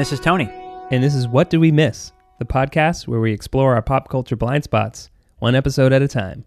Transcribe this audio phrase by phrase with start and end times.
[0.00, 0.48] This is Tony.
[0.90, 2.12] And this is What Do We Miss?
[2.38, 6.46] The podcast where we explore our pop culture blind spots, one episode at a time.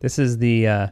[0.00, 0.86] This is the uh,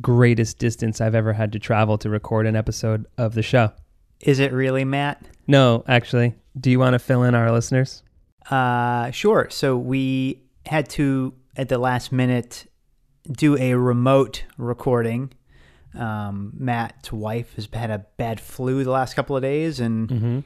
[0.00, 3.72] greatest distance I've ever had to travel to record an episode of the show.
[4.20, 5.26] Is it really, Matt?
[5.48, 6.36] No, actually.
[6.60, 8.04] Do you want to fill in our listeners?
[8.48, 9.48] Uh, sure.
[9.50, 12.70] So we had to, at the last minute,
[13.28, 15.32] do a remote recording.
[15.98, 20.38] Um, Matt's wife has had a bad flu the last couple of days, and Mm-hmm.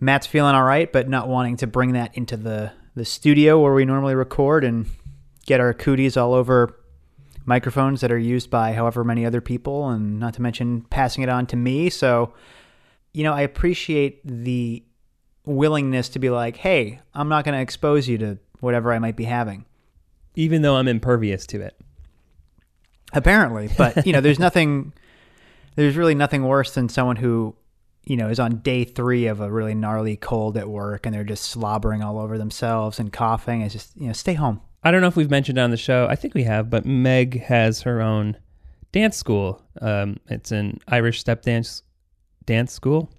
[0.00, 3.74] Matt's feeling all right, but not wanting to bring that into the, the studio where
[3.74, 4.86] we normally record and
[5.46, 6.78] get our cooties all over
[7.44, 11.28] microphones that are used by however many other people, and not to mention passing it
[11.28, 11.88] on to me.
[11.88, 12.34] So,
[13.12, 14.84] you know, I appreciate the
[15.46, 19.16] willingness to be like, hey, I'm not going to expose you to whatever I might
[19.16, 19.64] be having.
[20.36, 21.76] Even though I'm impervious to it.
[23.14, 24.92] Apparently, but you know, there's nothing,
[25.74, 27.56] there's really nothing worse than someone who,
[28.08, 31.24] you know, is on day three of a really gnarly cold at work and they're
[31.24, 33.60] just slobbering all over themselves and coughing.
[33.60, 34.62] It's just, you know, stay home.
[34.82, 36.06] I don't know if we've mentioned on the show.
[36.08, 38.36] I think we have, but Meg has her own
[38.92, 39.62] dance school.
[39.82, 41.82] Um, it's an Irish step dance
[42.46, 43.10] dance school.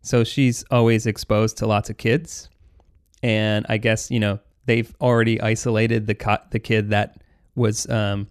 [0.00, 2.48] So she's always exposed to lots of kids.
[3.22, 7.22] And I guess, you know, they've already isolated the co- the kid that
[7.54, 8.26] was um,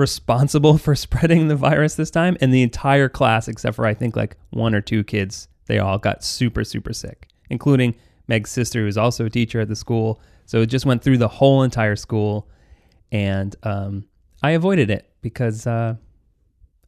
[0.00, 2.36] responsible for spreading the virus this time.
[2.40, 5.98] And the entire class, except for I think like one or two kids, they all
[5.98, 7.94] got super, super sick, including
[8.26, 10.20] Meg's sister, who's also a teacher at the school.
[10.46, 12.48] So it just went through the whole entire school.
[13.12, 14.06] And um,
[14.42, 15.94] I avoided it because uh,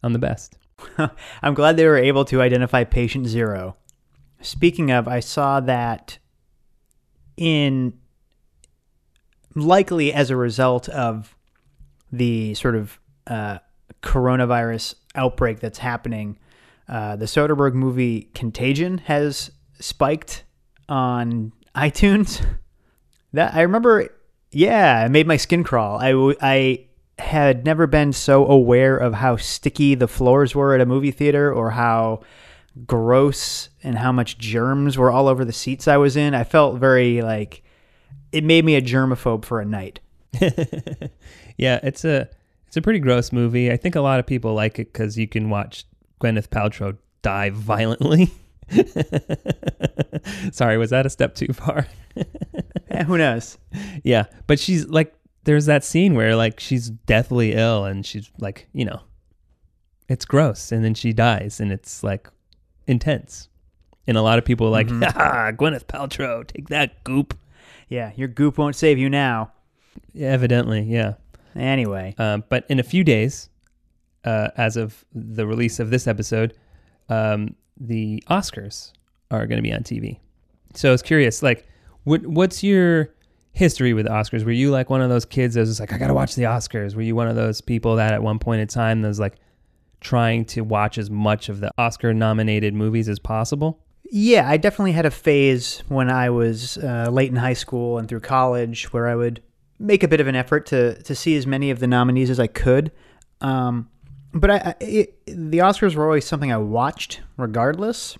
[0.03, 0.57] I'm the best.
[1.43, 3.77] I'm glad they were able to identify patient zero.
[4.41, 6.19] Speaking of, I saw that
[7.37, 7.95] in
[9.55, 11.37] likely as a result of
[12.11, 13.59] the sort of uh,
[14.03, 16.39] coronavirus outbreak that's happening,
[16.89, 20.45] uh, the Soderbergh movie Contagion has spiked
[20.89, 22.45] on iTunes.
[23.33, 24.09] That I remember,
[24.51, 25.99] yeah, it made my skin crawl.
[25.99, 26.87] I, I
[27.19, 31.53] had never been so aware of how sticky the floors were at a movie theater
[31.53, 32.21] or how
[32.87, 36.35] gross and how much germs were all over the seats I was in.
[36.35, 37.63] I felt very like
[38.33, 40.01] it made me a germaphobe for a night.
[41.57, 42.29] yeah, it's a
[42.73, 43.71] it's a pretty gross movie.
[43.71, 45.85] I think a lot of people like it because you can watch
[46.23, 48.31] Gwyneth Paltrow die violently.
[50.53, 51.87] Sorry, was that a step too far?
[52.89, 53.59] Eh, who knows?
[54.05, 58.69] yeah, but she's like, there's that scene where like she's deathly ill and she's like,
[58.73, 59.01] you know,
[60.09, 62.27] it's gross, and then she dies, and it's like
[62.87, 63.51] intense.
[64.07, 65.05] And a lot of people are like, Mhm.
[65.13, 67.39] ha, Gwyneth Paltrow, take that goop.
[67.91, 69.53] Yeah, your goop won't save you now.
[70.19, 71.15] Evidently, yeah.
[71.57, 73.49] Anyway, Um, but in a few days,
[74.25, 76.55] uh, as of the release of this episode,
[77.09, 78.93] um, the Oscars
[79.31, 80.19] are going to be on TV.
[80.75, 81.67] So I was curious, like,
[82.05, 83.11] what what's your
[83.53, 84.45] history with Oscars?
[84.45, 86.45] Were you like one of those kids that was like, I got to watch the
[86.45, 86.95] Oscars?
[86.95, 89.35] Were you one of those people that at one point in time was like
[90.01, 93.79] trying to watch as much of the Oscar nominated movies as possible?
[94.15, 98.07] yeah, I definitely had a phase when I was uh, late in high school and
[98.07, 99.43] through college where I would
[99.83, 102.41] make a bit of an effort to to see as many of the nominees as
[102.41, 102.93] I could.
[103.41, 103.91] Um,
[104.33, 108.17] but I, it, the Oscars were always something I watched regardless.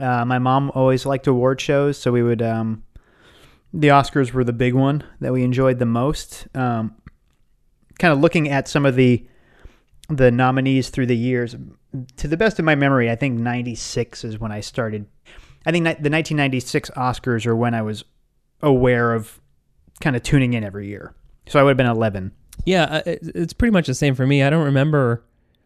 [0.00, 2.42] Uh, my mom always liked award shows, so we would.
[2.42, 2.82] Um,
[3.72, 6.48] the Oscars were the big one that we enjoyed the most.
[6.54, 6.96] Um,
[7.98, 9.26] kind of looking at some of the
[10.08, 11.56] the nominees through the years,
[12.16, 15.06] to the best of my memory, I think '96 is when I started.
[15.66, 18.04] I think the 1996 Oscars are when I was
[18.62, 19.40] aware of
[20.00, 21.14] kind of tuning in every year.
[21.48, 22.32] So I would have been 11.
[22.64, 24.42] Yeah, uh, it's pretty much the same for me.
[24.42, 25.24] I don't remember.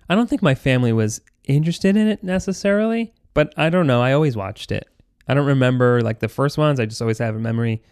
[0.09, 4.03] I don't think my family was interested in it necessarily, but I don't know.
[4.03, 4.89] I always watched it.
[5.29, 6.81] I don't remember like the first ones.
[6.81, 7.83] I just always have a memory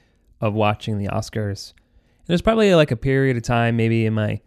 [0.40, 1.72] of watching the Oscars.
[1.72, 4.40] And there's probably like a period of time, maybe in my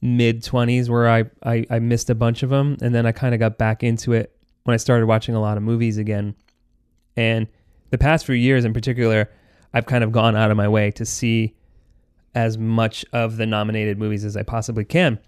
[0.00, 2.76] mid 20s, where I, I, I missed a bunch of them.
[2.80, 5.56] And then I kind of got back into it when I started watching a lot
[5.56, 6.34] of movies again.
[7.16, 7.46] And
[7.90, 9.30] the past few years in particular,
[9.72, 11.54] I've kind of gone out of my way to see
[12.34, 15.18] as much of the nominated movies as I possibly can.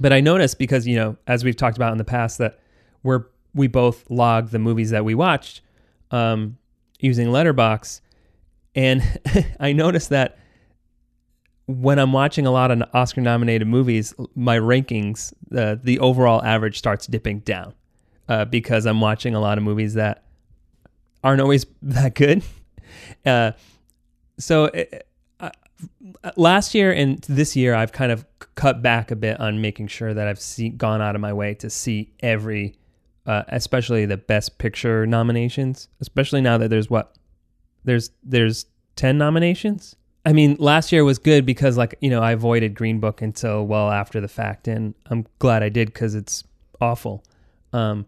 [0.00, 2.58] But I noticed because, you know, as we've talked about in the past, that
[3.02, 5.60] we're we both log the movies that we watched
[6.10, 6.56] um,
[7.00, 8.00] using Letterboxd,
[8.74, 9.02] and
[9.60, 10.38] I noticed that
[11.66, 17.06] when I'm watching a lot of Oscar-nominated movies, my rankings, uh, the overall average starts
[17.06, 17.74] dipping down
[18.28, 20.24] uh, because I'm watching a lot of movies that
[21.22, 22.42] aren't always that good.
[23.24, 23.52] Uh,
[24.38, 24.70] so
[25.40, 25.50] uh,
[26.36, 28.24] last year and this year, I've kind of
[28.54, 31.54] cut back a bit on making sure that I've see, gone out of my way
[31.54, 32.76] to see every
[33.26, 35.88] uh, especially the Best Picture nominations.
[36.00, 37.16] Especially now that there's what
[37.84, 38.66] there's there's
[38.96, 39.96] ten nominations.
[40.24, 43.66] I mean, last year was good because like you know I avoided Green Book until
[43.66, 46.44] well after the fact, and I'm glad I did because it's
[46.80, 47.24] awful.
[47.72, 48.06] Um,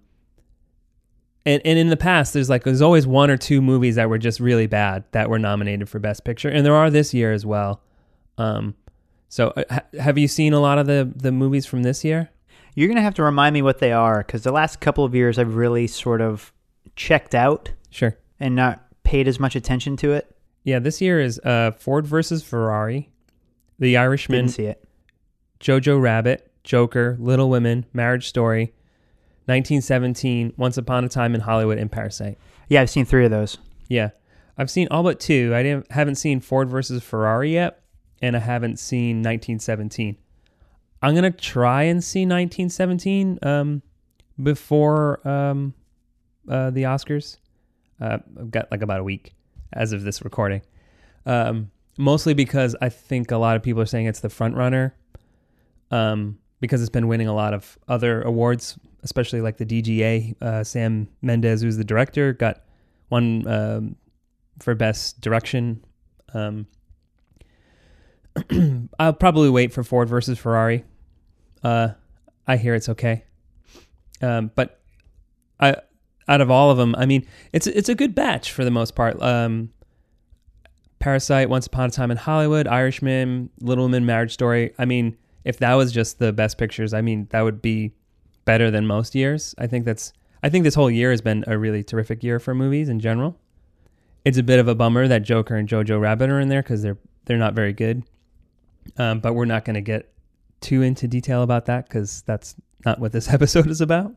[1.47, 4.19] and and in the past, there's like there's always one or two movies that were
[4.19, 7.45] just really bad that were nominated for Best Picture, and there are this year as
[7.47, 7.81] well.
[8.39, 8.75] Um,
[9.29, 12.31] so uh, ha- have you seen a lot of the the movies from this year?
[12.75, 15.39] You're gonna have to remind me what they are because the last couple of years
[15.39, 16.53] I've really sort of
[16.97, 18.17] checked out Sure.
[18.41, 20.35] and not paid as much attention to it.
[20.65, 23.11] Yeah, this year is uh, Ford versus Ferrari,
[23.79, 24.83] The Irishman, Didn't see it.
[25.61, 28.73] Jojo Rabbit, Joker, Little Women, Marriage Story,
[29.47, 32.39] 1917, Once Upon a Time in Hollywood, and Parasite.
[32.69, 33.59] Yeah, I've seen three of those.
[33.89, 34.11] Yeah,
[34.57, 35.53] I've seen all but two.
[35.55, 37.83] I didn't haven't seen Ford versus Ferrari yet,
[38.23, 40.17] and I haven't seen 1917.
[41.03, 43.83] I'm gonna try and see 1917 um,
[44.43, 45.75] before um,
[46.49, 47.39] uh, the Oscars.
[48.01, 49.35] Uh, I've got like about a week
[49.73, 50.63] as of this recording.
[51.27, 54.95] Um, mostly because I think a lot of people are saying it's the front runner.
[55.91, 60.35] Um, because it's been winning a lot of other awards, especially like the DGA.
[60.43, 62.63] Uh, Sam Mendes, who's the director, got
[63.09, 63.97] one um,
[64.59, 65.85] for best direction.
[66.33, 66.67] Um,
[68.99, 70.85] I'll probably wait for Ford versus Ferrari.
[71.63, 71.91] Uh,
[72.47, 73.25] I hear it's okay,
[74.21, 74.81] um, but
[75.61, 75.77] I
[76.27, 78.95] out of all of them, I mean, it's it's a good batch for the most
[78.95, 79.21] part.
[79.23, 79.71] Um,
[80.99, 84.73] Parasite, Once Upon a Time in Hollywood, Irishman, Little Women, Marriage Story.
[84.79, 87.93] I mean, if that was just the best pictures, I mean, that would be
[88.45, 89.55] better than most years.
[89.59, 90.13] I think that's
[90.43, 93.39] I think this whole year has been a really terrific year for movies in general.
[94.25, 96.83] It's a bit of a bummer that Joker and Jojo Rabbit are in there because
[96.83, 98.05] they're they're not very good.
[98.99, 100.13] Um, but we're not going to get
[100.61, 102.55] too into detail about that because that's
[102.85, 104.15] not what this episode is about.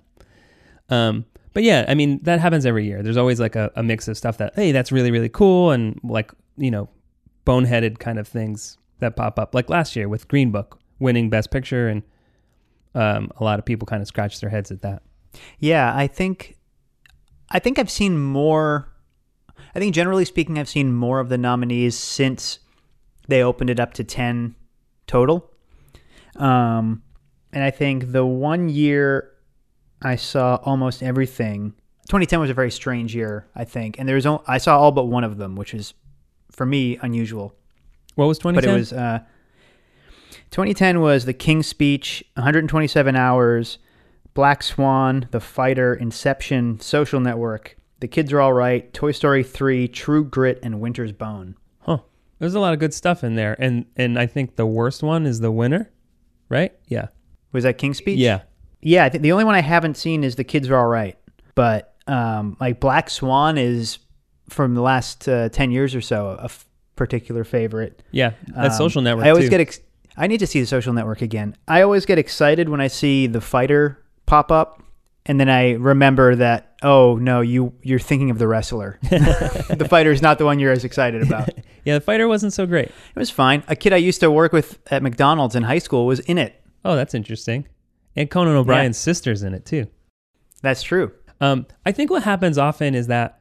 [0.90, 3.02] Um, but yeah, I mean that happens every year.
[3.02, 6.00] There's always like a, a mix of stuff that hey, that's really really cool, and
[6.04, 6.90] like you know,
[7.46, 9.56] boneheaded kind of things that pop up.
[9.56, 12.04] Like last year with Green Book winning Best Picture, and
[12.98, 15.04] um, a lot of people kind of scratch their heads at that.
[15.60, 16.58] Yeah, I think
[17.50, 18.92] I think I've seen more
[19.76, 22.60] I think generally speaking I've seen more of the nominees since
[23.28, 24.56] they opened it up to 10
[25.06, 25.52] total.
[26.38, 27.04] Um
[27.54, 29.32] and I think the one year
[30.02, 31.74] I saw almost everything
[32.08, 34.00] 2010 was a very strange year, I think.
[34.00, 35.94] And there there's I saw all but one of them, which is
[36.52, 37.54] for me unusual.
[38.16, 38.64] What was 2010?
[38.64, 39.20] But it was uh
[40.52, 43.78] 2010 was The King's Speech, 127 hours,
[44.34, 49.88] Black Swan, The Fighter, Inception, Social Network, The Kids Are All Right, Toy Story 3,
[49.88, 51.56] True Grit, and Winter's Bone.
[51.80, 52.00] huh?
[52.40, 55.26] There's a lot of good stuff in there, and and I think the worst one
[55.26, 55.92] is the winner,
[56.50, 56.72] right?
[56.88, 57.08] Yeah,
[57.52, 58.20] Was that King's Speech?
[58.20, 58.42] yeah.
[58.80, 61.18] Yeah, I think the only one I haven't seen is The Kids Are All Right.
[61.56, 63.98] But um, like Black Swan is
[64.50, 66.64] from the last uh, 10 years or so a f-
[66.96, 68.04] particular favorite.
[68.12, 69.26] Yeah, that Um, social network.
[69.26, 69.50] I always too.
[69.50, 69.62] get.
[69.62, 69.80] Ex-
[70.18, 71.56] I need to see the social network again.
[71.68, 74.82] I always get excited when I see the fighter pop up,
[75.26, 76.76] and then I remember that.
[76.84, 79.00] Oh no, you you're thinking of the wrestler.
[79.04, 81.50] the fighter is not the one you're as excited about.
[81.86, 82.90] Yeah, the fighter wasn't so great.
[82.90, 83.64] It was fine.
[83.70, 86.62] A kid I used to work with at McDonald's in high school was in it.
[86.84, 87.66] Oh, that's interesting.
[88.14, 89.88] And Conan O'Brien's sister's in it too.
[90.62, 91.14] That's true.
[91.40, 93.40] Um, I think what happens often is that,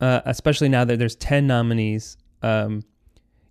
[0.00, 2.84] uh, especially now that there's ten nominees, um,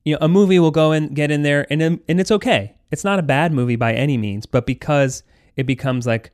[0.03, 2.75] you know, a movie will go and get in there, and and it's okay.
[2.91, 5.24] It's not a bad movie by any means, but because
[5.55, 6.31] it becomes like,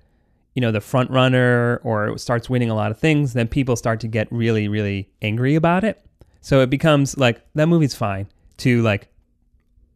[0.55, 3.75] you know, the front runner or it starts winning a lot of things, then people
[3.75, 6.03] start to get really, really angry about it.
[6.41, 9.09] So it becomes like that movie's fine to like,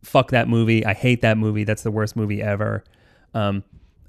[0.04, 0.86] fuck that movie.
[0.86, 1.64] I hate that movie.
[1.64, 2.84] That's the worst movie ever.
[3.34, 3.64] Um,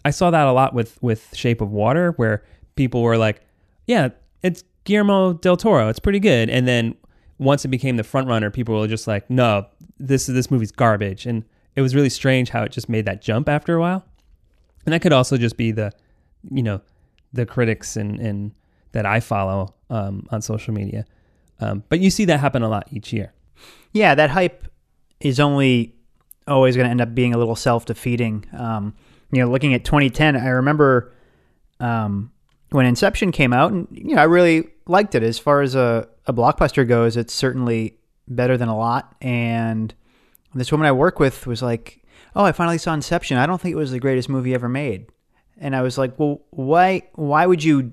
[0.04, 2.42] I saw that a lot with with Shape of Water, where
[2.74, 3.40] people were like,
[3.86, 4.08] "Yeah,
[4.42, 5.88] it's Guillermo del Toro.
[5.88, 6.96] It's pretty good." And then
[7.42, 9.66] once it became the front runner, people were just like, "No,
[9.98, 11.44] this this movie's garbage." And
[11.74, 14.04] it was really strange how it just made that jump after a while.
[14.84, 15.92] And that could also just be the,
[16.50, 16.80] you know,
[17.32, 18.52] the critics and and
[18.92, 21.04] that I follow um, on social media.
[21.60, 23.32] Um, but you see that happen a lot each year.
[23.92, 24.68] Yeah, that hype
[25.20, 25.94] is only
[26.46, 28.46] always going to end up being a little self defeating.
[28.56, 28.94] Um,
[29.30, 31.12] you know, looking at 2010, I remember
[31.80, 32.32] um,
[32.70, 35.22] when Inception came out, and you know, I really liked it.
[35.22, 37.98] As far as a, a blockbuster goes, it's certainly
[38.28, 39.14] better than a lot.
[39.20, 39.94] And
[40.54, 42.02] this woman I work with was like,
[42.36, 43.38] "Oh, I finally saw Inception.
[43.38, 45.06] I don't think it was the greatest movie ever made."
[45.58, 47.02] And I was like, "Well, why?
[47.14, 47.92] Why would you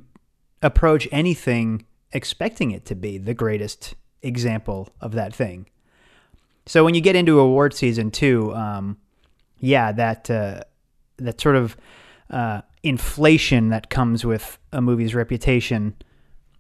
[0.61, 5.67] approach anything expecting it to be the greatest example of that thing?"
[6.65, 8.97] So when you get into award season too, um,
[9.59, 10.61] yeah, that uh,
[11.17, 11.77] that sort of
[12.29, 15.95] uh, inflation that comes with a movie's reputation,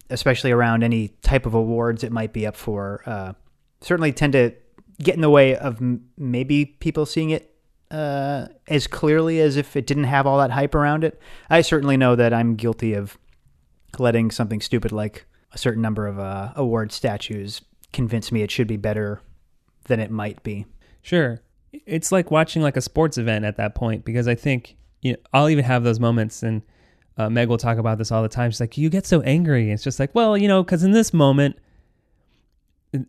[0.09, 3.33] especially around any type of awards it might be up for, uh,
[3.81, 4.53] certainly tend to
[5.01, 7.55] get in the way of m- maybe people seeing it
[7.91, 11.19] uh, as clearly as if it didn't have all that hype around it.
[11.49, 13.17] I certainly know that I'm guilty of
[13.97, 17.61] letting something stupid like a certain number of uh, award statues
[17.91, 19.21] convince me it should be better
[19.85, 20.65] than it might be.
[21.01, 21.41] Sure.
[21.71, 25.19] It's like watching like a sports event at that point because I think you know,
[25.33, 26.61] I'll even have those moments and
[27.19, 28.49] uh, Meg will talk about this all the time.
[28.49, 29.71] She's like, you get so angry.
[29.71, 31.57] It's just like, well, you know, because in this moment,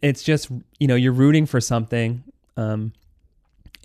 [0.02, 0.50] it's just,
[0.80, 2.24] you know, you're rooting for something.
[2.56, 2.92] Um,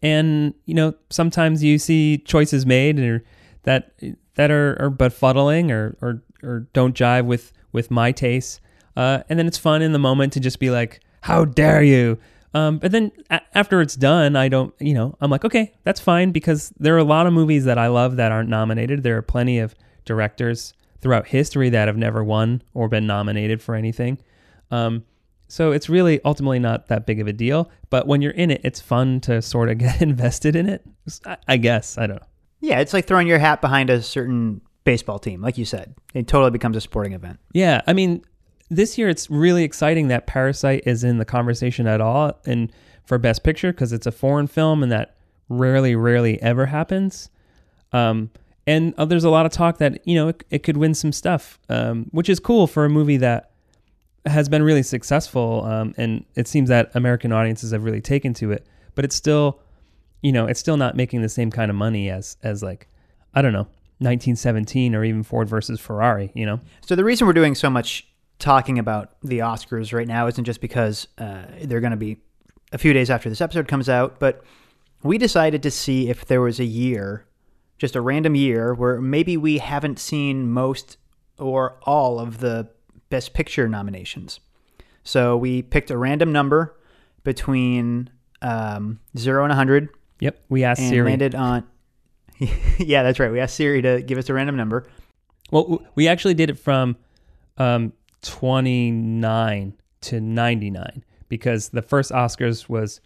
[0.01, 3.23] and, you know, sometimes you see choices made or
[3.63, 3.93] that
[4.33, 8.59] that are, are befuddling or, or, or don't jive with, with my tastes.
[8.97, 12.17] Uh, and then it's fun in the moment to just be like, how dare you?
[12.53, 15.99] Um, but then a- after it's done, I don't, you know, I'm like, okay, that's
[15.99, 19.03] fine because there are a lot of movies that I love that aren't nominated.
[19.03, 23.75] There are plenty of directors throughout history that have never won or been nominated for
[23.75, 24.17] anything.
[24.71, 25.03] Um,
[25.47, 27.69] so it's really ultimately not that big of a deal.
[27.89, 30.83] But when you're in it, it's fun to sort of get invested in it.
[31.25, 32.27] I, I guess I don't know.
[32.61, 35.95] Yeah, it's like throwing your hat behind a certain baseball team, like you said.
[36.13, 37.39] It totally becomes a sporting event.
[37.53, 38.23] Yeah, I mean,
[38.69, 42.71] this year it's really exciting that Parasite is in the conversation at all and
[43.05, 45.15] for Best Picture because it's a foreign film and that
[45.49, 47.29] rarely, rarely ever happens.
[47.91, 48.31] Um,
[48.67, 51.11] and uh, there's a lot of talk that you know it, it could win some
[51.11, 53.51] stuff, um, which is cool for a movie that
[54.25, 55.63] has been really successful.
[55.65, 59.59] Um, and it seems that American audiences have really taken to it, but it's still,
[60.21, 62.87] you know, it's still not making the same kind of money as as like
[63.33, 63.67] I don't know
[63.99, 66.31] 1917 or even Ford versus Ferrari.
[66.33, 66.59] You know.
[66.81, 68.07] So the reason we're doing so much
[68.39, 72.17] talking about the Oscars right now isn't just because uh, they're going to be
[72.71, 74.43] a few days after this episode comes out, but
[75.03, 77.25] we decided to see if there was a year,
[77.77, 80.97] just a random year, where maybe we haven't seen most
[81.37, 82.69] or all of the
[83.09, 84.39] Best Picture nominations.
[85.03, 86.75] So we picked a random number
[87.23, 88.09] between
[88.41, 89.89] um, zero and 100
[90.19, 90.43] Yep.
[90.49, 91.09] We asked and Siri.
[91.09, 91.65] landed on.
[92.77, 93.31] yeah, that's right.
[93.31, 94.87] We asked Siri to give us a random number.
[95.51, 96.97] Well, we actually did it from
[97.57, 103.01] um, 29 to 99 because the first Oscars was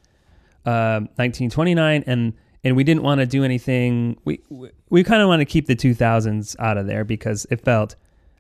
[0.65, 4.17] uh, 1929, and and we didn't want to do anything.
[4.25, 7.61] We we, we kind of want to keep the 2000s out of there because it
[7.61, 7.95] felt,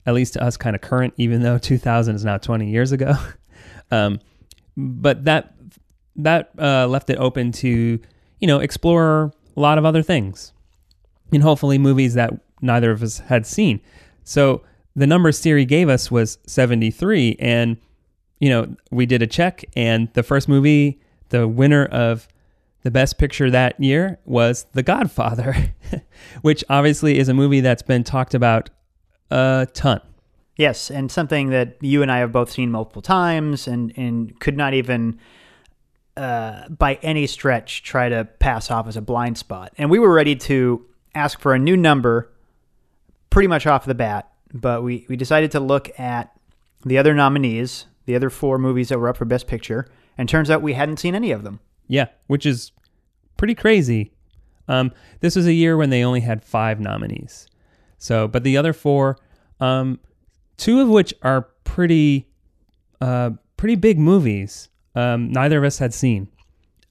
[0.05, 3.13] at least to us, kind of current, even though 2000 is now 20 years ago.
[3.91, 4.19] um,
[4.77, 5.53] but that
[6.15, 7.99] that uh, left it open to
[8.39, 10.53] you know explore a lot of other things
[11.31, 13.79] and hopefully movies that neither of us had seen.
[14.23, 14.63] So
[14.95, 17.77] the number Siri gave us was 73 and
[18.39, 20.99] you know, we did a check and the first movie,
[21.29, 22.27] the winner of
[22.83, 25.73] the best picture that year was The Godfather,
[26.41, 28.69] which obviously is a movie that's been talked about
[29.31, 30.01] a ton.
[30.55, 34.57] Yes, and something that you and I have both seen multiple times and, and could
[34.57, 35.19] not even
[36.17, 39.73] uh, by any stretch try to pass off as a blind spot.
[39.77, 42.29] And we were ready to ask for a new number
[43.29, 46.37] pretty much off the bat, but we, we decided to look at
[46.83, 50.49] the other nominees, the other four movies that were up for Best Picture, and turns
[50.49, 51.59] out we hadn't seen any of them.
[51.89, 52.71] Yeah, which is
[53.35, 54.13] pretty crazy.
[54.69, 57.47] Um, this was a year when they only had five nominees.
[57.97, 59.17] So, but the other four,
[59.59, 59.99] um,
[60.55, 62.29] two of which are pretty,
[63.01, 64.69] uh, pretty big movies.
[64.95, 66.29] Um, neither of us had seen.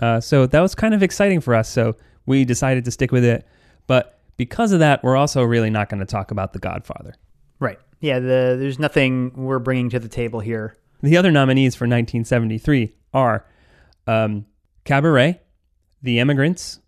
[0.00, 1.68] Uh, so that was kind of exciting for us.
[1.68, 3.46] So we decided to stick with it.
[3.86, 7.14] But because of that, we're also really not going to talk about The Godfather.
[7.60, 7.78] Right.
[8.00, 10.76] Yeah, the, there's nothing we're bringing to the table here.
[11.02, 13.46] The other nominees for 1973 are
[14.06, 14.46] um,
[14.88, 15.38] Cabaret,
[16.00, 16.80] The Emigrants,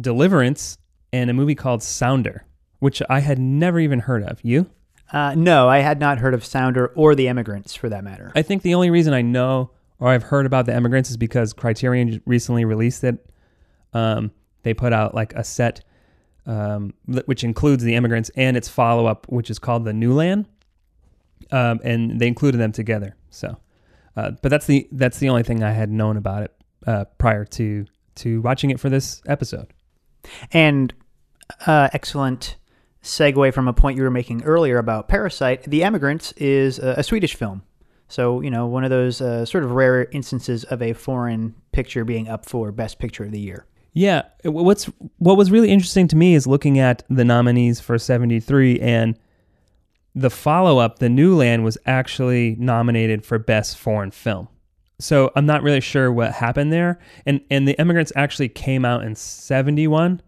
[0.00, 0.78] Deliverance,
[1.12, 2.46] and a movie called Sounder,
[2.78, 4.38] which I had never even heard of.
[4.44, 4.70] You?
[5.12, 8.30] Uh, no, I had not heard of Sounder or The Emigrants for that matter.
[8.36, 11.52] I think the only reason I know or I've heard about The Emigrants is because
[11.52, 13.28] Criterion recently released it.
[13.92, 14.30] Um,
[14.62, 15.80] they put out like a set
[16.46, 16.94] um,
[17.26, 20.46] which includes The Emigrants and its follow up, which is called The New Land.
[21.50, 23.16] Um, and they included them together.
[23.30, 23.56] So,
[24.16, 26.54] uh, but that's the that's the only thing I had known about it
[26.86, 29.72] uh, prior to to watching it for this episode.
[30.52, 30.92] And
[31.66, 32.56] uh, excellent
[33.02, 35.62] segue from a point you were making earlier about Parasite.
[35.64, 37.62] The Emigrants is a, a Swedish film.
[38.08, 42.04] So, you know, one of those uh, sort of rare instances of a foreign picture
[42.04, 43.66] being up for Best Picture of the Year.
[43.92, 44.84] Yeah, what's
[45.18, 49.18] what was really interesting to me is looking at the nominees for 73 and
[50.14, 54.48] the follow-up The New Land was actually nominated for best foreign film.
[55.00, 59.04] So I'm not really sure what happened there and and The Emigrants actually came out
[59.04, 60.22] in 71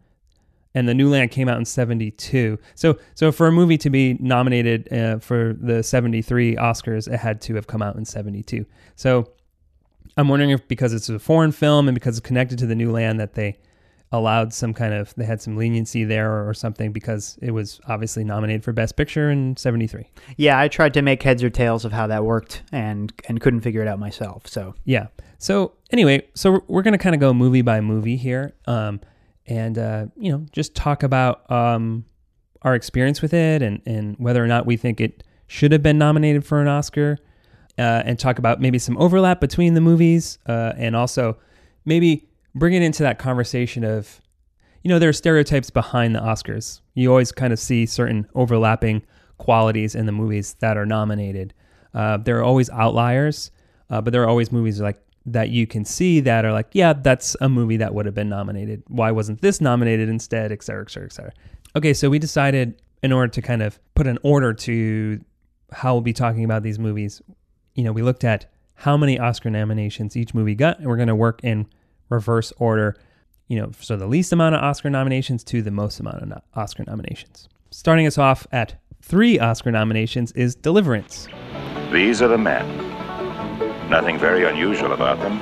[0.75, 2.59] and the New Land came out in 72.
[2.75, 7.41] So so for a movie to be nominated uh, for the 73 Oscars, it had
[7.43, 8.65] to have come out in 72.
[8.97, 9.31] So
[10.17, 12.91] I'm wondering if because it's a foreign film and because it's connected to the New
[12.91, 13.59] Land that they
[14.13, 18.23] allowed some kind of they had some leniency there or something because it was obviously
[18.23, 21.93] nominated for best picture in 73 Yeah, I tried to make heads or tails of
[21.93, 24.47] how that worked and and couldn't figure it out myself.
[24.47, 25.07] So yeah
[25.39, 29.01] so anyway so we're- we're going to kind of go movie by movie here um,
[29.47, 32.05] and uh, you know just talk about um,
[32.63, 35.99] our experience with it and and whether or not we think it should have been
[35.99, 37.19] nominated for an oscar
[37.79, 41.37] uh, and talk about maybe some overlap between the movies uh, and also
[41.87, 44.21] maybe bring it into that conversation of
[44.83, 46.81] you know there are stereotypes behind the oscars.
[46.95, 49.03] You always kind of see certain overlapping
[49.39, 51.55] qualities in the movies that are nominated.
[51.95, 53.51] Uh, there are always outliers
[53.91, 56.93] uh, but there are always movies like that you can see that are like yeah
[56.93, 58.83] that's a movie that would have been nominated.
[58.89, 60.51] Why wasn't this nominated instead?
[60.53, 61.33] Et cetera et cetera et cetera.
[61.77, 65.21] Okay so we decided in order to kind of put an order to
[65.73, 67.23] how we'll be talking about these movies
[67.75, 71.09] you know, we looked at how many Oscar nominations each movie got, and we're going
[71.09, 71.67] to work in
[72.13, 72.97] reverse order.
[73.49, 76.41] You know, so the least amount of Oscar nominations to the most amount of no-
[76.55, 77.49] Oscar nominations.
[77.71, 81.27] Starting us off at three Oscar nominations is Deliverance.
[81.91, 82.67] These are the men.
[83.91, 85.41] Nothing very unusual about them.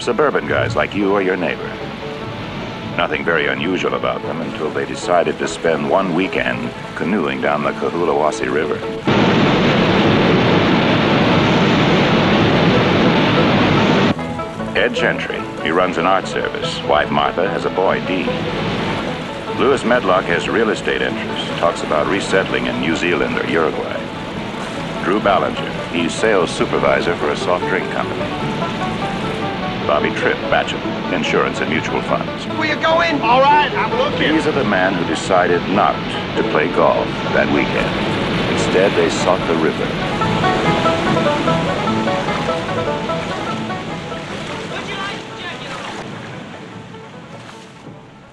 [0.00, 1.68] Suburban guys like you or your neighbor.
[2.96, 7.70] Nothing very unusual about them until they decided to spend one weekend canoeing down the
[7.72, 8.76] Cahulawassee River.
[14.76, 16.82] Ed Gentry, he runs an art service.
[16.82, 18.26] Wife Martha has a boy, Dee.
[19.58, 23.98] Lewis Medlock has real estate interests, talks about resettling in New Zealand or Uruguay.
[25.04, 28.20] Drew Ballinger, he's sales supervisor for a soft drink company.
[29.86, 30.80] Bobby Tripp, bachelor,
[31.14, 32.46] insurance and mutual funds.
[32.58, 33.20] Will you go in?
[33.20, 34.34] All right, I'm looking.
[34.34, 35.94] These are the men who decided not
[36.36, 37.90] to play golf that weekend.
[38.52, 40.21] Instead, they sought the river.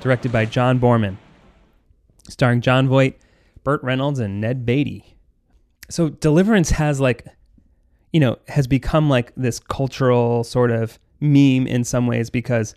[0.01, 1.17] Directed by John Boorman,
[2.29, 3.17] starring Jon Voight,
[3.63, 5.17] Burt Reynolds, and Ned Beatty.
[5.89, 7.25] So Deliverance has like,
[8.13, 12.75] you know, has become like this cultural sort of meme in some ways because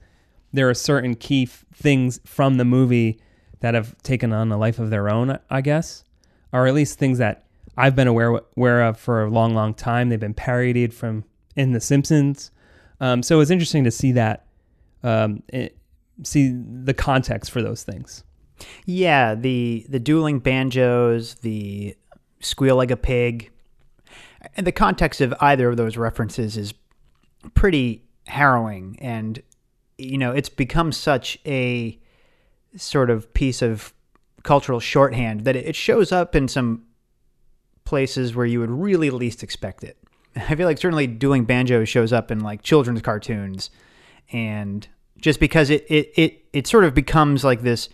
[0.52, 3.20] there are certain key f- things from the movie
[3.60, 6.04] that have taken on a life of their own, I guess,
[6.52, 10.08] or at least things that I've been aware aware of for a long, long time.
[10.08, 11.24] They've been parodied from
[11.56, 12.50] in The Simpsons.
[13.00, 14.46] Um, so it's interesting to see that
[15.02, 15.76] um, it,
[16.22, 18.24] see the context for those things.
[18.86, 21.96] yeah, the the dueling banjos, the
[22.40, 23.50] squeal like a pig,
[24.56, 26.74] and the context of either of those references is
[27.54, 29.42] pretty harrowing, and
[29.98, 31.98] you know it's become such a
[32.76, 33.92] sort of piece of
[34.42, 36.82] cultural shorthand that it shows up in some
[37.84, 39.96] places where you would really least expect it.
[40.36, 43.70] I feel like certainly dueling banjo shows up in like children's cartoons
[44.32, 44.88] and
[45.22, 47.88] just because it it it, it sort of becomes like this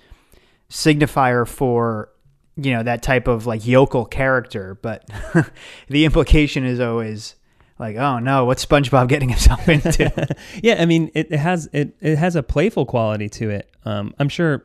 [0.69, 2.11] signifier for
[2.57, 5.09] you know that type of like yokel character but
[5.89, 7.37] the implication is always
[7.79, 11.97] like oh no what's spongebob getting himself into yeah, I mean, it, it has it
[12.01, 13.71] it has a playful quality to it.
[13.85, 14.65] Um, I'm sure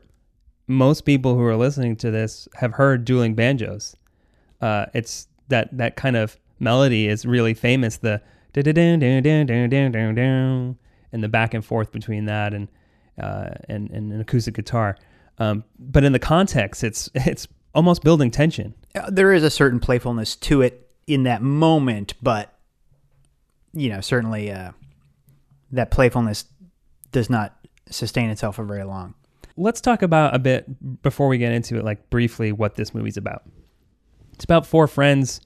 [0.68, 3.96] most people who are listening to this have heard dueling banjos.
[4.62, 7.98] Uh, it's that that kind of melody is really famous.
[7.98, 8.22] The
[11.14, 12.68] and the back and forth between that and
[13.22, 14.98] uh, and, and an acoustic guitar.
[15.38, 18.74] Um, but in the context, it's it's almost building tension.
[18.94, 22.58] Uh, there is a certain playfulness to it in that moment but
[23.74, 24.72] you know certainly uh,
[25.72, 26.46] that playfulness
[27.12, 27.58] does not
[27.90, 29.14] sustain itself for very long
[29.58, 33.18] let's talk about a bit before we get into it, like briefly, what this movie's
[33.18, 33.44] about.
[34.34, 35.42] It's about four friends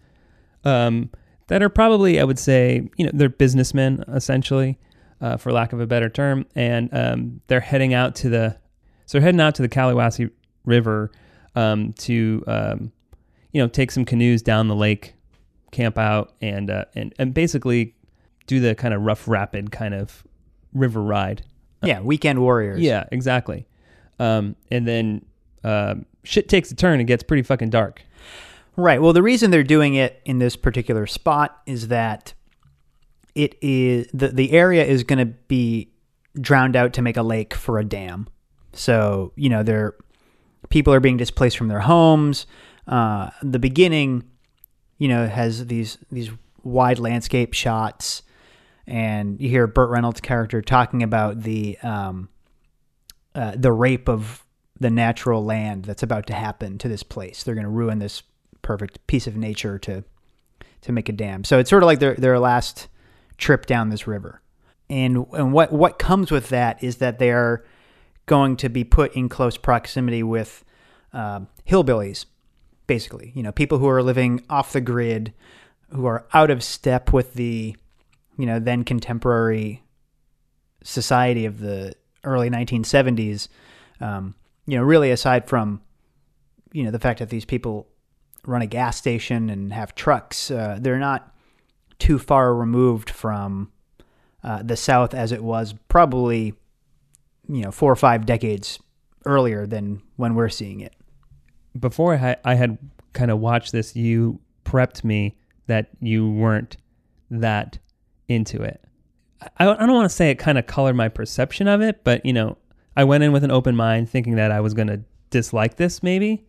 [0.64, 1.10] um,
[1.48, 4.78] that are probably, I would say, you know, they're businessmen essentially,
[5.22, 8.58] uh, for lack of a better term, and um, they're heading out to the,
[9.06, 10.30] so they're heading out to the Cahulawassee
[10.66, 11.12] River
[11.56, 12.92] um, to, um,
[13.52, 15.14] you know, take some canoes down the lake,
[15.72, 17.96] camp out, and uh, and and basically
[18.46, 20.24] do the kind of rough, rapid kind of
[20.74, 21.44] river ride.
[21.84, 23.68] yeah weekend warriors Yeah, exactly.
[24.20, 25.26] Um, and then
[25.64, 28.04] um shit takes a turn and gets pretty fucking dark.
[28.76, 29.02] Right.
[29.02, 32.34] Well, the reason they're doing it in this particular spot is that
[33.38, 35.92] it is the the area is going to be
[36.42, 38.28] drowned out to make a lake for a dam.
[38.74, 39.96] So you know, there
[40.70, 42.48] people are being displaced from their homes.
[42.88, 44.24] Uh, the beginning,
[44.98, 46.32] you know, has these these
[46.64, 48.24] wide landscape shots,
[48.88, 52.30] and you hear Burt Reynolds' character talking about the um,
[53.36, 54.44] uh, the rape of
[54.80, 57.44] the natural land that's about to happen to this place.
[57.44, 58.24] They're going to ruin this
[58.64, 60.04] perfect piece of nature to
[60.82, 61.44] to make a dam.
[61.44, 62.88] So it's sort of like their their last
[63.38, 64.42] trip down this river.
[64.90, 67.66] And and what what comes with that is that they are
[68.26, 70.64] going to be put in close proximity with
[71.14, 72.26] uh, hillbillies,
[72.86, 73.32] basically.
[73.36, 75.34] You know, people who are living off the grid,
[75.90, 77.76] who are out of step with the,
[78.38, 79.84] you know, then contemporary
[80.84, 83.48] society of the early 1970s.
[84.00, 85.82] Um, you know, really aside from,
[86.72, 87.88] you know, the fact that these people
[88.46, 91.34] run a gas station and have trucks, uh, they're not
[92.00, 93.72] too far removed from
[94.44, 96.54] uh, the South as it was probably,
[97.50, 98.80] you know, four or five decades
[99.26, 100.94] earlier than when we're seeing it.
[101.78, 102.78] Before I had, I had
[103.14, 106.78] kind of watched this, you prepped me that you weren't
[107.30, 107.78] that
[108.28, 108.84] into it.
[109.58, 112.26] I, I don't want to say it kind of colored my perception of it, but
[112.26, 112.58] you know,
[112.96, 116.02] I went in with an open mind, thinking that I was going to dislike this,
[116.02, 116.47] maybe.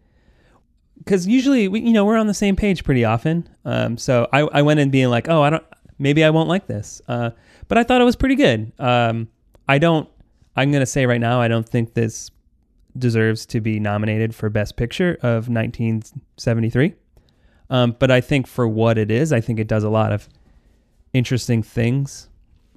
[0.99, 3.49] Because usually, we, you know, we're on the same page pretty often.
[3.65, 5.65] Um, so I, I went in being like, oh, I don't,
[5.99, 7.01] maybe I won't like this.
[7.09, 7.31] Uh,
[7.69, 8.73] but I thought it was pretty good.
[8.79, 9.29] Um,
[9.69, 10.09] I don't.
[10.57, 12.31] I'm going to say right now, I don't think this
[12.97, 16.95] deserves to be nominated for Best Picture of 1973.
[17.71, 20.29] Um, but I think for what it is, I think it does a lot of
[21.13, 22.29] interesting things.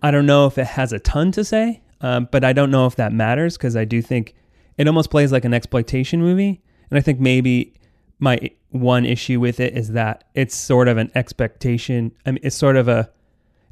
[0.02, 2.86] I don't know if it has a ton to say, um, but I don't know
[2.88, 4.36] if that matters because I do think
[4.78, 6.62] it almost plays like an exploitation movie.
[6.90, 7.74] And I think maybe
[8.22, 12.14] my one issue with it is that it's sort of an expectation.
[12.26, 13.10] I mean, it's sort of a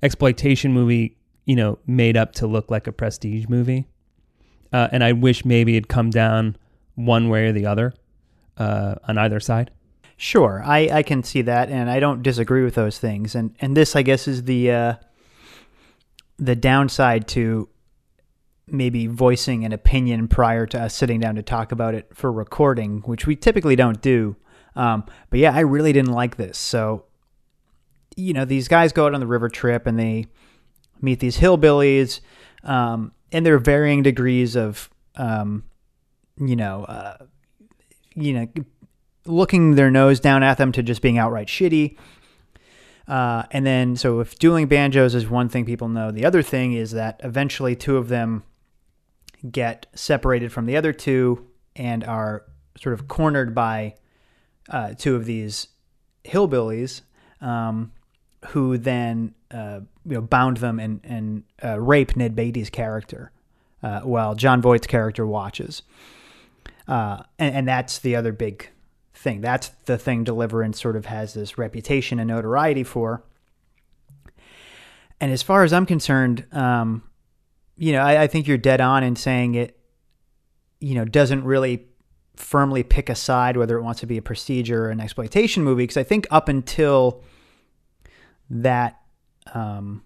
[0.03, 3.87] exploitation movie, you know, made up to look like a prestige movie.
[4.73, 6.57] Uh, and I wish maybe it'd come down
[6.95, 7.93] one way or the other
[8.57, 9.71] uh, on either side.
[10.17, 13.35] Sure, I, I can see that, and I don't disagree with those things.
[13.35, 14.93] And and this, I guess, is the uh,
[16.37, 17.69] the downside to
[18.73, 22.99] maybe voicing an opinion prior to us sitting down to talk about it for recording,
[23.01, 24.35] which we typically don't do.
[24.75, 26.57] Um, but yeah, I really didn't like this.
[26.57, 27.05] So,
[28.15, 30.27] you know, these guys go out on the river trip and they
[31.01, 32.19] meet these hillbillies,
[32.63, 35.63] um, and there are varying degrees of, um,
[36.37, 37.17] you know, uh,
[38.15, 38.47] you know,
[39.25, 41.97] looking their nose down at them to just being outright shitty.
[43.07, 46.73] Uh, and then, so if dueling banjos is one thing people know, the other thing
[46.73, 48.43] is that eventually two of them
[49.49, 52.43] get separated from the other two and are
[52.79, 53.95] sort of cornered by
[54.69, 55.67] uh, two of these
[56.25, 57.01] hillbillies
[57.41, 57.91] um,
[58.49, 63.31] who then uh, you know bound them and and uh, rape Ned Beatty's character
[63.83, 65.81] uh, while Jon Voight's character watches.
[66.87, 68.69] Uh, and, and that's the other big
[69.13, 69.41] thing.
[69.41, 73.23] That's the thing Deliverance sort of has this reputation and notoriety for.
[75.21, 77.03] And as far as I'm concerned, um,
[77.79, 79.79] you know, I, I think you're dead on in saying it,
[80.81, 81.87] you know, doesn't really
[82.35, 85.83] firmly pick a side whether it wants to be a procedure or an exploitation movie.
[85.83, 87.23] Because I think up until
[88.49, 88.99] that,
[89.53, 90.03] um,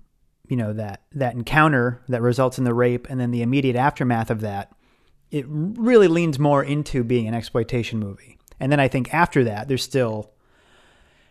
[0.48, 4.30] you know, that that encounter that results in the rape and then the immediate aftermath
[4.30, 4.72] of that,
[5.32, 8.38] it really leans more into being an exploitation movie.
[8.60, 10.32] And then I think after that, there's still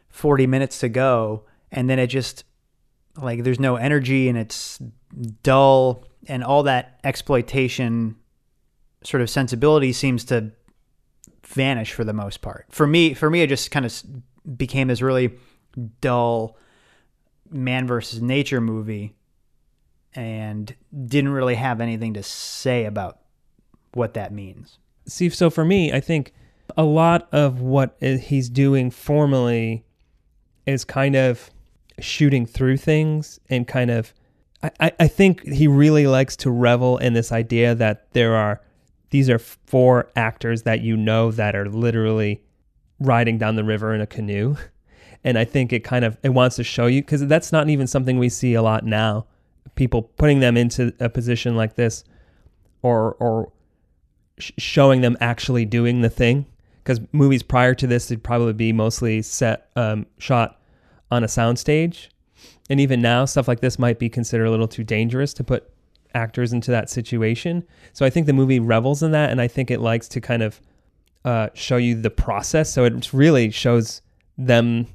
[0.08, 2.42] 40 minutes to go, and then it just
[3.16, 4.80] like there's no energy and it's
[5.44, 8.16] dull and all that exploitation
[9.04, 10.52] sort of sensibility seems to
[11.44, 12.66] vanish for the most part.
[12.70, 14.02] For me, for me, it just kind of
[14.56, 15.38] became this really
[16.00, 16.56] dull
[17.50, 19.14] man versus nature movie,
[20.14, 20.74] and
[21.06, 23.18] didn't really have anything to say about
[23.94, 24.78] what that means.
[25.06, 26.32] See, so for me, I think
[26.76, 29.84] a lot of what he's doing formally
[30.66, 31.50] is kind of
[31.98, 34.14] shooting through things and kind of
[34.62, 38.60] I, I think he really likes to revel in this idea that there are
[39.10, 42.42] these are four actors that you know that are literally
[42.98, 44.56] riding down the river in a canoe.
[45.24, 47.86] And I think it kind of it wants to show you because that's not even
[47.86, 49.26] something we see a lot now.
[49.76, 52.02] People putting them into a position like this,
[52.82, 53.52] or or
[54.38, 56.46] sh- showing them actually doing the thing.
[56.82, 60.60] Because movies prior to this would probably be mostly set um, shot
[61.08, 62.08] on a soundstage
[62.72, 65.70] and even now, stuff like this might be considered a little too dangerous to put
[66.14, 67.64] actors into that situation.
[67.92, 70.42] So I think the movie revels in that, and I think it likes to kind
[70.42, 70.58] of
[71.22, 72.72] uh, show you the process.
[72.72, 74.00] So it really shows
[74.38, 74.86] them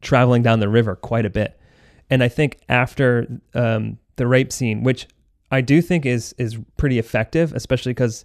[0.00, 1.60] traveling down the river quite a bit.
[2.08, 5.06] And I think after um, the rape scene, which
[5.52, 8.24] I do think is is pretty effective, especially because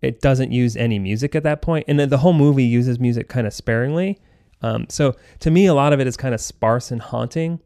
[0.00, 3.46] it doesn't use any music at that point, and the whole movie uses music kind
[3.46, 4.18] of sparingly.
[4.62, 7.60] Um, so to me, a lot of it is kind of sparse and haunting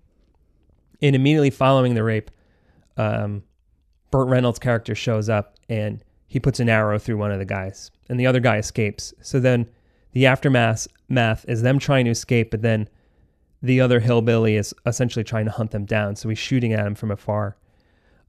[1.02, 2.30] and immediately following the rape,
[2.96, 3.42] um,
[4.10, 7.90] Burt Reynolds' character shows up and he puts an arrow through one of the guys,
[8.08, 9.14] and the other guy escapes.
[9.22, 9.68] So then
[10.12, 12.88] the aftermath math is them trying to escape, but then
[13.62, 16.16] the other hillbilly is essentially trying to hunt them down.
[16.16, 17.56] So he's shooting at him from afar.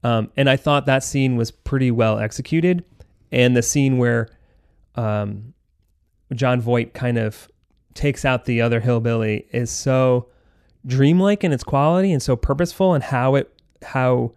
[0.02, 2.84] Um, and I thought that scene was pretty well executed.
[3.30, 4.28] And the scene where
[4.94, 5.54] um,
[6.32, 7.48] Jon Voight kind of
[7.94, 10.28] takes out the other hillbilly is so
[10.86, 14.32] dreamlike in its quality and so purposeful and how it how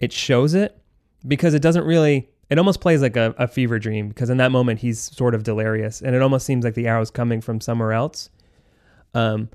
[0.00, 0.78] it shows it
[1.26, 4.52] because it doesn't really it almost plays like a, a fever dream because in that
[4.52, 7.92] moment he's sort of delirious and it almost seems like the arrow's coming from somewhere
[7.92, 8.28] else.
[9.14, 9.48] Um,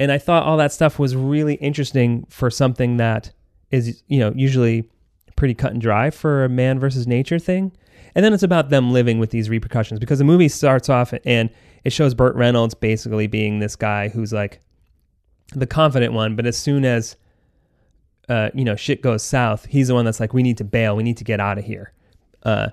[0.00, 3.30] and i thought all that stuff was really interesting for something that
[3.70, 4.88] is you know usually
[5.42, 7.72] pretty cut and dry for a man versus nature thing.
[8.14, 11.50] And then it's about them living with these repercussions because the movie starts off and
[11.82, 14.60] it shows burt reynolds basically being this guy who's like
[15.54, 17.16] the confident one but as soon as
[18.28, 20.96] uh, you know shit goes south he's the one that's like we need to bail
[20.96, 21.92] we need to get out of here
[22.44, 22.68] uh,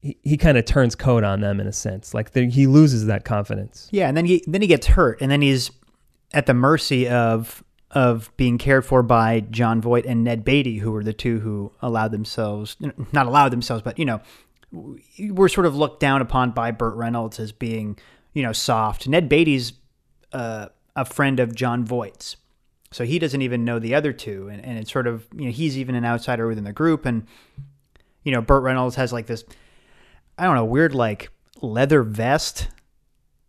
[0.00, 2.14] he, he kind of turns code on them in a sense.
[2.14, 3.88] Like he loses that confidence.
[3.90, 5.70] Yeah, and then he then he gets hurt, and then he's
[6.32, 10.92] at the mercy of of being cared for by Jon Voight and Ned Beatty, who
[10.92, 12.76] were the two who allowed themselves
[13.12, 14.20] not allowed themselves, but you know,
[15.30, 17.98] were sort of looked down upon by Burt Reynolds as being
[18.32, 19.06] you know soft.
[19.06, 19.74] Ned Beatty's
[20.32, 20.68] uh,
[21.00, 22.36] a friend of Jon Voight's.
[22.92, 25.50] So he doesn't even know the other two, and, and it's sort of you know
[25.50, 27.26] he's even an outsider within the group, and
[28.24, 29.44] you know, Burt Reynolds has like this,
[30.36, 31.30] I don't know, weird like
[31.62, 32.68] leather vest.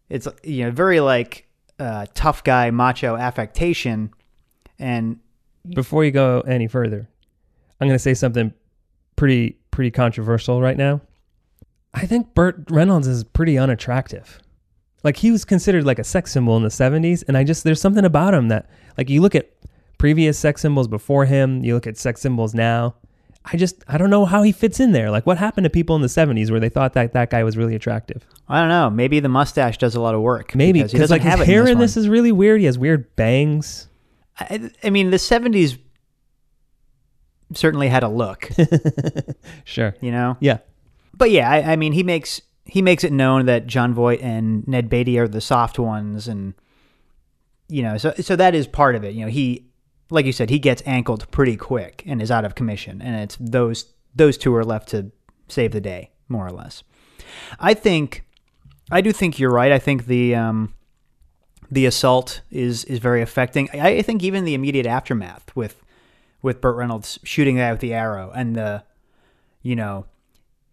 [0.10, 1.48] It's you know very like
[1.80, 4.14] uh, tough guy macho affectation,
[4.80, 5.20] and
[5.74, 7.10] before you go any further,
[7.80, 8.54] I'm going to say something
[9.16, 11.02] pretty pretty controversial right now.
[11.94, 14.40] I think Burt Reynolds is pretty unattractive.
[15.04, 17.82] Like he was considered like a sex symbol in the 70s and I just there's
[17.82, 19.52] something about him that like you look at
[19.98, 22.96] previous sex symbols before him, you look at sex symbols now,
[23.44, 25.10] I just I don't know how he fits in there.
[25.10, 27.58] Like what happened to people in the 70s where they thought that that guy was
[27.58, 28.26] really attractive?
[28.48, 28.90] I don't know.
[28.90, 30.54] Maybe the mustache does a lot of work.
[30.54, 32.60] Maybe because like his hair in this, in this, is really weird.
[32.60, 33.88] He has weird bangs.
[34.40, 35.78] I, I mean, the 70s
[37.54, 38.50] certainly had a look.
[39.64, 39.96] sure.
[40.02, 40.38] You know?
[40.40, 40.60] Yeah.
[41.14, 44.66] But yeah, I, I, mean, he makes he makes it known that Jon Voight and
[44.66, 46.54] Ned Beatty are the soft ones and
[47.68, 49.14] you know, so so that is part of it.
[49.14, 49.66] You know, he
[50.10, 53.36] like you said, he gets ankled pretty quick and is out of commission, and it's
[53.42, 55.12] those those two are left to
[55.50, 56.84] save the day, more or less.
[57.60, 58.24] I think,
[58.90, 59.74] I do think you're right.
[59.74, 60.74] I think the um,
[61.70, 63.68] the assault is is very affecting.
[63.74, 65.84] I, I think even the immediate aftermath with
[66.42, 68.84] with Burt Reynolds shooting that with the arrow and the,
[69.62, 70.06] you know,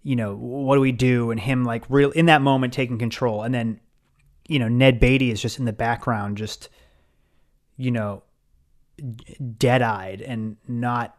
[0.09, 1.31] you know, what do we do?
[1.31, 3.79] And him like real in that moment taking control, and then,
[4.49, 6.71] you know, Ned Beatty is just in the background, just,
[7.77, 8.23] you know,
[9.59, 11.15] dead eyed and not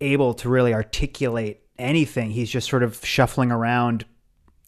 [0.00, 2.30] able to really articulate anything.
[2.30, 4.06] He's just sort of shuffling around,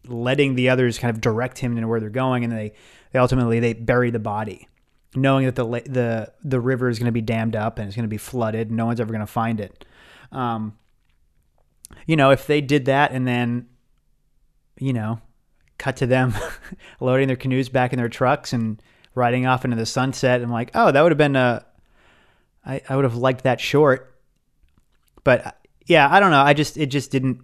[0.07, 2.75] letting the others kind of direct him to where they're going, and they,
[3.13, 4.69] they ultimately they bury the body,
[5.15, 8.05] knowing that the the the river is going to be dammed up and it's going
[8.05, 8.71] to be flooded.
[8.71, 9.87] No one's ever going to find it.
[10.33, 10.77] Um,
[12.07, 13.69] you know, if they did that and then,
[14.79, 15.21] you know,
[15.79, 16.35] cut to them
[17.01, 18.83] loading their canoes back in their trucks and
[19.15, 21.65] riding off into the sunset, and like, oh, that would have been a
[22.69, 24.15] I, I would have liked that short,
[25.25, 26.43] but yeah, I don't know.
[26.43, 27.41] I just it just didn't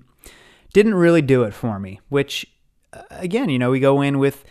[0.72, 2.00] didn't really do it for me.
[2.10, 2.46] Which
[2.92, 4.44] uh, again, you know, we go in with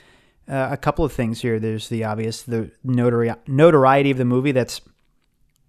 [0.50, 1.60] uh, a couple of things here.
[1.60, 4.82] There's the obvious the notori- notoriety of the movie that's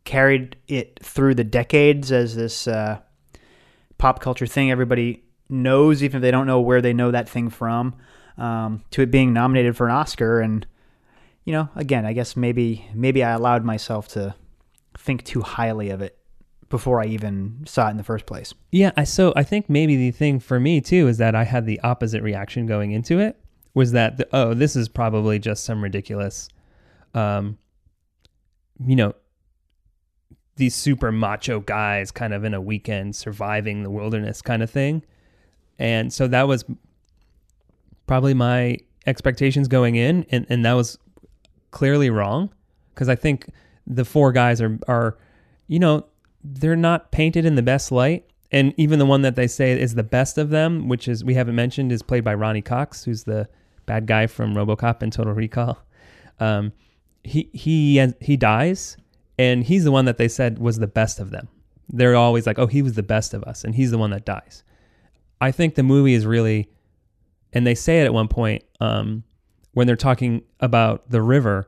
[0.04, 3.00] carried it through the decades as this uh,
[4.05, 4.71] pop culture thing.
[4.71, 7.95] Everybody knows, even if they don't know where they know that thing from.
[8.37, 10.67] Um, to it being nominated for an Oscar, and
[11.45, 14.35] you know, again, I guess maybe maybe I allowed myself to
[14.99, 16.19] think too highly of it
[16.69, 18.53] before I even saw it in the first place.
[18.71, 21.64] Yeah, I so I think maybe the thing for me too is that I had
[21.64, 23.40] the opposite reaction going into it
[23.73, 26.51] was that the, oh this is probably just some ridiculous
[27.14, 27.57] um
[28.85, 29.14] you know
[30.57, 35.03] these super macho guys kind of in a weekend surviving the wilderness kind of thing.
[35.79, 36.64] And so that was
[38.07, 40.99] probably my expectations going in and and that was
[41.71, 42.51] clearly wrong
[42.95, 43.51] because I think
[43.87, 45.19] the four guys are are
[45.67, 46.07] you know
[46.43, 49.95] they're not painted in the best light and even the one that they say is
[49.95, 53.25] the best of them which is we haven't mentioned is played by Ronny Cox who's
[53.25, 53.49] the
[53.85, 55.79] bad guy from robocop and total recall
[56.40, 56.73] um,
[57.23, 58.97] he he he dies
[59.38, 61.49] and he's the one that they said was the best of them
[61.88, 64.25] they're always like oh he was the best of us and he's the one that
[64.25, 64.62] dies
[65.40, 66.68] i think the movie is really
[67.53, 69.23] and they say it at one point um,
[69.73, 71.66] when they're talking about the river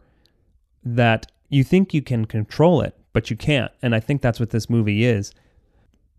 [0.85, 3.71] that you think you can control it, but you can't.
[3.83, 5.33] And I think that's what this movie is.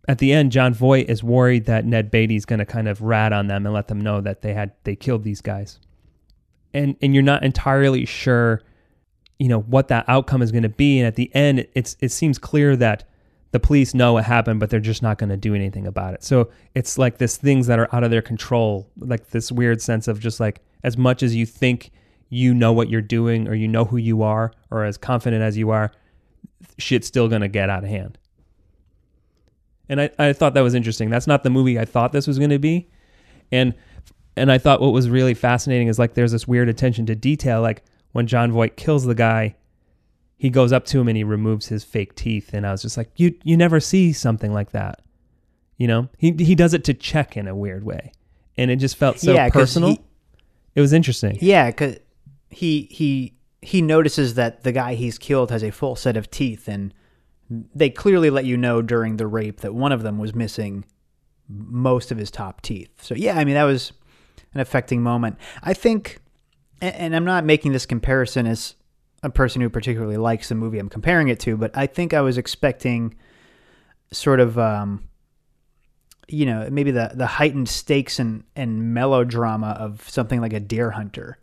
[0.08, 3.34] at the end, Jon Voight is worried that Ned Beatty's going to kind of rat
[3.34, 5.80] on them and let them know that they had they killed these guys,
[6.74, 8.62] and and you're not entirely sure,
[9.39, 11.00] you know, what that outcome is going to be.
[11.00, 13.08] And at the end, it's it seems clear that
[13.52, 16.23] the police know what happened, but they're just not going to do anything about it.
[16.23, 20.08] So it's like this things that are out of their control, like this weird sense
[20.08, 21.91] of just like as much as you think
[22.30, 25.58] you know what you're doing or you know who you are or as confident as
[25.58, 25.91] you are,
[26.78, 28.17] shit's still going to get out of hand.
[29.89, 31.10] And I, I thought that was interesting.
[31.10, 32.89] That's not the movie I thought this was going to be.
[33.52, 33.73] And
[34.36, 37.62] and I thought what was really fascinating is like there's this weird attention to detail
[37.62, 37.84] like
[38.18, 39.56] when Jon Voight kills the guy
[40.40, 42.98] he goes up to him and he removes his fake teeth and I was just
[42.98, 45.02] like you you never see something like that.
[45.78, 46.10] You know?
[46.18, 48.12] He he does it to check in a weird way.
[48.58, 49.90] And it just felt so Yeah, personal.
[49.92, 50.02] he-
[50.76, 51.38] it was interesting.
[51.42, 51.98] Yeah, because
[52.50, 56.68] he he he notices that the guy he's killed has a full set of teeth,
[56.68, 56.94] and
[57.50, 60.86] they clearly let you know during the rape that one of them was missing
[61.48, 62.92] most of his top teeth.
[63.02, 63.92] So yeah, I mean that was
[64.54, 65.38] an affecting moment.
[65.64, 66.20] I think,
[66.82, 68.76] and, I'm not making this comparison as
[69.24, 72.22] a person who particularly likes the movie I'm comparing it to, but I think I
[72.22, 73.16] was expecting
[74.12, 75.08] sort of um,
[76.28, 80.92] you know maybe the the heightened stakes and and melodrama of something like a deer
[80.92, 81.38] hunter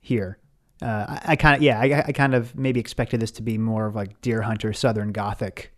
[0.00, 0.38] here.
[0.82, 3.58] Uh, i, I kind of yeah I, I kind of maybe expected this to be
[3.58, 5.72] more of like deer hunter southern gothic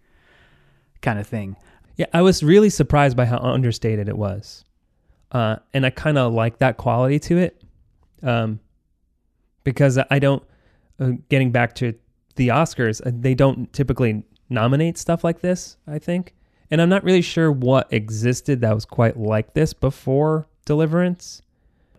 [1.03, 1.57] kind of thing.
[1.97, 4.65] Yeah, I was really surprised by how understated it was,
[5.33, 7.63] uh, and I kind of like that quality to it,
[8.23, 8.61] um,
[9.65, 10.43] because I don't.
[10.99, 11.93] Uh, getting back to
[12.37, 15.77] the Oscars, uh, they don't typically nominate stuff like this.
[15.87, 16.35] I think,
[16.71, 21.43] and I'm not really sure what existed that was quite like this before Deliverance.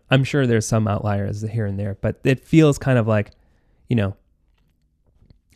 [0.10, 3.32] I'm sure there's some outliers here and there, but it feels kind of like,
[3.90, 4.16] you know,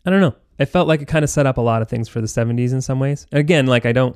[0.06, 0.36] I don't know.
[0.60, 2.74] It felt like it kind of set up a lot of things for the 70s
[2.74, 3.28] in some ways.
[3.32, 4.15] Again, like I don't,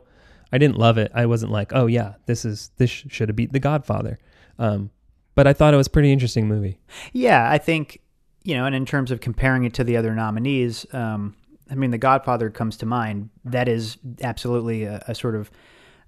[0.52, 1.12] I didn't love it.
[1.14, 4.20] I wasn't like, oh yeah, this is this should have beat The Godfather.
[4.60, 4.92] Um,
[5.36, 6.80] but I thought it was a pretty interesting movie.
[7.14, 8.00] yeah i think
[8.44, 11.36] you know and in terms of comparing it to the other nominees um,
[11.70, 15.52] i mean the godfather comes to mind that is absolutely a, a sort of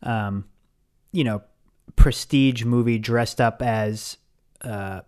[0.04, 0.46] um,
[1.12, 1.42] you know
[1.96, 4.18] prestige movie dressed up as
[4.62, 5.02] uh,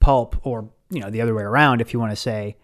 [0.00, 2.56] pulp or you know the other way around if you want to say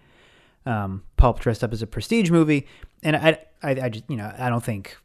[0.66, 2.66] um, pulp dressed up as a prestige movie
[3.02, 4.96] and I, I i just you know i don't think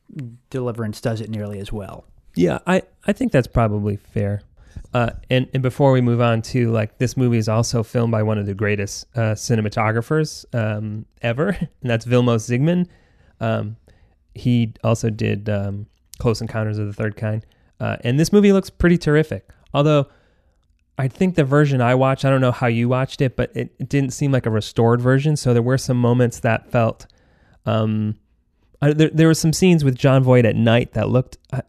[0.49, 2.03] deliverance does it nearly as well
[2.35, 4.41] Yeah, I, I think that's probably fair.
[4.93, 8.23] Uh, and, and before we move on to like this movie is also filmed by
[8.23, 12.87] one of the greatest uh, cinematographers um, ever, and that's Vilmos Zsigmond.
[13.39, 13.75] Um,
[14.33, 15.87] he also did um,
[16.19, 17.45] Close Encounters of the Third Kind,
[17.79, 19.49] uh, and this movie looks pretty terrific.
[19.73, 20.07] Although
[20.97, 23.75] I think the version I watched, I don't know how you watched it, but it,
[23.79, 25.35] it didn't seem like a restored version.
[25.35, 27.05] So there were some moments that felt.
[27.65, 28.15] Um,
[28.81, 31.37] I, there, there were some scenes with Jon Voight at night that looked.
[31.51, 31.63] I,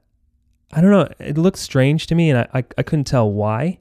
[0.73, 1.09] I don't know.
[1.19, 3.79] It looked strange to me, and I, I, I couldn't tell why.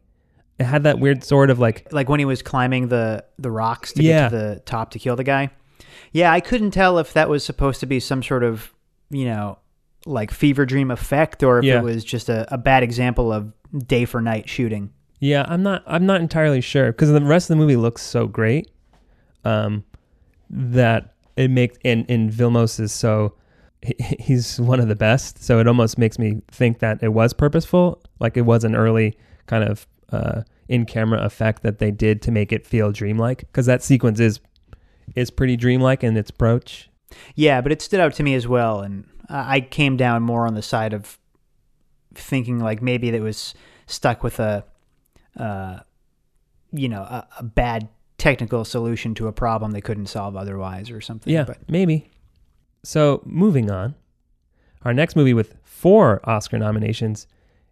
[0.59, 3.91] It had that weird sort of like like when he was climbing the the rocks
[3.93, 4.23] to Yeah.
[4.23, 5.49] get to the top to kill the guy.
[6.13, 8.73] Yeah, I couldn't tell if that was supposed to be some sort of
[9.09, 9.57] you know
[10.05, 11.79] like fever dream effect or if Yeah.
[11.79, 13.51] it was just a, a bad example of
[13.87, 14.91] day for night shooting.
[15.19, 15.83] Yeah, I'm not.
[15.87, 18.69] I'm not entirely sure because the rest of the movie looks so great,
[19.43, 19.83] um,
[20.49, 23.33] that it makes and and Vilmos is so
[24.19, 25.43] he's one of the best.
[25.43, 29.17] So it almost makes me think that it was purposeful, like it was an early
[29.47, 33.65] kind of uh, in camera effect that they did to make it feel dreamlike because
[33.65, 34.39] that sequence is
[35.15, 36.89] is pretty dreamlike in its approach.
[37.35, 40.47] Yeah, but it stood out to me as well, and I I came down more
[40.47, 41.17] on the side of
[42.13, 43.53] thinking like maybe that was
[43.87, 44.65] stuck with a,
[45.37, 45.79] uh,
[46.71, 51.01] you know, a, a bad technical solution to a problem they couldn't solve otherwise or
[51.01, 51.31] something.
[51.31, 52.09] Yeah, but maybe.
[52.85, 53.95] So moving on,
[54.83, 57.25] our next movie with four Oscar nominations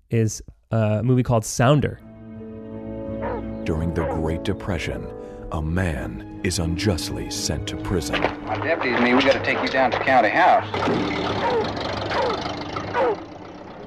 [0.10, 0.42] is
[0.72, 2.00] a movie called Sounder.
[3.64, 5.08] During the Great Depression,
[5.52, 8.20] a man is unjustly sent to prison.
[8.22, 10.68] My deputies and me, we got to take you down to county house.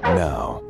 [0.03, 0.63] Now,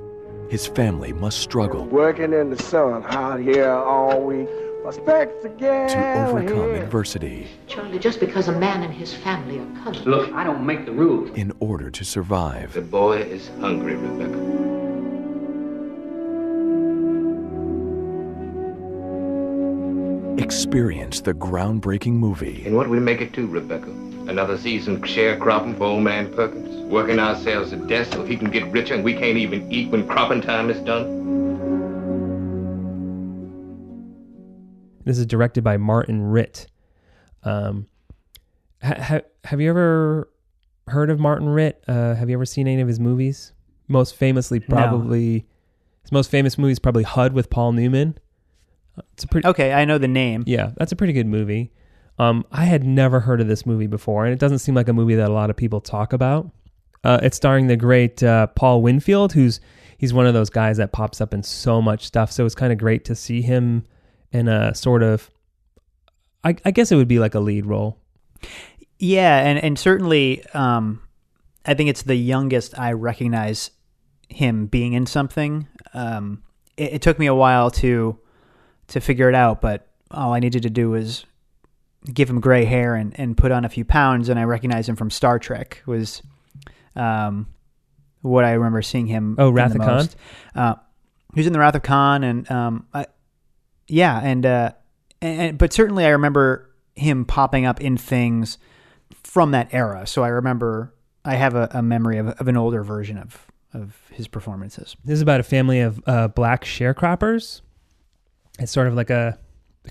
[0.48, 4.48] his family must struggle Working in the sun out here all week.
[4.86, 5.88] My specs again.
[5.88, 10.06] to overcome adversity Charlie, just because a man and his family are colored.
[10.06, 11.36] Look, I don't make the rules.
[11.36, 12.72] in order to survive.
[12.72, 14.38] The boy is hungry, Rebecca.
[20.40, 23.90] Experience the groundbreaking movie And what we make it to, Rebecca?
[24.28, 26.88] Another season sharecropping for old man Perkins?
[26.92, 30.06] Working ourselves to death so he can get richer and we can't even eat when
[30.06, 31.26] cropping time is done?
[35.06, 36.66] This is directed by Martin Ritt.
[37.44, 37.86] Um,
[38.82, 40.28] ha- ha- have you ever
[40.88, 41.82] heard of Martin Ritt?
[41.88, 43.52] Uh, have you ever seen any of his movies?
[43.88, 44.66] Most famously, No.
[44.68, 45.46] probably
[46.02, 48.18] his most famous movie is probably HUD with Paul Newman.
[49.12, 50.42] It's a pretty Okay, I know the name.
[50.46, 51.72] yeah, that's a pretty good movie.
[52.18, 54.92] Um, I had never heard of this movie before, and it doesn't seem like a
[54.92, 56.50] movie that a lot of people talk about.
[57.04, 59.60] Uh, it's starring the great uh, Paul Winfield, who's
[59.98, 62.32] he's one of those guys that pops up in so much stuff.
[62.32, 63.84] So it's kind of great to see him
[64.36, 65.30] in a sort of,
[66.44, 67.98] I, I guess it would be like a lead role.
[68.98, 71.02] Yeah, and and certainly, um,
[71.64, 73.70] I think it's the youngest I recognize
[74.28, 75.66] him being in something.
[75.94, 76.42] Um,
[76.76, 78.18] it, it took me a while to
[78.88, 81.24] to figure it out, but all I needed to do was
[82.12, 84.96] give him gray hair and, and put on a few pounds, and I recognized him
[84.96, 85.82] from Star Trek.
[85.86, 86.22] Was
[86.94, 87.48] um,
[88.22, 89.36] what I remember seeing him.
[89.38, 90.08] Oh, Wrath of Khan?
[90.54, 90.74] Uh,
[91.34, 93.06] he was in the Wrath of Khan, and um, I,
[93.88, 94.72] yeah, and uh,
[95.20, 98.58] and, but certainly I remember him popping up in things
[99.22, 100.06] from that era.
[100.06, 103.96] So I remember I have a, a memory of, of an older version of of
[104.10, 104.96] his performances.
[105.04, 107.60] This is about a family of uh, black sharecroppers.
[108.58, 109.38] It's sort of like a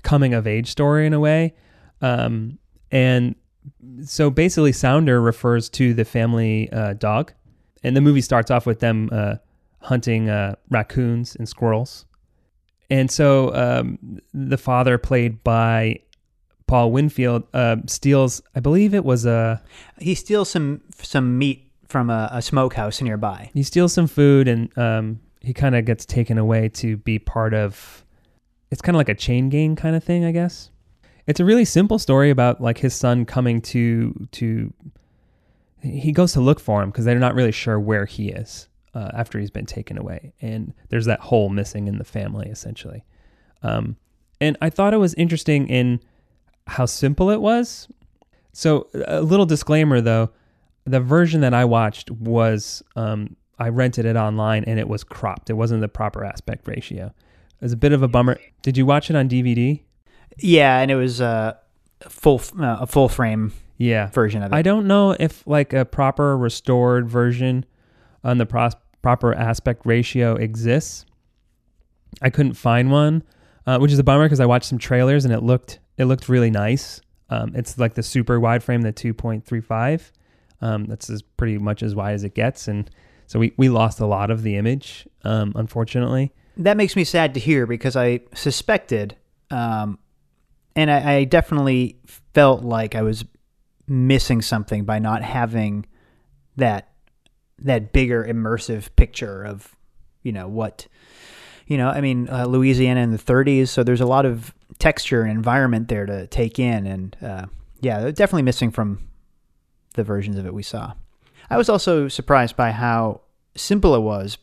[0.02, 1.54] coming of age story in a way.
[2.02, 2.58] Um,
[2.90, 3.36] and
[4.04, 7.32] so basically, Sounder refers to the family uh, dog.
[7.82, 9.36] And the movie starts off with them uh,
[9.80, 12.06] hunting uh, raccoons and squirrels.
[12.90, 16.00] And so um, the father, played by
[16.66, 19.62] Paul Winfield, uh, steals, I believe it was a.
[19.98, 23.50] He steals some some meat from a, a smokehouse nearby.
[23.54, 27.54] he steals some food and um, he kind of gets taken away to be part
[27.54, 28.04] of
[28.70, 30.70] it's kind of like a chain gang kind of thing i guess
[31.28, 34.72] it's a really simple story about like his son coming to to
[35.80, 39.10] he goes to look for him because they're not really sure where he is uh,
[39.14, 43.04] after he's been taken away and there's that hole missing in the family essentially
[43.62, 43.96] um,
[44.40, 46.00] and i thought it was interesting in
[46.66, 47.88] how simple it was
[48.52, 50.30] so a little disclaimer though
[50.88, 55.50] the version that I watched was um, I rented it online and it was cropped.
[55.50, 57.06] It wasn't the proper aspect ratio.
[57.06, 58.38] It was a bit of a bummer.
[58.62, 59.82] Did you watch it on DVD?
[60.38, 61.58] Yeah, and it was a
[62.08, 64.10] full uh, a full frame Yeah.
[64.10, 64.54] version of it.
[64.54, 67.64] I don't know if like a proper restored version
[68.22, 68.76] on the pros-
[69.06, 71.06] proper aspect ratio exists.
[72.20, 73.22] I couldn't find one,
[73.64, 76.28] uh, which is a bummer because I watched some trailers and it looked it looked
[76.28, 77.00] really nice.
[77.30, 80.10] Um, it's like the super wide frame, the two point three five.
[80.60, 82.90] Um, that's as pretty much as wide as it gets, and
[83.28, 86.32] so we we lost a lot of the image, um, unfortunately.
[86.56, 89.14] that makes me sad to hear because I suspected,
[89.52, 90.00] um,
[90.74, 92.00] and I, I definitely
[92.34, 93.24] felt like I was
[93.86, 95.86] missing something by not having
[96.56, 96.88] that
[97.58, 99.74] that bigger immersive picture of
[100.22, 100.86] you know what
[101.66, 105.22] you know i mean uh, louisiana in the 30s so there's a lot of texture
[105.22, 107.46] and environment there to take in and uh,
[107.80, 109.06] yeah definitely missing from
[109.96, 110.92] the versions of it we saw.
[111.50, 113.22] I was also surprised by how
[113.56, 114.38] simple it was.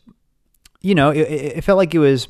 [0.82, 2.28] You know it, it it felt like it was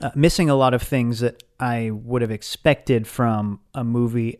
[0.00, 4.38] uh, missing a lot of things that i would have expected from a movie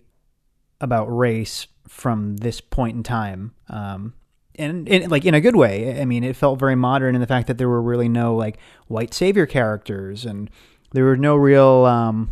[0.80, 3.52] about race from this point in time.
[3.68, 4.14] Um,
[4.58, 6.00] and, and like in a good way.
[6.00, 8.58] I mean it felt very modern in the fact that there were really no like
[8.86, 10.50] white savior characters and
[10.92, 12.30] there were no real um,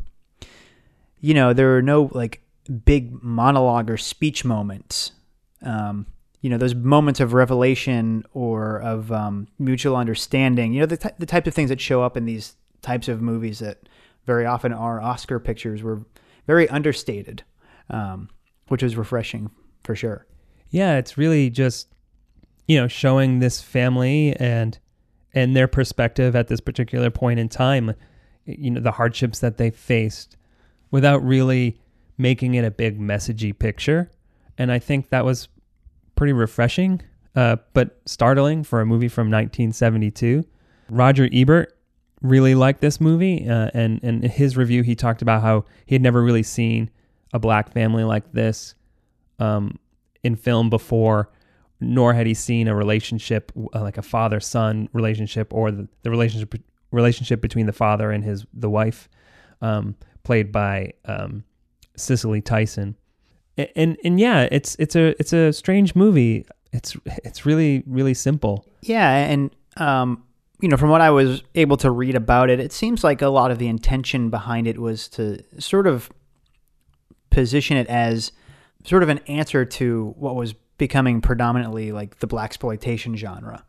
[1.21, 2.43] you know there were no like
[2.85, 5.13] big monologue or speech moments.
[5.63, 6.07] Um,
[6.43, 11.15] you know those moments of revelation or of um, mutual understanding you know the, ty-
[11.19, 13.89] the types of things that show up in these types of movies that
[14.27, 16.05] very often are oscar pictures were
[16.47, 17.43] very understated
[17.91, 18.29] um,
[18.69, 19.51] which was refreshing
[19.85, 20.27] for sure.
[20.71, 21.89] Yeah, it's really just
[22.67, 24.79] you know showing this family and
[25.33, 27.95] and their perspective at this particular point in time,
[28.45, 30.37] you know the hardships that they faced,
[30.91, 31.79] without really
[32.19, 34.11] making it a big messagey picture,
[34.59, 35.49] and I think that was
[36.15, 37.03] pretty refreshing,
[37.35, 40.45] uh, but startling for a movie from 1972.
[40.89, 41.77] Roger Ebert
[42.23, 45.95] really liked this movie, uh, and and in his review he talked about how he
[45.95, 46.91] had never really seen
[47.33, 48.75] a black family like this.
[49.39, 49.79] Um,
[50.23, 51.31] in film before,
[51.81, 56.11] nor had he seen a relationship uh, like a father son relationship or the, the
[56.11, 56.55] relationship
[56.91, 59.09] relationship between the father and his the wife,
[59.61, 61.45] um, played by um,
[61.97, 62.97] Cicely Tyson.
[63.57, 66.47] And, and and yeah, it's it's a it's a strange movie.
[66.73, 68.67] It's it's really really simple.
[68.83, 70.25] Yeah, and um,
[70.61, 73.29] you know, from what I was able to read about it, it seems like a
[73.29, 76.11] lot of the intention behind it was to sort of
[77.31, 78.33] position it as
[78.85, 83.65] sort of an answer to what was becoming predominantly like the black exploitation genre.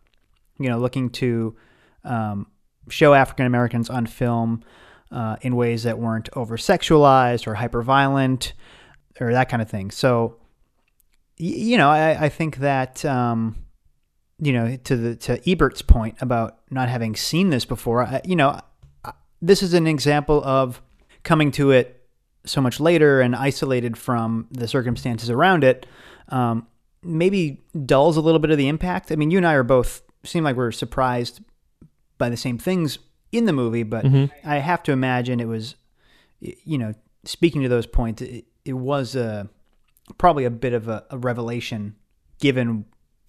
[0.60, 1.56] You know, looking to
[2.04, 2.48] um,
[2.90, 4.64] show African Americans on film
[5.12, 8.54] uh, in ways that weren't over sexualized or hyper violent
[9.20, 9.92] or that kind of thing.
[9.92, 10.38] So
[11.38, 13.56] you know, I, I think that um,
[14.40, 18.04] you know to the to Ebert's point about not having seen this before.
[18.04, 18.60] I, you know,
[19.06, 20.82] I, this is an example of
[21.24, 21.94] coming to it
[22.46, 25.86] so much later and isolated from the circumstances around it.
[26.30, 26.68] Um,
[27.08, 29.12] maybe dulls a little bit of the impact.
[29.12, 31.42] I mean, you and I are both seem like we're surprised
[32.18, 33.00] by the same things
[33.32, 34.32] in the movie, but Mhm.
[34.44, 35.76] I have to imagine it was,
[36.40, 36.94] you know,
[37.24, 39.50] speaking to those points, it, it was a
[40.18, 41.96] probably a bit of a, a revelation
[42.40, 42.86] given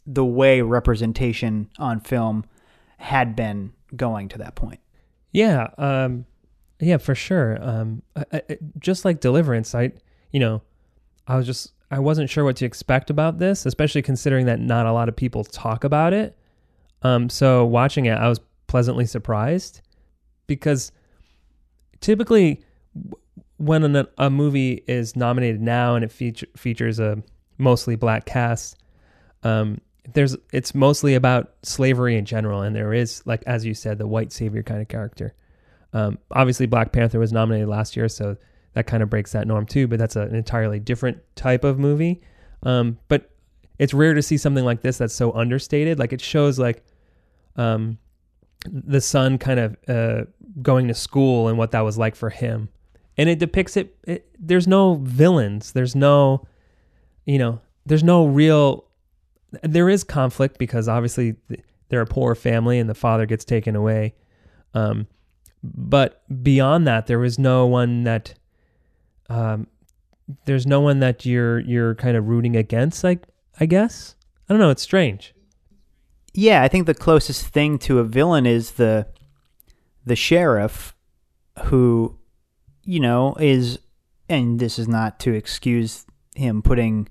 [0.07, 2.45] the way representation on film
[2.99, 4.81] had been going to that point.
[5.33, 6.25] Yeah, um,
[6.81, 7.59] yeah, for sure.
[7.61, 9.93] Um, I, I, just like Deliverance, I,
[10.33, 10.63] you know,
[11.27, 14.87] I was just I wasn't sure what to expect about this, especially considering that not
[14.87, 16.37] a lot of people talk about it.
[17.03, 19.81] Um, so watching it, I was pleasantly surprised
[20.47, 20.93] because
[22.01, 22.63] typically
[23.57, 27.23] when an, a movie is nominated now and it feature, features a
[27.57, 28.77] mostly black cast,
[29.43, 29.81] um,
[30.15, 34.07] there's it's mostly about slavery in general, and there is like as you said, the
[34.07, 35.35] white savior kind of character.
[35.93, 38.37] Um, obviously, Black Panther was nominated last year, so
[38.75, 39.87] that kind of breaks that norm too.
[39.87, 42.21] But that's an entirely different type of movie.
[42.63, 43.31] Um, but
[43.79, 45.99] it's rare to see something like this that's so understated.
[45.99, 46.85] Like it shows like
[47.57, 47.99] um,
[48.67, 50.25] the son kind of uh,
[50.63, 52.69] going to school and what that was like for him,
[53.17, 54.29] and it depicts it, it.
[54.39, 55.73] There's no villains.
[55.73, 56.47] There's no,
[57.25, 58.85] you know, there's no real.
[59.63, 61.37] There is conflict because obviously
[61.89, 64.15] they're a poor family and the father gets taken away.
[64.75, 65.07] Um,
[65.63, 68.35] but beyond that, there was no one that,
[69.29, 69.67] um,
[70.45, 73.05] there's no one that you're you're kind of rooting against.
[73.05, 73.27] Like
[73.61, 74.15] I guess
[74.49, 74.71] I don't know.
[74.71, 75.35] It's strange.
[76.35, 79.07] Yeah, I think the closest thing to a villain is the
[80.05, 80.95] the sheriff
[81.65, 82.19] who
[82.85, 83.79] you know is
[84.29, 87.09] and this is not to excuse him putting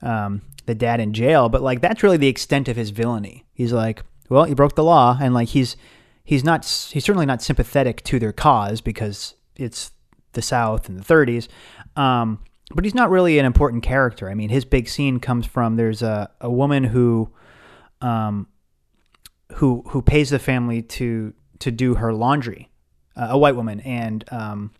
[0.00, 3.44] um, the dad in jail, but like that's really the extent of his villainy.
[3.52, 5.76] He's like, well, he broke the law, and like he's
[6.24, 9.91] he's not he's certainly not sympathetic to their cause because it's
[10.32, 11.48] the South in the 30s.
[11.96, 12.40] Um,
[12.74, 14.30] but he's not really an important character.
[14.30, 17.30] I mean, his big scene comes from there's a, a woman who
[18.00, 18.48] um,
[19.54, 22.70] who who pays the family to to do her laundry,
[23.16, 24.72] uh, a white woman, and um,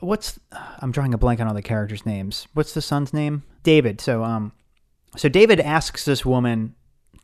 [0.00, 2.48] what's I'm drawing a blank on all the characters' names.
[2.54, 3.42] What's the son's name?
[3.62, 4.00] David.
[4.00, 4.52] So um,
[5.16, 6.74] so David asks this woman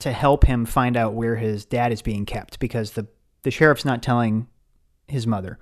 [0.01, 3.07] to help him find out where his dad is being kept because the
[3.43, 4.47] the sheriff's not telling
[5.09, 5.59] his mother.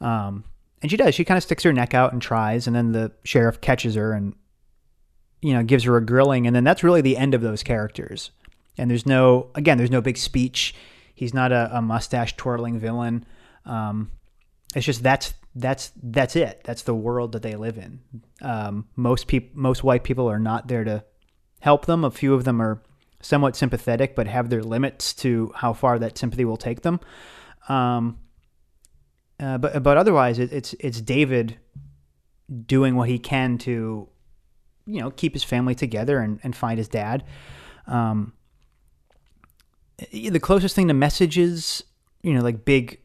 [0.00, 0.44] Um,
[0.82, 1.14] and she does.
[1.14, 4.12] She kind of sticks her neck out and tries, and then the sheriff catches her
[4.12, 4.34] and
[5.40, 8.32] you know gives her a grilling, and then that's really the end of those characters.
[8.76, 10.74] And there's no again, there's no big speech.
[11.14, 13.24] He's not a, a mustache twirling villain.
[13.64, 14.10] Um,
[14.74, 16.62] it's just that's that's that's it.
[16.64, 18.00] That's the world that they live in.
[18.40, 21.04] Um, most people, most white people are not there to
[21.60, 22.04] help them.
[22.04, 22.82] A few of them are
[23.20, 26.98] somewhat sympathetic, but have their limits to how far that sympathy will take them.
[27.68, 28.18] Um,
[29.42, 31.58] uh, but but otherwise, it, it's it's David
[32.66, 34.08] doing what he can to,
[34.86, 37.24] you know, keep his family together and, and find his dad.
[37.86, 38.34] Um,
[40.12, 41.82] the closest thing to messages,
[42.22, 43.00] you know, like big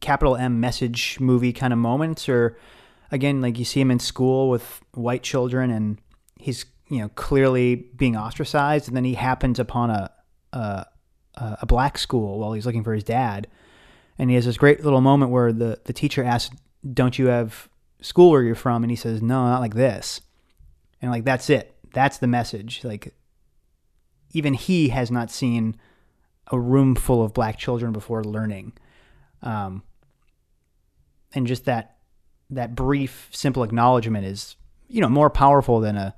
[0.00, 2.58] capital M message movie kind of moments, or
[3.12, 5.98] again, like you see him in school with white children and
[6.38, 10.10] he's you know clearly being ostracized, and then he happens upon a
[10.52, 10.86] a,
[11.36, 13.46] a black school while he's looking for his dad,
[14.18, 16.54] and he has this great little moment where the the teacher asks,
[16.92, 17.68] "Don't you have
[18.00, 20.20] school where you're from?" and he says, "No, not like this,"
[21.00, 21.74] and like that's it.
[21.92, 22.82] That's the message.
[22.84, 23.14] Like
[24.32, 25.76] even he has not seen
[26.52, 28.72] a room full of black children before learning.
[29.42, 29.82] Um,
[31.34, 31.96] and just that
[32.50, 34.56] that brief, simple acknowledgement is,
[34.88, 36.14] you know, more powerful than a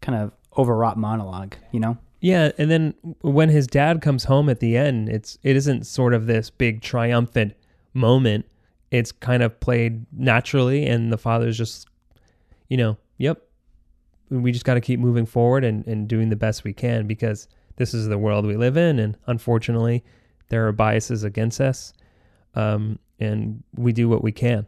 [0.00, 1.54] kind of overwrought monologue.
[1.72, 1.98] You know?
[2.20, 6.14] Yeah, and then when his dad comes home at the end, it's it isn't sort
[6.14, 7.54] of this big triumphant
[7.92, 8.46] moment.
[8.90, 11.86] It's kind of played naturally, and the father's just,
[12.68, 13.42] you know, yep,
[14.30, 17.48] we just got to keep moving forward and, and doing the best we can because
[17.76, 20.02] this is the world we live in, and unfortunately,
[20.48, 21.92] there are biases against us,
[22.54, 24.66] um, and we do what we can.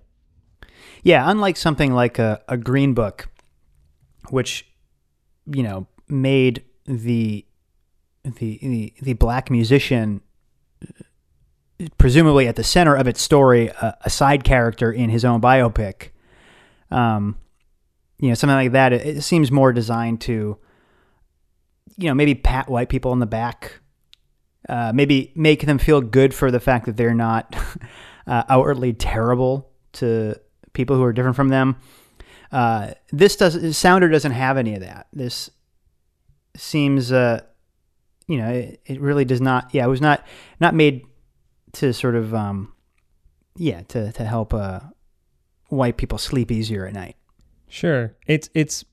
[1.03, 3.29] Yeah, unlike something like a, a Green Book,
[4.31, 4.71] which
[5.47, 7.45] you know made the
[8.25, 10.23] the the, the black musician
[11.97, 16.09] presumably at the center of its story a, a side character in his own biopic.
[16.91, 17.37] Um,
[18.19, 18.93] you know, something like that.
[18.93, 20.59] It, it seems more designed to,
[21.97, 23.81] you know, maybe pat white people on the back,
[24.69, 27.55] uh, maybe make them feel good for the fact that they're not
[28.27, 30.35] uh, outwardly terrible to
[30.73, 31.77] people who are different from them.
[32.51, 35.07] Uh, this does Sounder doesn't have any of that.
[35.13, 35.51] This
[36.59, 37.41] seems, uh,
[38.27, 39.75] you know, it, it really does not.
[39.75, 40.27] Yeah, it was not
[40.61, 41.07] not made
[41.73, 42.73] to sort of, um,
[43.57, 44.81] yeah, to to help uh,
[45.69, 47.17] white people sleep easier at night.
[47.69, 48.15] Sure.
[48.27, 48.85] It's it's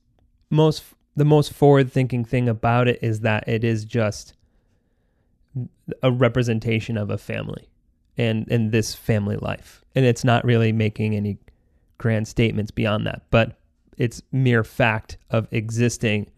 [0.49, 0.83] most
[1.15, 4.33] the most forward thinking thing about it is that it is just
[6.03, 7.69] a representation of a family
[8.17, 9.83] and and this family life.
[9.95, 11.37] And it's not really making any
[11.97, 13.57] grand statements beyond that, but
[13.97, 16.29] its mere fact of existing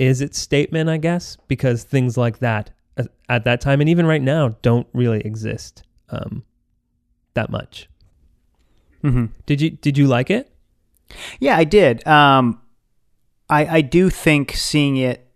[0.00, 4.06] is its statement, I guess, because things like that uh, at that time and even
[4.06, 6.42] right now don't really exist um,
[7.34, 7.88] that much.
[9.04, 9.26] Mm-hmm.
[9.44, 10.50] Did you did you like it?
[11.38, 12.06] Yeah, I did.
[12.06, 12.60] Um,
[13.48, 15.26] I I do think seeing it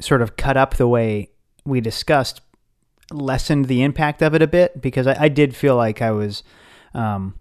[0.00, 1.30] sort of cut up the way
[1.64, 2.40] we discussed
[3.10, 6.42] lessened the impact of it a bit because I, I did feel like I was
[6.94, 7.38] um,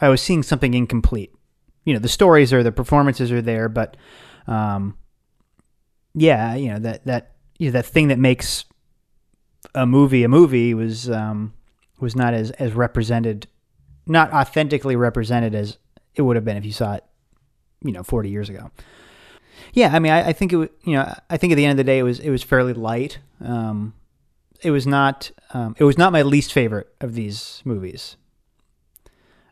[0.00, 1.32] I was seeing something incomplete.
[1.84, 3.96] You know, the stories or the performances are there, but
[4.46, 4.96] um,
[6.20, 8.64] yeah, you know that that you know, that thing that makes
[9.74, 11.54] a movie a movie was um,
[12.00, 13.46] was not as as represented,
[14.06, 15.78] not authentically represented as
[16.14, 17.04] it would have been if you saw it,
[17.82, 18.70] you know, forty years ago.
[19.72, 21.72] Yeah, I mean, I, I think it was, you know, I think at the end
[21.72, 23.18] of the day, it was it was fairly light.
[23.44, 23.94] Um,
[24.62, 28.16] it was not um, it was not my least favorite of these movies.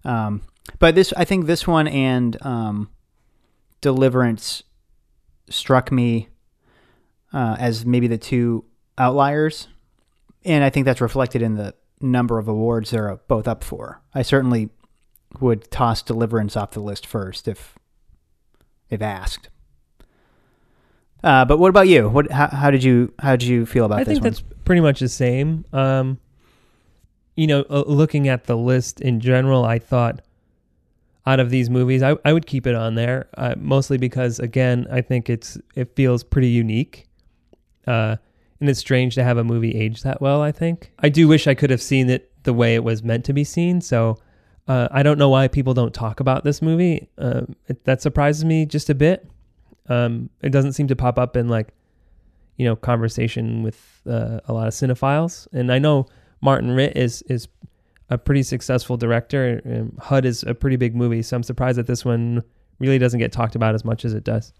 [0.04, 0.42] Um,
[0.78, 2.90] but this, I think this one and um,
[3.80, 4.62] Deliverance
[5.48, 6.28] struck me
[7.32, 8.64] uh, as maybe the two
[8.98, 9.68] outliers,
[10.44, 14.02] and I think that's reflected in the number of awards they're both up for.
[14.14, 14.70] I certainly
[15.40, 17.74] would toss Deliverance off the list first if
[18.88, 19.48] if asked.
[21.24, 22.08] Uh, but what about you?
[22.08, 24.32] What how, how did you how did you feel about I this think one?
[24.32, 25.64] that's pretty much the same.
[25.72, 26.18] Um,
[27.34, 30.22] you know, uh, looking at the list in general, I thought
[31.26, 34.86] out of these movies, I, I would keep it on there, uh, mostly because again,
[34.90, 37.08] I think it's it feels pretty unique,
[37.86, 38.16] uh,
[38.60, 40.42] and it's strange to have a movie age that well.
[40.42, 43.24] I think I do wish I could have seen it the way it was meant
[43.26, 43.80] to be seen.
[43.80, 44.18] So
[44.68, 47.08] uh, I don't know why people don't talk about this movie.
[47.18, 49.28] Um, it, that surprises me just a bit.
[49.88, 51.72] Um, it doesn't seem to pop up in like
[52.56, 56.06] you know conversation with uh, a lot of cinephiles and i know
[56.40, 57.48] martin ritt is is
[58.10, 61.86] a pretty successful director and hud is a pretty big movie so i'm surprised that
[61.86, 62.42] this one
[62.78, 64.52] really doesn't get talked about as much as it does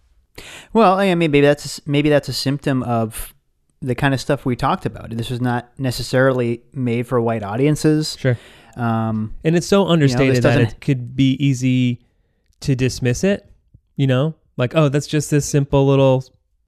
[0.73, 3.35] Well, I mean, maybe that's maybe that's a symptom of
[3.81, 5.11] the kind of stuff we talked about.
[5.11, 8.17] This was not necessarily made for white audiences.
[8.19, 8.39] sure
[8.77, 12.01] Um, and it's so understated that doesn't- it could be easy
[12.61, 13.51] to dismiss it
[13.97, 16.25] you know like oh that's just this simple little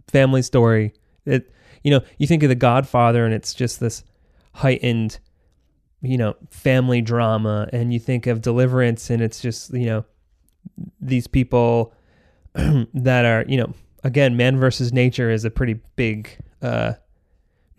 [0.07, 0.93] family story
[1.25, 1.51] it
[1.83, 4.05] you know you think of the godfather and it's just this
[4.55, 5.19] heightened
[6.03, 10.05] you know family drama and you think of deliverance and it's just you know
[11.01, 11.93] these people
[12.95, 13.73] that are you know
[14.05, 16.93] again man versus nature is a pretty big uh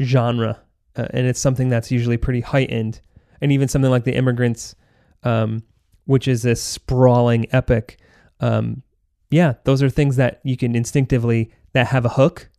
[0.02, 0.60] genre
[0.96, 3.00] uh, and it's something that's usually pretty heightened.
[3.42, 4.76] And even something like the Emigrants
[5.24, 5.64] um
[6.06, 8.00] which is this sprawling epic
[8.40, 8.82] um
[9.30, 12.50] yeah those are things that you can instinctively that have a hook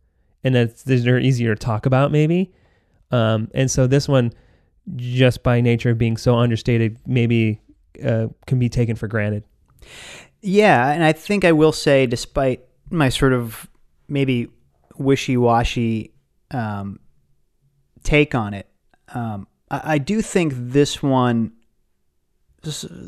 [0.43, 2.53] and that they're easier to talk about maybe.
[3.11, 4.31] Um and so this one
[4.95, 7.61] just by nature of being so understated maybe
[8.03, 9.43] uh, can be taken for granted
[10.41, 13.69] yeah, and I think I will say, despite my sort of
[14.07, 14.49] maybe
[14.97, 16.13] wishy-washy
[16.51, 16.99] um,
[18.03, 18.67] take on it,
[19.13, 21.53] um, I, I do think this one.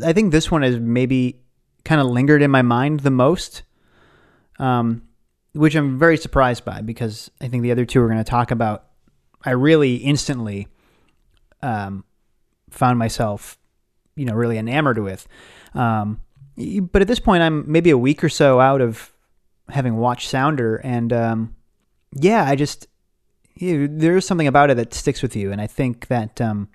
[0.03, 1.39] I think this one has maybe
[1.85, 3.61] kind of lingered in my mind the most,
[4.57, 5.03] um,
[5.53, 8.49] which I'm very surprised by because I think the other two we're going to talk
[8.49, 8.85] about,
[9.45, 10.69] I really instantly
[11.61, 12.03] um,
[12.71, 13.59] found myself,
[14.15, 15.27] you know, really enamored with.
[15.75, 16.19] Um,
[16.55, 19.11] but at this point, I'm maybe a week or so out of
[19.69, 21.55] having watched Sounder, and um,
[22.13, 22.87] yeah, I just
[23.55, 26.69] you there is something about it that sticks with you, and I think that um,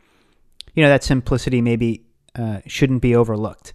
[0.74, 2.04] you know that simplicity maybe
[2.36, 3.74] uh, shouldn't be overlooked.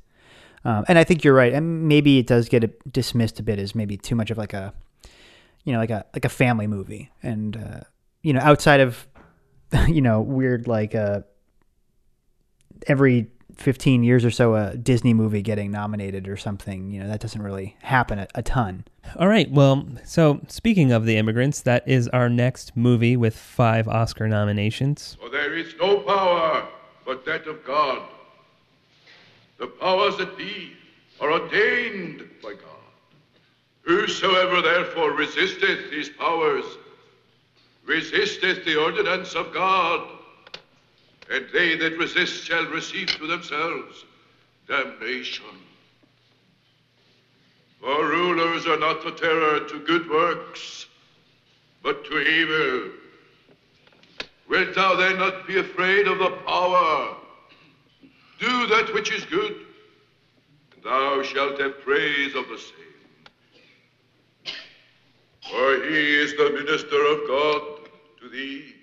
[0.65, 3.75] Um, and I think you're right, and maybe it does get dismissed a bit as
[3.75, 4.73] maybe too much of like a
[5.63, 7.81] you know like a like a family movie, and uh,
[8.21, 9.07] you know outside of
[9.87, 11.21] you know weird like uh,
[12.87, 13.27] every
[13.57, 16.91] 15 years or so a Disney movie getting nominated or something.
[16.91, 18.85] You know, that doesn't really happen a, a ton.
[19.17, 23.87] all right well so speaking of the Emigrants that is our next movie with five
[23.87, 26.65] oscar nominations For there is no power
[27.05, 28.01] but that of God.
[29.59, 30.73] The powers that be
[31.19, 32.69] are ordained by God.
[33.81, 36.65] Whosoever therefore resisteth these powers,
[37.85, 40.12] resisteth the ordinance of God.
[41.30, 44.05] And they that resist shall receive to themselves
[44.67, 45.45] damnation.
[47.80, 50.86] For rulers are not a terror to good works,
[51.82, 52.91] but to evil.
[54.49, 57.17] Wilt thou then not be afraid of the power?
[58.39, 59.55] Do that which is good,
[60.76, 64.55] and thou shalt have praise of the same.
[65.49, 67.61] For he is the minister of God
[68.21, 68.76] to thee.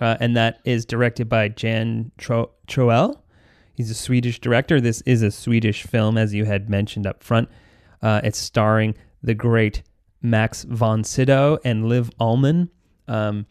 [0.00, 3.20] Uh, and that is directed by Jan Tro- Troell.
[3.74, 4.80] He's a Swedish director.
[4.80, 7.48] This is a Swedish film, as you had mentioned up front.
[8.02, 9.82] Uh, it's starring the great
[10.22, 12.68] Max von Sydow and Liv Ullmann.
[13.08, 13.46] Um,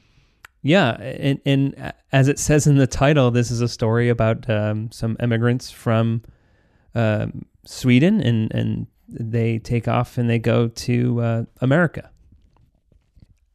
[0.62, 4.92] yeah, and, and as it says in the title, this is a story about um,
[4.92, 6.22] some immigrants from
[6.96, 12.12] um, Sweden, and and they take off and they go to uh, America.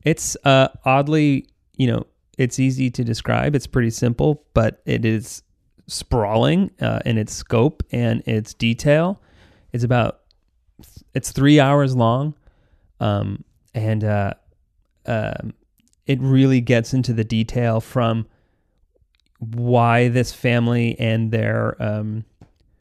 [0.02, 2.06] It's uh, oddly, you know,
[2.38, 3.54] it's easy to describe.
[3.54, 5.42] It's pretty simple, but it is
[5.86, 9.20] sprawling uh, in its scope and its detail.
[9.72, 10.20] It's about
[11.14, 12.34] it's three hours long,
[13.00, 14.34] um, and uh,
[15.06, 15.54] um,
[16.06, 18.26] it really gets into the detail from
[19.38, 22.24] why this family and their um,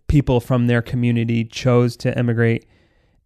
[0.08, 2.66] people from their community chose to emigrate,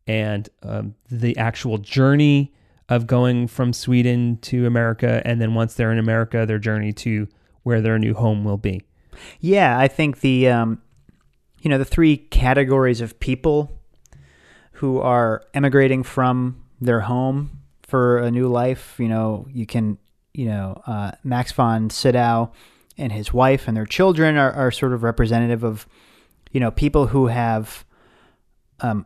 [0.08, 2.54] and um, the actual journey
[2.90, 7.28] of going from Sweden to America, and then once they're in America, their journey to
[7.64, 8.82] where their new home will be.
[9.40, 10.82] Yeah, I think the um,
[11.62, 13.72] you know the three categories of people
[14.74, 18.96] who are emigrating from their home for a new life.
[19.00, 19.98] You know, you can
[20.34, 22.54] you know uh, Max von Sydow
[22.98, 25.88] and his wife and their children are, are sort of representative of
[26.52, 27.86] you know people who have
[28.80, 29.06] um,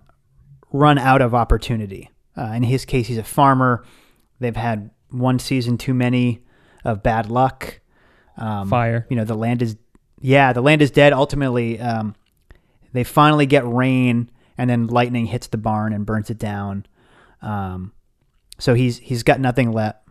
[0.71, 2.10] run out of opportunity.
[2.37, 3.83] Uh, in his case, he's a farmer.
[4.39, 6.43] They've had one season too many
[6.83, 7.79] of bad luck.
[8.37, 9.05] Um, Fire.
[9.09, 9.75] You know, the land is
[10.21, 11.13] yeah, the land is dead.
[11.13, 12.15] Ultimately, um,
[12.93, 16.85] they finally get rain, and then lightning hits the barn and burns it down.
[17.41, 17.91] Um,
[18.59, 20.07] so he's he's got nothing left.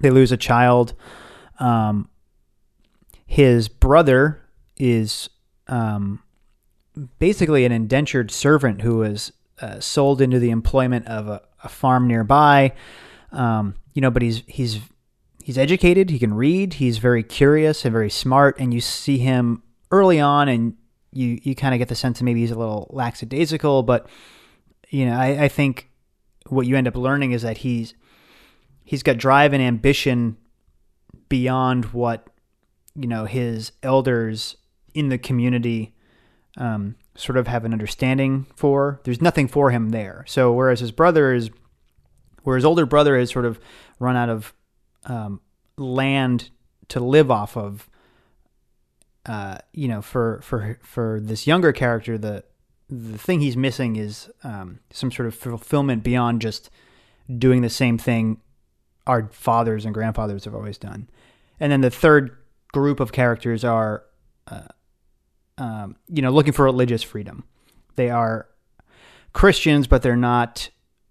[0.00, 0.94] They lose a child.
[1.58, 2.08] Um,
[3.26, 4.42] his brother
[4.76, 5.30] is
[5.68, 6.22] um,
[7.18, 9.32] basically an indentured servant who was
[9.62, 12.72] uh, sold into the employment of a, a farm nearby.
[13.30, 14.80] Um, you know, but he's he's
[15.42, 16.10] he's educated.
[16.10, 16.74] He can read.
[16.74, 18.58] He's very curious and very smart.
[18.58, 20.74] And you see him early on, and
[21.12, 23.84] you you kind of get the sense that maybe he's a little lackadaisical.
[23.84, 24.08] But
[24.90, 25.88] you know, I, I think
[26.48, 27.94] what you end up learning is that he's
[28.84, 30.36] he's got drive and ambition
[31.28, 32.28] beyond what
[32.94, 34.56] you know his elders
[34.92, 35.94] in the community
[36.56, 39.00] um, sort of have an understanding for.
[39.04, 40.24] There's nothing for him there.
[40.26, 41.50] So whereas his brother is,
[42.42, 43.60] where his older brother has sort of
[43.98, 44.54] run out of
[45.04, 45.40] um,
[45.76, 46.50] land
[46.88, 47.88] to live off of,
[49.26, 52.44] uh, you know, for for for this younger character, the
[52.90, 56.70] the thing he's missing is um, some sort of fulfillment beyond just
[57.38, 58.40] doing the same thing
[59.06, 61.08] our fathers and grandfathers have always done.
[61.58, 62.36] And then the third
[62.72, 64.04] group of characters are,
[64.48, 64.68] uh,
[65.62, 67.44] um, you know, looking for religious freedom.
[67.94, 68.48] They are
[69.32, 70.68] Christians, but they're not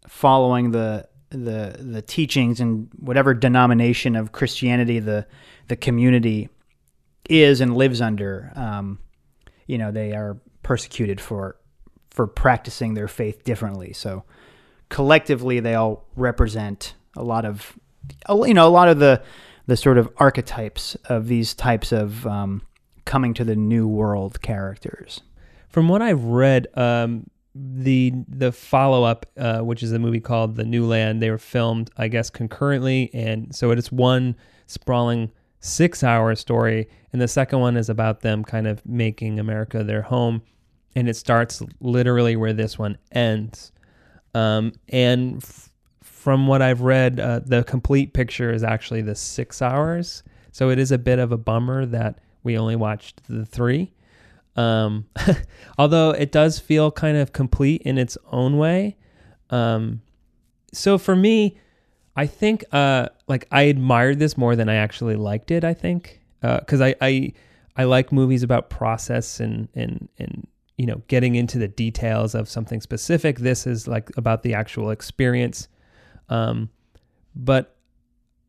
[0.08, 5.26] following the the the teachings and whatever denomination of Christianity the
[5.70, 6.50] the community
[7.30, 8.52] is and lives under.
[8.56, 9.00] Um,
[9.68, 11.56] you know, they are persecuted for
[12.10, 13.94] for practicing their faith differently.
[13.94, 14.26] So
[14.90, 17.80] collectively, they all represent a lot of
[18.30, 19.24] you know a lot of the
[19.68, 22.64] the sort of archetypes of these types of um,
[23.06, 25.22] coming to the new world characters.
[25.70, 30.56] From what I've read, um, the the follow up, uh, which is a movie called
[30.56, 34.36] The New Land, they were filmed, I guess, concurrently, and so it is one
[34.68, 39.84] sprawling six hour story, and the second one is about them kind of making America
[39.84, 40.42] their home,
[40.96, 43.72] and it starts literally where this one ends,
[44.34, 45.38] um, and.
[45.44, 45.68] F-
[46.22, 50.22] from what I've read, uh, the complete picture is actually the six hours.
[50.52, 53.92] So it is a bit of a bummer that we only watched the three.
[54.56, 55.06] Um,
[55.78, 58.98] although it does feel kind of complete in its own way.
[59.50, 60.02] Um,
[60.74, 61.58] so for me,
[62.16, 65.64] I think uh, like I admired this more than I actually liked it.
[65.64, 67.34] I think because uh, I, I
[67.78, 72.50] I like movies about process and and and you know getting into the details of
[72.50, 73.40] something specific.
[73.40, 75.68] This is like about the actual experience.
[76.30, 76.70] Um,
[77.36, 77.76] but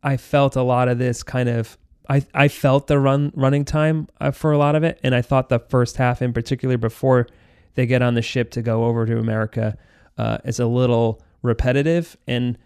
[0.02, 1.78] I felt a lot of this kind of
[2.08, 5.22] I I felt the run running time uh, for a lot of it, and I
[5.22, 7.26] thought the first half in particular before
[7.74, 9.76] they get on the ship to go over to America
[10.18, 12.58] uh, is a little repetitive, and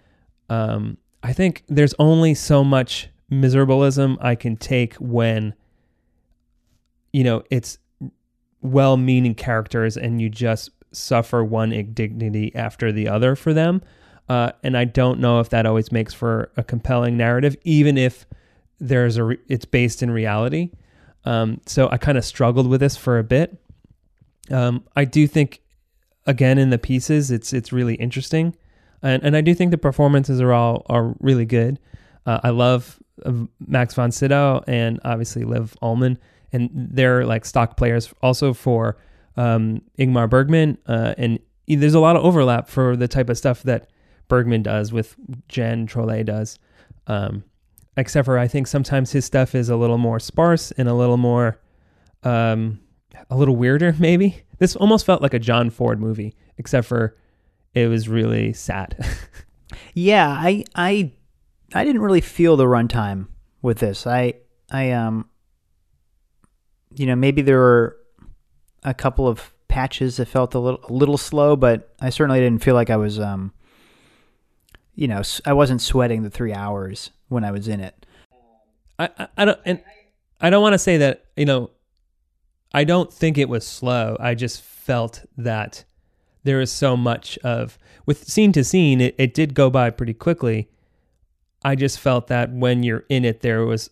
[0.49, 5.55] um, I think there's only so much miserableism I can take when
[7.13, 7.79] you know it's
[8.63, 13.83] well-meaning characters and you just suffer one indignity after the other for them.
[14.29, 18.27] Uh, and I don't know if that always makes for a compelling narrative, even if
[18.79, 20.71] there's a re- it's based in reality.
[21.25, 23.59] Um, so I kind of struggled with this for a bit.
[24.51, 25.61] Um, I do think,
[26.27, 28.55] again, in the pieces, it's it's really interesting,
[29.03, 31.79] and and I do think the performances are all are really good.
[32.27, 33.33] Uh, I love uh,
[33.67, 36.17] Max von Sydow and obviously Liv Ullmann,
[36.53, 38.97] and they're like stock players also for
[39.37, 43.63] um, Ingmar Bergman, uh, and there's a lot of overlap for the type of stuff
[43.65, 43.91] that
[44.29, 45.17] Bergman does with
[45.49, 46.59] Jan Troell does.
[47.07, 47.45] Um,
[47.97, 51.17] except for I think sometimes his stuff is a little more sparse and a little
[51.17, 51.59] more,
[52.23, 52.81] um,
[53.31, 53.95] a little weirder.
[53.99, 57.17] Maybe this almost felt like a John Ford movie, except for
[57.75, 58.97] it was really sad.
[59.95, 61.13] yeah, I I
[61.75, 63.29] I didn't really feel the runtime
[63.63, 64.07] with this.
[64.07, 64.35] I
[64.71, 65.29] I um
[66.95, 67.97] you know maybe there were
[68.83, 72.63] a couple of patches that felt a little a little slow, but I certainly didn't
[72.63, 73.53] feel like I was um
[74.95, 78.07] you know I wasn't sweating the three hours when I was in it.
[78.99, 79.83] I I, I don't and
[80.41, 81.71] I don't want to say that you know
[82.73, 84.17] I don't think it was slow.
[84.21, 85.85] I just felt that
[86.47, 90.15] there is so much of with scene to scene it, it did go by pretty
[90.15, 90.71] quickly
[91.65, 93.91] i just felt that when you're in it there was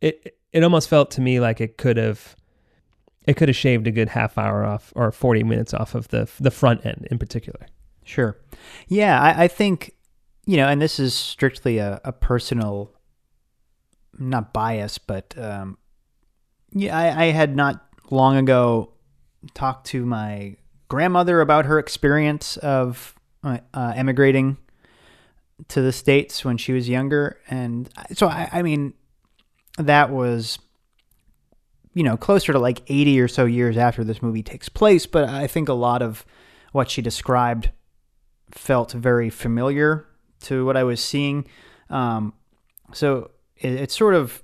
[0.00, 2.36] it it almost felt to me like it could have
[3.26, 6.30] it could have shaved a good half hour off or 40 minutes off of the
[6.38, 7.66] the front end in particular
[8.04, 8.38] sure
[8.86, 9.92] yeah i, I think
[10.48, 12.92] you know and this is strictly a, a personal
[14.18, 15.78] not bias but um
[16.72, 18.92] yeah I, I had not long ago
[19.54, 20.56] talked to my
[20.88, 24.56] grandmother about her experience of uh, uh, emigrating
[25.68, 28.94] to the states when she was younger, and so I, I mean,
[29.76, 30.58] that was
[31.94, 35.06] you know closer to like 80 or so years after this movie takes place.
[35.06, 36.24] But i think a lot of
[36.72, 37.70] what she described
[38.50, 40.07] felt very familiar
[40.40, 41.46] to what i was seeing
[41.90, 42.32] um,
[42.92, 44.42] so it, it's sort of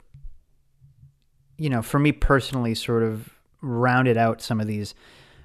[1.57, 3.31] you know for me personally sort of
[3.61, 4.95] rounded out some of these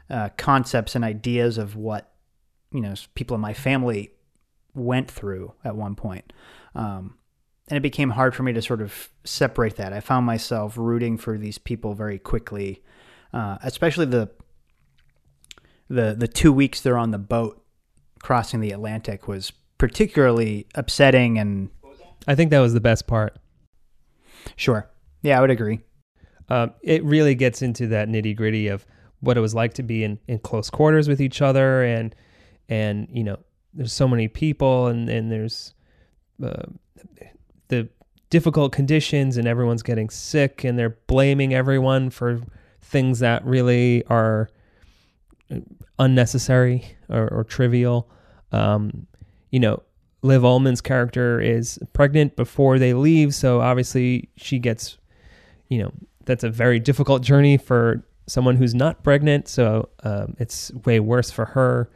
[0.09, 2.11] uh, concepts and ideas of what
[2.71, 4.11] you know people in my family
[4.73, 6.31] went through at one point.
[6.75, 7.15] Um,
[7.67, 9.93] and it became hard for me to sort of separate that.
[9.93, 12.81] I found myself rooting for these people very quickly,
[13.33, 14.29] uh, especially the
[15.89, 17.63] the the two weeks they're on the boat
[18.19, 21.69] crossing the Atlantic was particularly upsetting and.
[22.27, 23.39] I think that was the best part.
[24.55, 24.87] Sure.
[25.23, 25.79] Yeah, I would agree.
[26.49, 28.85] Um, it really gets into that nitty gritty of
[29.21, 32.15] what it was like to be in, in close quarters with each other and
[32.69, 33.37] and you know
[33.73, 35.73] there's so many people and and there's
[36.43, 36.63] uh,
[37.67, 37.89] the
[38.29, 42.39] difficult conditions and everyone's getting sick and they're blaming everyone for
[42.81, 44.49] things that really are
[45.97, 48.09] unnecessary or, or trivial
[48.51, 49.07] um,
[49.51, 49.81] you know
[50.21, 54.97] liv ullmann's character is pregnant before they leave so obviously she gets
[55.69, 55.91] you know
[56.25, 61.31] that's a very difficult journey for someone who's not pregnant, so um, it's way worse
[61.31, 61.89] for her.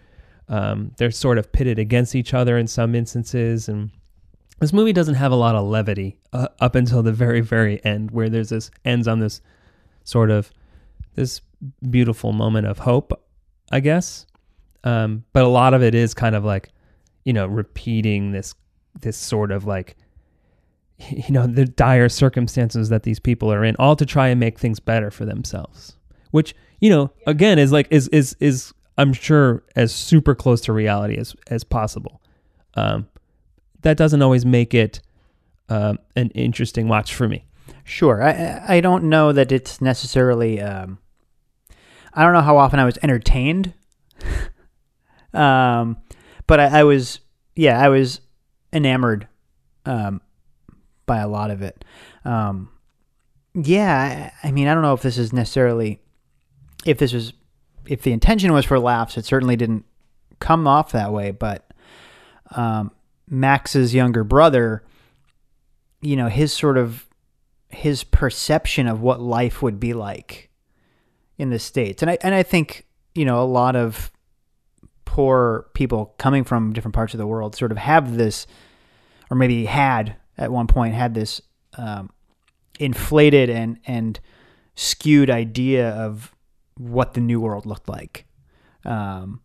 [0.49, 3.91] Um, they're sort of pitted against each other in some instances, and
[4.59, 8.11] this movie doesn't have a lot of levity uh, up until the very, very end,
[8.11, 9.41] where there's this ends on this
[10.03, 10.51] sort of
[11.15, 11.41] this
[11.89, 13.13] beautiful moment of hope,
[13.71, 14.25] I guess.
[14.83, 16.69] Um, but a lot of it is kind of like,
[17.25, 18.55] you know, repeating this
[19.01, 19.95] this sort of like
[21.09, 24.59] you know the dire circumstances that these people are in all to try and make
[24.59, 25.97] things better for themselves
[26.29, 30.73] which you know again is like is is is I'm sure as super close to
[30.73, 32.21] reality as as possible.
[32.75, 33.07] Um,
[33.81, 35.01] that doesn't always make it
[35.69, 37.45] um, an interesting watch for me.
[37.83, 40.61] Sure, I I don't know that it's necessarily.
[40.61, 40.99] Um,
[42.13, 43.73] I don't know how often I was entertained.
[45.33, 45.97] um,
[46.47, 47.19] but I, I, was,
[47.55, 48.21] yeah, I was
[48.71, 49.27] enamored
[49.85, 50.21] um,
[51.05, 51.83] by a lot of it.
[52.25, 52.69] Um,
[53.53, 55.99] yeah, I, I mean, I don't know if this is necessarily
[56.85, 57.33] if this was
[57.85, 59.85] if the intention was for laughs, it certainly didn't
[60.39, 61.31] come off that way.
[61.31, 61.67] But
[62.55, 62.91] um,
[63.29, 64.83] Max's younger brother,
[66.01, 67.07] you know, his sort of
[67.69, 70.49] his perception of what life would be like
[71.37, 72.85] in the states, and I and I think
[73.15, 74.11] you know a lot of
[75.13, 78.47] poor people coming from different parts of the world sort of have this,
[79.29, 81.39] or maybe had at one point had this
[81.77, 82.09] um,
[82.79, 84.19] inflated and and
[84.73, 86.33] skewed idea of
[86.79, 88.25] what the new world looked like.
[88.85, 89.41] Um,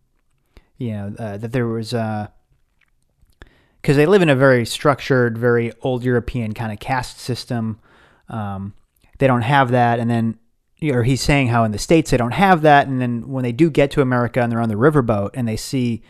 [0.79, 5.71] you know, uh, that there was because uh, they live in a very structured, very
[5.83, 7.79] old European kind of caste system.
[8.27, 8.73] Um,
[9.19, 10.39] they don't have that, and then
[10.83, 13.51] or he's saying how in the states they don't have that, and then when they
[13.51, 16.01] do get to America and they're on the riverboat and they see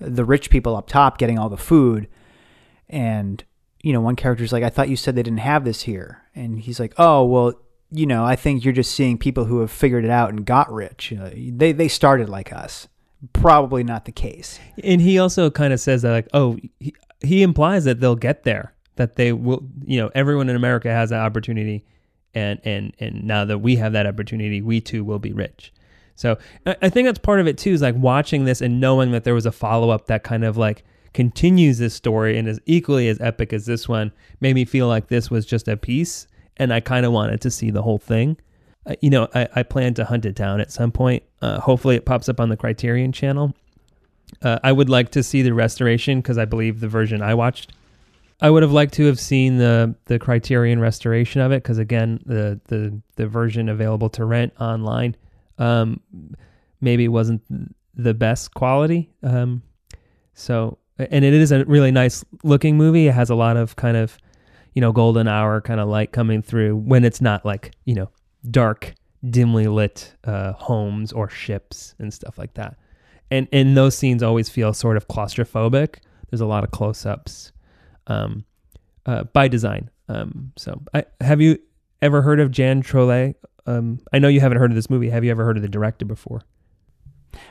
[0.00, 2.08] the rich people up top getting all the food,
[2.88, 3.44] and
[3.82, 6.58] you know one character's like, "I thought you said they didn't have this here," and
[6.58, 7.54] he's like, "Oh well."
[7.92, 10.70] You know, I think you're just seeing people who have figured it out and got
[10.72, 11.12] rich.
[11.12, 12.88] You know, they they started like us.
[13.32, 14.58] Probably not the case.
[14.82, 18.42] And he also kind of says that, like, oh, he, he implies that they'll get
[18.42, 21.86] there, that they will, you know, everyone in America has that opportunity,
[22.36, 25.72] and and and now that we have that opportunity, we too will be rich.
[26.14, 29.24] So I, think that's part of it too, is like watching this and knowing that
[29.24, 30.82] there was a follow up that kind of like
[31.12, 35.08] continues this story and is equally as epic as this one made me feel like
[35.08, 36.26] this was just a piece,
[36.56, 38.38] and I kind of wanted to see the whole thing.
[38.86, 41.22] Uh, you know, I, I plan to hunt it down at some point.
[41.42, 43.54] Uh, hopefully, it pops up on the Criterion channel.
[44.42, 47.72] Uh, I would like to see the restoration because I believe the version I watched.
[48.40, 52.20] I would have liked to have seen the the Criterion restoration of it because again,
[52.26, 55.16] the the the version available to rent online
[55.58, 56.00] um,
[56.80, 57.42] maybe wasn't
[57.94, 59.10] the best quality.
[59.22, 59.62] Um,
[60.34, 63.08] so, and it is a really nice looking movie.
[63.08, 64.18] It has a lot of kind of
[64.76, 68.10] you know golden hour kind of light coming through when it's not like you know
[68.50, 68.94] dark
[69.28, 72.76] dimly lit uh, homes or ships and stuff like that
[73.30, 75.96] and and those scenes always feel sort of claustrophobic
[76.30, 77.50] there's a lot of close-ups
[78.06, 78.44] um,
[79.06, 81.58] uh, by design um, so I, have you
[82.02, 83.34] ever heard of Jan Troell
[83.66, 85.68] um, i know you haven't heard of this movie have you ever heard of the
[85.68, 86.42] director before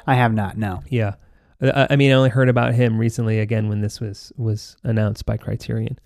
[0.08, 0.58] I have not.
[0.58, 0.82] No.
[0.90, 1.16] yeah
[1.62, 5.26] I, I mean i only heard about him recently again when this was was announced
[5.26, 6.00] by criterion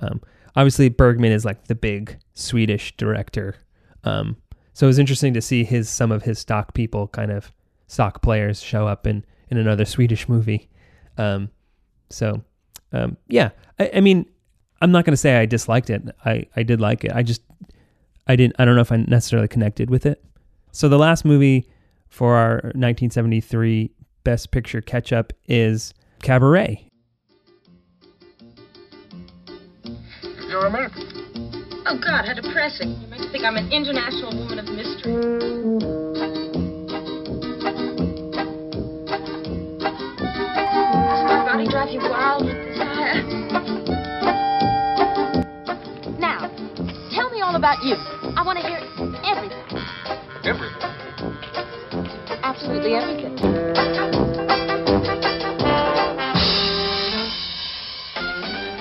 [0.00, 0.20] um,
[0.56, 3.56] obviously bergman is like the big swedish director
[4.04, 4.36] um,
[4.74, 7.52] so it was interesting to see his some of his stock people kind of
[7.86, 10.70] stock players show up in in another Swedish movie.
[11.18, 11.50] Um,
[12.08, 12.42] so
[12.92, 14.26] um, yeah, I, I mean,
[14.80, 16.02] I'm not going to say I disliked it.
[16.24, 17.12] I I did like it.
[17.14, 17.42] I just
[18.26, 18.56] I didn't.
[18.58, 20.24] I don't know if I necessarily connected with it.
[20.72, 21.68] So the last movie
[22.08, 23.90] for our 1973
[24.24, 26.88] Best Picture catch up is Cabaret.
[30.48, 31.22] You're American.
[31.86, 33.00] Oh, God, how depressing.
[33.00, 35.14] You make me think I'm an international woman of mystery.
[41.02, 42.61] Does my body drive you wild with desire?
[46.18, 46.48] Now,
[47.10, 47.96] tell me all about you.
[48.36, 48.78] I want to hear
[49.24, 49.58] everything.
[50.44, 50.92] Everything.
[52.44, 53.34] Absolutely everything.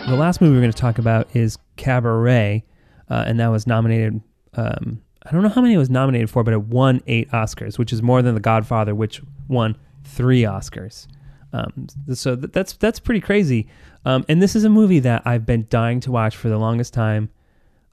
[0.07, 2.63] The last movie we're going to talk about is Cabaret,
[3.09, 4.21] uh, and that was nominated.
[4.53, 7.79] Um, I don't know how many it was nominated for, but it won eight Oscars,
[7.79, 11.07] which is more than The Godfather, which won three Oscars.
[11.53, 13.67] Um, so th- that's that's pretty crazy.
[14.05, 16.93] Um, and this is a movie that I've been dying to watch for the longest
[16.93, 17.29] time,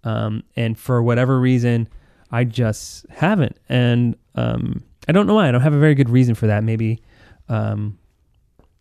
[0.04, 1.88] um, and for whatever reason,
[2.30, 3.58] I just haven't.
[3.68, 5.48] And um, I don't know why.
[5.48, 6.62] I don't have a very good reason for that.
[6.62, 7.02] Maybe
[7.48, 7.98] um,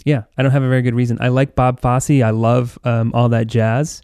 [0.05, 1.17] yeah, I don't have a very good reason.
[1.19, 2.21] I like Bob Fosse.
[2.21, 4.01] I love um, all that jazz,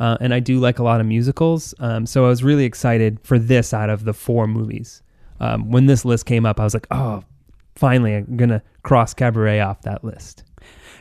[0.00, 1.74] uh, and I do like a lot of musicals.
[2.04, 5.02] So I was really excited for this out of the four movies.
[5.38, 7.22] When this list came up, I was like, oh,
[7.76, 10.42] finally, I'm gonna cross Cabaret off that list.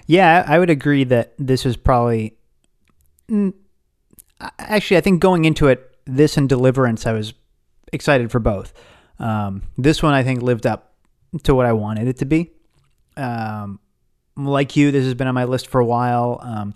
[0.08, 2.38] Yeah, I would agree that this was probably.
[4.60, 7.34] Actually, I think going into it, this and Deliverance, I was
[7.92, 8.74] excited for both.
[9.18, 10.94] Um, this one, I think, lived up
[11.44, 12.52] to what I wanted it to be.
[13.18, 13.80] Um,
[14.38, 16.40] like you, this has been on my list for a while.
[16.44, 16.76] Um,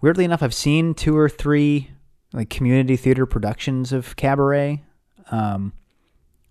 [0.00, 1.90] weirdly enough, I've seen two or three
[2.32, 4.82] like community theater productions of Cabaret.
[5.30, 5.72] Um,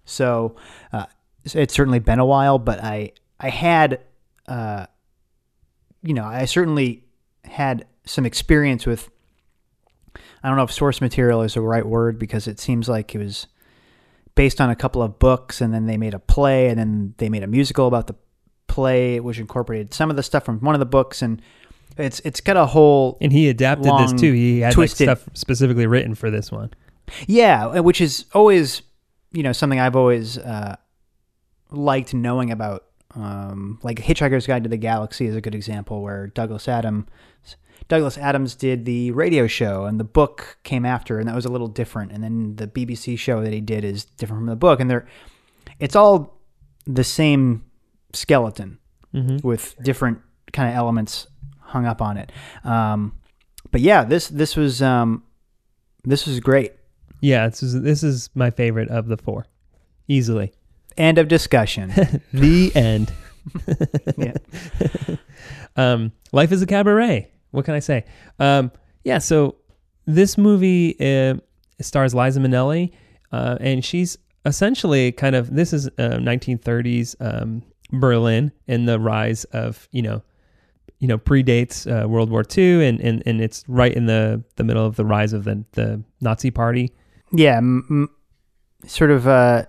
[0.05, 0.55] so
[0.91, 1.05] uh,
[1.45, 3.99] it's certainly been a while, but I I had,
[4.47, 4.85] uh,
[6.01, 7.05] you know, I certainly
[7.45, 9.09] had some experience with.
[10.43, 13.17] I don't know if source material is the right word because it seems like it
[13.17, 13.47] was
[14.35, 17.29] based on a couple of books, and then they made a play, and then they
[17.29, 18.15] made a musical about the
[18.67, 21.41] play, which incorporated some of the stuff from one of the books, and
[21.97, 24.33] it's it's got a whole And he adapted this too.
[24.33, 26.71] He had like, twisted stuff specifically written for this one.
[27.27, 28.81] Yeah, which is always,
[29.31, 30.75] you know, something I've always uh,
[31.73, 32.85] liked knowing about.
[33.15, 37.05] Um, like Hitchhiker's Guide to the Galaxy is a good example where Douglas Adams,
[37.87, 41.49] Douglas Adams did the radio show, and the book came after, and that was a
[41.49, 42.11] little different.
[42.11, 45.05] And then the BBC show that he did is different from the book, and they're,
[45.79, 46.39] it's all
[46.87, 47.63] the same
[48.13, 48.79] skeleton
[49.13, 49.43] Mhm.
[49.43, 50.19] with different
[50.51, 51.27] kind of elements
[51.59, 52.31] hung up on it.
[52.63, 53.13] Um,
[53.71, 55.21] but yeah, this this was um,
[56.03, 56.73] this was great.
[57.21, 59.45] Yeah, this is this is my favorite of the four,
[60.07, 60.51] easily.
[60.97, 61.89] End of discussion.
[62.33, 63.11] the end.
[64.17, 64.35] Yeah.
[65.75, 67.29] um, life is a cabaret.
[67.51, 68.05] What can I say?
[68.39, 68.71] Um,
[69.03, 69.17] yeah.
[69.17, 69.57] So
[70.05, 71.35] this movie uh,
[71.81, 72.91] stars Liza Minnelli,
[73.33, 79.43] uh, and she's essentially kind of this is uh, 1930s um, Berlin and the rise
[79.45, 80.21] of you know
[80.99, 84.63] you know predates uh, World War II and, and and it's right in the the
[84.63, 86.91] middle of the rise of the the Nazi Party.
[87.31, 88.09] Yeah, m- m-
[88.87, 89.65] sort of uh,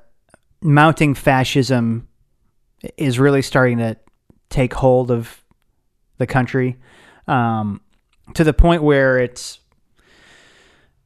[0.65, 2.09] mounting fascism
[2.97, 3.97] is really starting to
[4.49, 5.45] take hold of
[6.19, 6.79] the country
[7.29, 7.81] um,
[8.35, 9.61] to the point where it's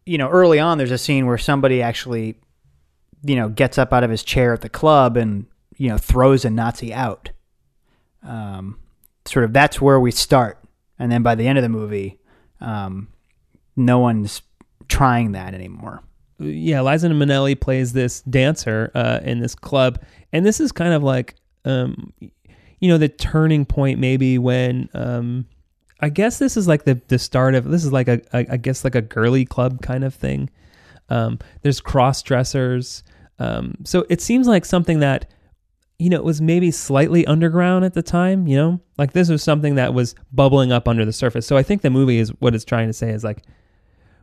[0.07, 2.37] you know early on there's a scene where somebody actually
[3.25, 5.47] you know gets up out of his chair at the club and
[5.77, 7.31] you know throws a Nazi out.
[8.23, 8.79] Um,
[9.25, 10.59] sort of that's where we start,
[10.99, 12.21] and then by the end of the movie,
[12.61, 13.09] um,
[13.77, 14.43] no one's
[14.89, 16.03] trying that anymore.
[16.39, 20.01] Yeah, Liza Minnelli plays this dancer uh, in this club,
[20.33, 21.35] and this is kind of like,
[21.65, 24.89] um, you know, the turning point maybe when.
[24.95, 25.47] Um,
[26.01, 28.57] I guess this is like the the start of this is like a, a I
[28.57, 30.49] guess like a girly club kind of thing.
[31.09, 33.03] Um, there's cross dressers,
[33.39, 35.29] um, so it seems like something that
[35.99, 38.47] you know it was maybe slightly underground at the time.
[38.47, 41.47] You know, like this was something that was bubbling up under the surface.
[41.47, 43.43] So I think the movie is what it's trying to say is like,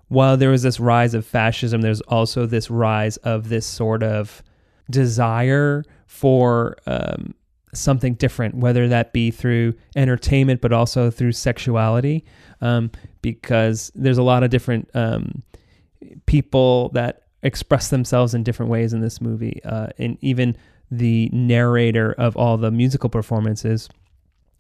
[0.07, 4.43] while there was this rise of fascism, there's also this rise of this sort of
[4.89, 7.33] desire for um,
[7.73, 12.23] something different, whether that be through entertainment, but also through sexuality,
[12.61, 12.91] um,
[13.21, 15.43] because there's a lot of different um,
[16.25, 20.55] people that express themselves in different ways in this movie, uh, and even
[20.91, 23.89] the narrator of all the musical performances,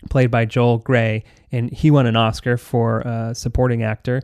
[0.09, 4.21] played by Joel Grey, and he won an Oscar for uh, supporting actor.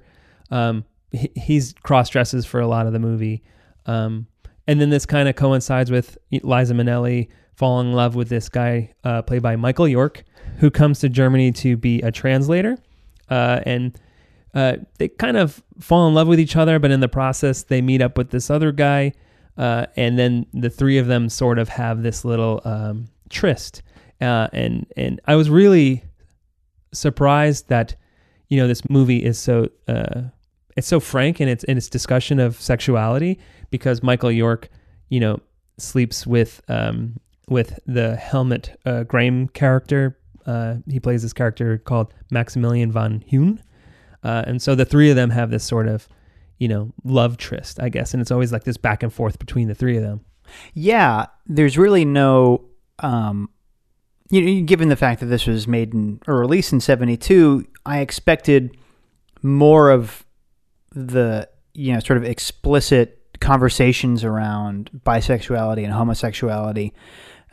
[0.50, 3.44] Um, he's cross dresses for a lot of the movie.
[3.86, 4.28] Um,
[4.68, 8.94] and then this kind of coincides with Liza Minnelli falling in love with this guy
[9.04, 10.24] uh, played by Michael York,
[10.58, 12.78] who comes to Germany to be a translator.
[13.30, 14.00] Uh, and
[14.54, 17.82] uh, they kind of fall in love with each other, but in the process, they
[17.82, 19.14] meet up with this other guy.
[19.58, 23.82] Uh, and then the three of them sort of have this little um, tryst.
[24.20, 26.04] Uh, and, and I was really
[26.94, 27.96] surprised that,
[28.50, 30.22] you know, this movie is so, uh,
[30.78, 34.70] it's so frank in its, in its discussion of sexuality because Michael York,
[35.10, 35.40] you know,
[35.78, 40.18] sleeps with um, with the Helmut uh, Griem character.
[40.46, 43.62] Uh, he plays this character called Maximilian von Heune,
[44.24, 46.08] uh, and so the three of them have this sort of,
[46.58, 49.68] you know, love tryst, I guess, and it's always like this back and forth between
[49.68, 50.22] the three of them.
[50.74, 52.66] Yeah, there's really no,
[53.00, 53.50] um,
[54.30, 58.00] you know, given the fact that this was made in or released in '72, I
[58.00, 58.78] expected
[59.44, 60.26] more of
[60.92, 66.92] the you know sort of explicit conversations around bisexuality and homosexuality.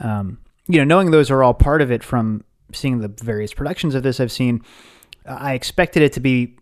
[0.01, 3.95] Um, you know, knowing those are all part of it from seeing the various productions
[3.95, 4.63] of this I've seen,
[5.27, 6.57] I expected it to be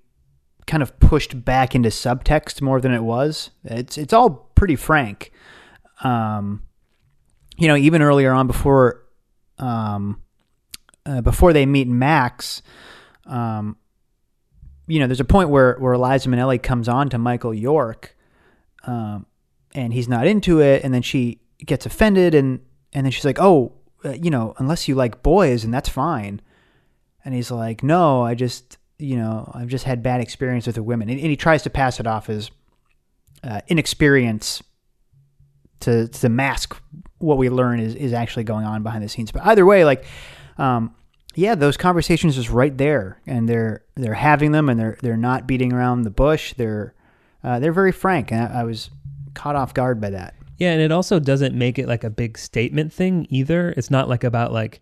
[0.67, 3.51] kind of pushed back into subtext more than it was.
[3.65, 5.33] It's it's all pretty frank.
[6.03, 6.63] Um,
[7.57, 9.03] you know, even earlier on before
[9.59, 10.23] um,
[11.05, 12.63] uh, before they meet Max,
[13.27, 13.77] um,
[14.87, 18.17] you know, there's a point where where Eliza Minnelli comes on to Michael York,
[18.85, 19.27] um,
[19.75, 22.61] and he's not into it, and then she gets offended, and
[22.93, 23.73] and then she's like, "Oh,
[24.05, 26.41] uh, you know, unless you like boys, and that's fine,"
[27.25, 30.83] and he's like, "No, I just, you know, I've just had bad experience with the
[30.83, 32.51] women," and, and he tries to pass it off as
[33.43, 34.63] uh, inexperience
[35.81, 36.81] to to mask
[37.19, 39.33] what we learn is is actually going on behind the scenes.
[39.33, 40.05] But either way, like.
[40.59, 40.95] Um,
[41.37, 45.47] yeah, those conversations is right there, and they're they're having them, and they're they're not
[45.47, 46.55] beating around the bush.
[46.55, 46.95] They're
[47.45, 48.91] uh, they're very frank, and I, I, was
[49.35, 50.35] caught off guard by that.
[50.57, 53.75] Yeah, and it also doesn't make it like a big statement thing either.
[53.77, 54.81] It's not like about like,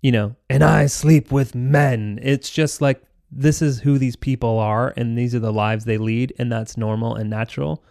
[0.00, 2.18] you know, and I sleep with men.
[2.22, 5.98] It's just like this is who these people are, and these are the lives they
[5.98, 7.84] lead, and that's normal and natural.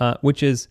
[0.00, 0.66] Uh, which is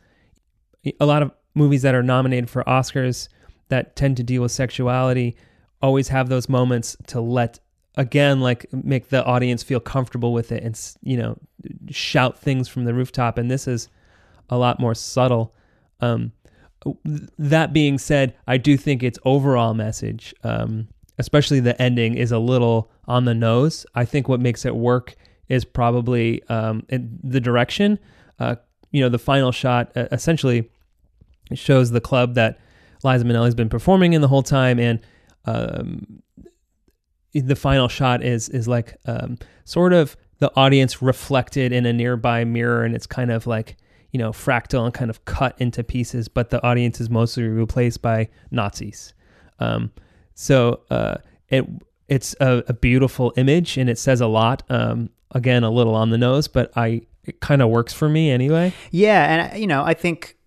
[1.00, 3.30] a lot of movies that are nominated for Oscars
[3.70, 5.36] that tend to deal with sexuality
[5.82, 7.60] always have those moments to let
[7.96, 11.38] again like make the audience feel comfortable with it and you know
[11.90, 13.38] shout things from the rooftop.
[13.38, 13.90] And this is
[14.50, 15.54] a lot more subtle.
[16.02, 16.32] Um,
[17.40, 20.88] that being said i do think its overall message um,
[21.18, 23.86] especially the ending is a little on the nose.
[23.96, 25.16] I think what makes it work
[25.48, 28.00] is probably um, the direction.
[28.40, 28.56] Uh,
[28.92, 30.70] you know the final shot essentially
[31.54, 32.60] shows the club that
[33.04, 34.80] liza minnelli's been performing in the whole time.
[34.80, 35.00] And
[35.46, 36.22] um,
[37.34, 42.44] the final shot is is like um, sort of the audience reflected in a nearby
[42.44, 43.78] mirror, and it's kind of like
[44.12, 48.02] you know fractal and kind of cut into pieces, but the audience is mostly replaced
[48.02, 49.14] by Nazis.
[49.60, 49.92] Um,
[50.34, 51.16] so uh,
[51.50, 51.66] it
[52.08, 54.64] it's a, a, beautiful image, and it says a lot.
[54.70, 58.30] Um, again, a little on the nose, but I it kind of works for me
[58.32, 58.74] anyway.
[58.92, 60.38] Yeah, and you know I think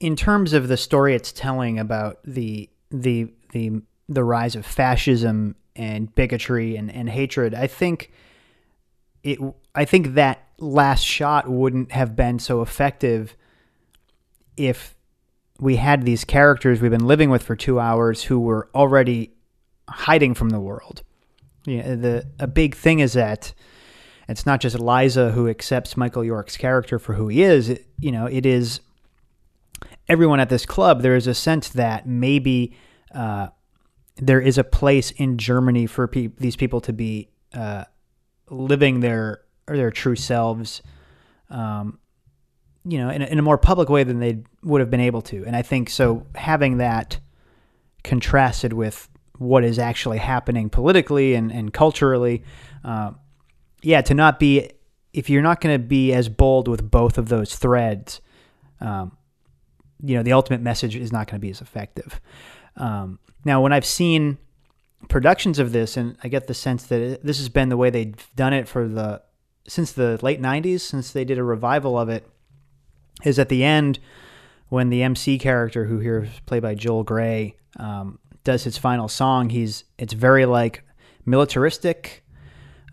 [0.00, 5.56] in terms of the story it's telling about the the the the rise of fascism
[5.74, 8.12] and bigotry and, and hatred, I think
[9.22, 9.38] it
[9.74, 13.34] I think that last shot wouldn't have been so effective
[14.56, 14.94] if
[15.58, 19.32] we had these characters we've been living with for two hours who were already
[19.88, 21.02] hiding from the world.
[21.64, 23.54] Yeah, the a big thing is that
[24.28, 27.68] it's not just Liza who accepts Michael York's character for who he is.
[27.68, 28.80] It, you know, it is
[30.08, 31.02] everyone at this club.
[31.02, 32.76] There is a sense that maybe
[33.14, 33.48] uh,
[34.16, 37.84] there is a place in Germany for pe- these people to be uh,
[38.50, 40.82] living their or their true selves,
[41.50, 41.98] um,
[42.84, 45.22] you know, in a, in a more public way than they would have been able
[45.22, 45.44] to.
[45.44, 46.26] And I think so.
[46.34, 47.18] Having that
[48.02, 49.08] contrasted with
[49.38, 52.44] what is actually happening politically and, and culturally,
[52.84, 53.12] uh,
[53.82, 54.70] yeah, to not be
[55.12, 58.20] if you're not going to be as bold with both of those threads,
[58.80, 59.16] um,
[60.02, 62.20] you know, the ultimate message is not going to be as effective.
[62.76, 64.38] Um, now, when I've seen
[65.08, 67.90] productions of this, and I get the sense that it, this has been the way
[67.90, 69.22] they've done it for the
[69.66, 72.26] since the late '90s, since they did a revival of it,
[73.24, 73.98] is at the end
[74.68, 79.08] when the MC character, who here is played by Joel Grey, um, does his final
[79.08, 79.50] song.
[79.50, 80.82] He's it's very like
[81.24, 82.24] militaristic,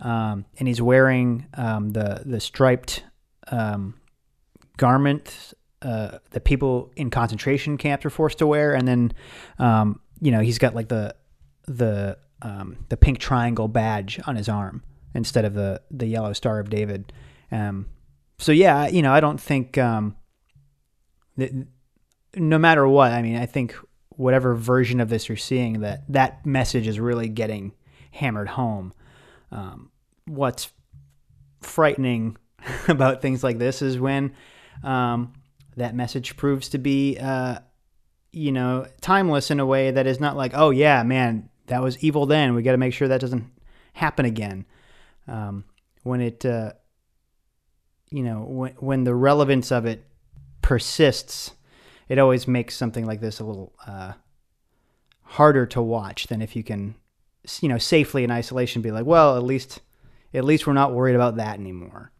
[0.02, 3.03] um, and he's wearing um, the the striped
[3.48, 3.95] um,
[4.78, 9.14] garment uh, that people in concentration camps are forced to wear, and then
[9.60, 11.16] um, you know he's got like the
[11.68, 14.84] the um, the pink triangle badge on his arm
[15.14, 17.12] instead of the the yellow star of David.
[17.52, 17.88] Um,
[18.38, 20.16] so yeah, you know I don't think um,
[21.38, 21.52] that
[22.36, 23.76] no matter what, I mean I think
[24.10, 27.74] whatever version of this you're seeing that that message is really getting
[28.12, 28.94] hammered home.
[29.52, 29.90] Um,
[30.26, 30.72] what's
[31.62, 32.38] frightening
[32.88, 34.34] about things like this is when
[34.84, 35.34] um,
[35.77, 37.60] that message proves to be, uh,
[38.31, 42.02] you know, timeless in a way that is not like, oh yeah, man, that was
[42.03, 42.53] evil then.
[42.53, 43.45] We got to make sure that doesn't
[43.93, 44.65] happen again.
[45.27, 45.65] Um,
[46.03, 46.73] when it, uh,
[48.10, 50.06] you know, when when the relevance of it
[50.61, 51.52] persists,
[52.10, 54.14] it always makes something like this a little uh,
[55.23, 56.95] harder to watch than if you can,
[57.61, 59.80] you know, safely in isolation be like, well, at least,
[60.34, 62.11] at least we're not worried about that anymore.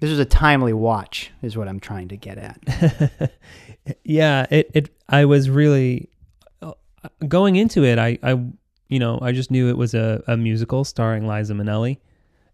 [0.00, 3.32] This is a timely watch, is what I'm trying to get at.
[4.04, 6.08] yeah, it, it I was really
[6.62, 6.72] uh,
[7.28, 7.98] going into it.
[7.98, 8.42] I, I
[8.88, 11.98] you know I just knew it was a, a musical starring Liza Minnelli,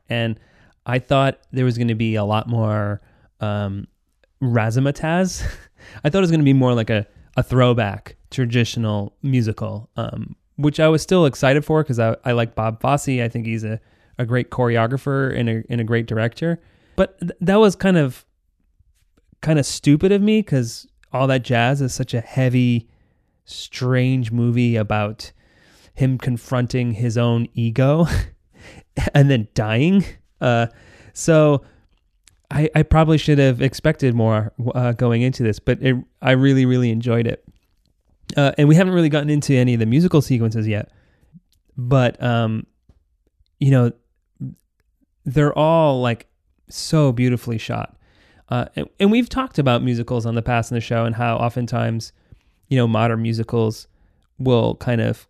[0.09, 0.41] and
[0.87, 3.01] I thought there was going to be a lot more
[3.41, 3.87] um,
[4.43, 5.43] razzmatazz.
[6.05, 10.37] I thought it was going to be more like a a throwback traditional musical, um,
[10.57, 13.09] which I was still excited for because I, I like Bob Fosse.
[13.09, 13.81] I think he's a,
[14.19, 16.61] a great choreographer and a, and a great director.
[16.97, 18.25] But th- that was kind of
[19.41, 22.89] kind of stupid of me because all that jazz is such a heavy,
[23.45, 25.33] strange movie about
[25.95, 28.07] him confronting his own ego
[29.15, 30.05] and then dying.
[30.41, 30.67] Uh,
[31.13, 31.63] so
[32.51, 36.67] I, I probably should have expected more uh, going into this, but it, I really,
[36.67, 37.45] really enjoyed it.
[38.37, 40.91] Uh, and we haven't really gotten into any of the musical sequences yet,
[41.77, 42.67] but um,
[43.61, 43.93] you know,
[45.25, 46.27] they're all like
[46.69, 47.97] so beautifully shot.
[48.49, 51.37] Uh, and, and we've talked about musicals on the past in the show and how
[51.37, 52.13] oftentimes,
[52.69, 53.89] you know, modern musicals
[54.39, 55.27] will kind of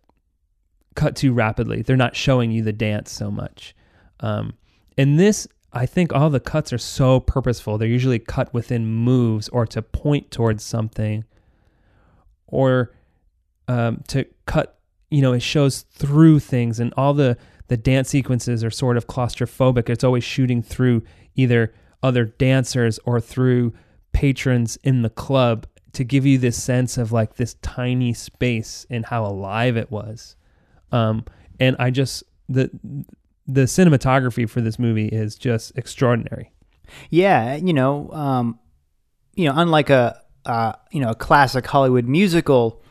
[0.95, 1.81] cut too rapidly.
[1.81, 3.75] They're not showing you the dance so much.
[4.19, 4.53] Um,
[4.97, 7.77] and this, I think all the cuts are so purposeful.
[7.77, 11.23] They're usually cut within moves or to point towards something
[12.47, 12.93] or
[13.67, 17.37] um, to cut, you know, it shows through things and all the,
[17.67, 19.89] the dance sequences are sort of claustrophobic.
[19.89, 21.03] It's always shooting through
[21.37, 21.73] either
[22.03, 23.73] other dancers or through
[24.11, 29.05] patrons in the club to give you this sense of like this tiny space and
[29.05, 30.35] how alive it was.
[30.91, 31.25] Um,
[31.59, 32.69] and I just the
[33.47, 36.51] the cinematography for this movie is just extraordinary.
[37.09, 38.59] Yeah, you know, um,
[39.35, 42.81] you know, unlike a uh, you know a classic Hollywood musical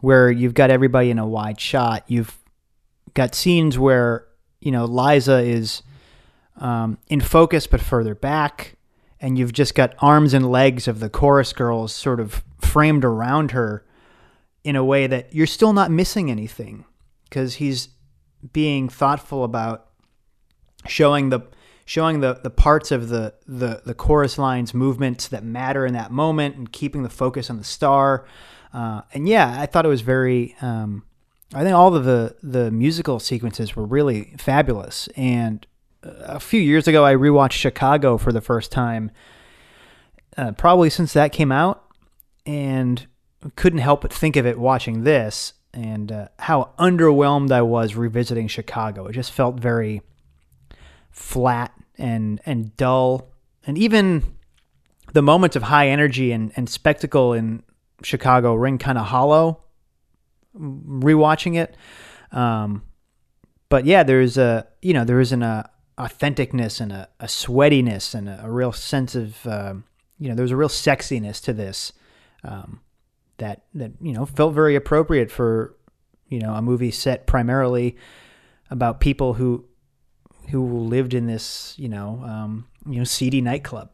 [0.00, 2.36] where you've got everybody in a wide shot, you've
[3.14, 4.26] got scenes where
[4.60, 5.82] you know Liza is
[6.56, 8.76] um, in focus but further back,
[9.20, 13.52] and you've just got arms and legs of the chorus girls sort of framed around
[13.52, 13.84] her
[14.64, 16.84] in a way that you're still not missing anything
[17.24, 17.88] because he's
[18.52, 19.88] being thoughtful about
[20.86, 21.40] showing the
[21.84, 26.10] showing the, the parts of the, the, the chorus lines movements that matter in that
[26.10, 28.24] moment and keeping the focus on the star.
[28.72, 31.04] Uh, and yeah, I thought it was very, um,
[31.52, 35.08] I think all of the, the musical sequences were really fabulous.
[35.16, 35.66] And
[36.02, 39.10] a few years ago, I rewatched Chicago for the first time.
[40.36, 41.84] uh, probably since that came out,
[42.46, 43.06] and
[43.56, 48.46] couldn't help but think of it watching this and uh, how underwhelmed I was revisiting
[48.48, 49.06] Chicago.
[49.06, 50.02] It just felt very
[51.10, 53.30] flat and and dull,
[53.66, 54.36] and even
[55.12, 57.62] the moments of high energy and, and spectacle in
[58.02, 59.58] Chicago ring kind of hollow.
[60.54, 61.76] Rewatching it,
[62.30, 62.82] um,
[63.70, 65.64] but yeah, there's a you know there isn't uh,
[66.02, 69.74] authenticness and a, a sweatiness and a, a real sense of uh,
[70.18, 71.92] you know there's a real sexiness to this
[72.44, 72.80] um,
[73.38, 75.76] that that you know felt very appropriate for
[76.28, 77.96] you know a movie set primarily
[78.70, 79.64] about people who
[80.50, 83.90] who lived in this you know um, you know seedy nightclub.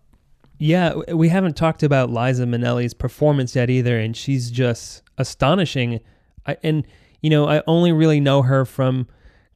[0.60, 6.00] Yeah, we haven't talked about Liza Minnelli's performance yet either, and she's just astonishing.
[6.46, 6.84] I, and
[7.20, 9.06] you know, I only really know her from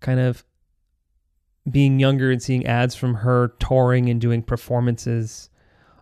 [0.00, 0.44] kind of
[1.70, 5.48] being younger and seeing ads from her touring and doing performances,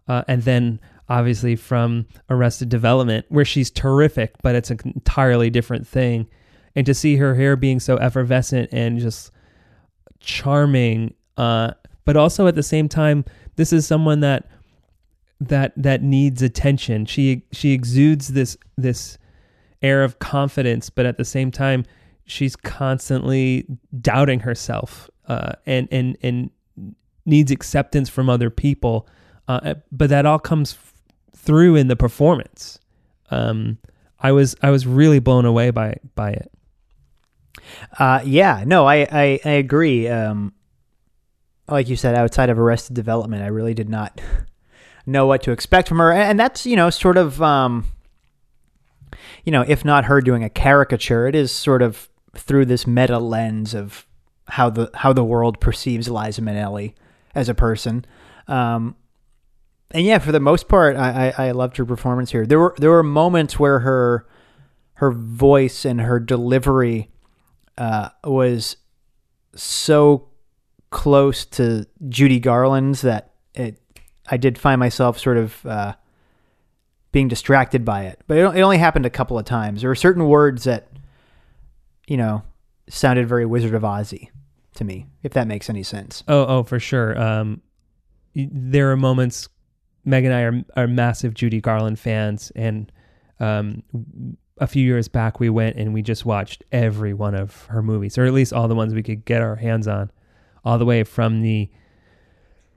[0.08, 5.86] uh, and then obviously from Arrested Development, where she's terrific, but it's an entirely different
[5.86, 6.26] thing.
[6.76, 9.32] And to see her hair being so effervescent and just
[10.20, 11.72] charming, uh,
[12.04, 13.24] but also at the same time,
[13.56, 14.48] this is someone that
[15.40, 17.06] that that needs attention.
[17.06, 19.18] She she exudes this this
[19.82, 21.84] air of confidence, but at the same time,
[22.24, 23.66] she's constantly
[24.00, 26.50] doubting herself uh, and and and
[27.24, 29.06] needs acceptance from other people.
[29.46, 30.94] Uh, but that all comes f-
[31.36, 32.80] through in the performance.
[33.30, 33.78] Um,
[34.18, 36.52] I was I was really blown away by by it.
[37.96, 40.08] Uh, yeah, no, I I, I agree.
[40.08, 40.52] Um,
[41.68, 44.20] like you said, outside of Arrested Development, I really did not
[45.06, 47.86] know what to expect from her, and that's you know sort of um,
[49.44, 53.20] you know if not her doing a caricature, it is sort of through this meta
[53.20, 54.06] lens of
[54.50, 56.94] how the how the world perceives Liza Minnelli
[57.34, 58.04] as a person.
[58.48, 58.96] Um,
[59.92, 62.46] and yeah, for the most part, I, I, I loved her performance here.
[62.46, 64.26] There were there were moments where her
[64.94, 67.10] her voice and her delivery
[67.78, 68.76] uh, was
[69.54, 70.28] so
[70.90, 73.80] close to Judy Garland's that it
[74.30, 75.94] I did find myself sort of uh,
[77.12, 78.20] being distracted by it.
[78.26, 79.80] But it, it only happened a couple of times.
[79.80, 80.88] There were certain words that
[82.06, 82.42] you know
[82.88, 84.28] sounded very Wizard of Ozzy
[84.80, 86.24] to me, if that makes any sense.
[86.26, 87.18] Oh, oh, for sure.
[87.20, 87.60] Um,
[88.34, 89.48] there are moments.
[90.06, 92.90] Meg and I are are massive Judy Garland fans, and
[93.40, 93.82] um,
[94.56, 98.16] a few years back we went and we just watched every one of her movies,
[98.16, 100.10] or at least all the ones we could get our hands on,
[100.64, 101.70] all the way from the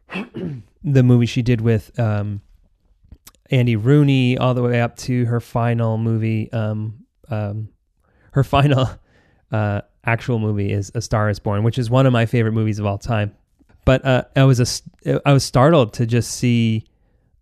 [0.83, 2.41] the movie she did with um,
[3.49, 6.51] Andy Rooney, all the way up to her final movie.
[6.51, 7.69] Um, um,
[8.33, 8.89] her final
[9.53, 12.79] uh, actual movie is A Star Is Born, which is one of my favorite movies
[12.79, 13.33] of all time.
[13.85, 14.59] But uh, I was
[15.05, 16.85] a, I was startled to just see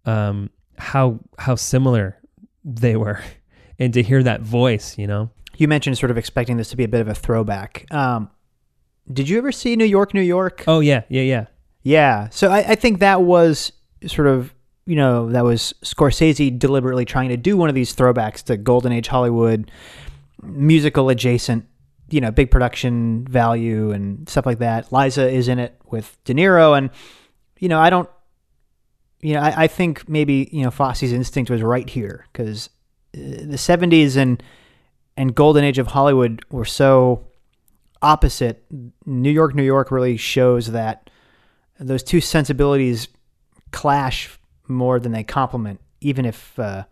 [0.05, 2.17] um, how how similar
[2.63, 3.21] they were,
[3.79, 4.97] and to hear that voice.
[4.97, 7.85] You know, You mentioned sort of expecting this to be a bit of a throwback.
[7.91, 8.29] Um,
[9.11, 10.63] did you ever see New York, New York?
[10.67, 11.45] oh yeah, yeah, yeah.
[11.83, 12.29] Yeah.
[12.29, 13.71] So I, I think that was
[14.05, 14.53] sort of,
[14.85, 18.91] you know, that was Scorsese deliberately trying to do one of these throwbacks to Golden
[18.91, 19.71] Age Hollywood,
[20.43, 21.65] musical adjacent,
[22.11, 24.91] you know, big production value and stuff like that.
[24.91, 26.77] Liza is in it with De Niro.
[26.77, 26.89] And,
[27.59, 28.09] you know, I don't,
[29.21, 32.69] you know, I, I think maybe, you know, Fosse's instinct was right here because
[33.13, 34.43] the 70s and,
[35.15, 37.27] and Golden Age of Hollywood were so
[38.01, 38.65] opposite.
[39.05, 41.09] New York, New York really shows that
[41.79, 43.07] those two sensibilities
[43.71, 46.83] clash more than they complement, even if uh,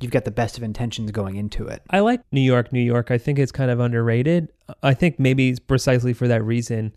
[0.00, 1.82] you've got the best of intentions going into it.
[1.90, 3.10] I like New York, New York.
[3.10, 4.48] I think it's kind of underrated.
[4.82, 6.94] I think maybe it's precisely for that reason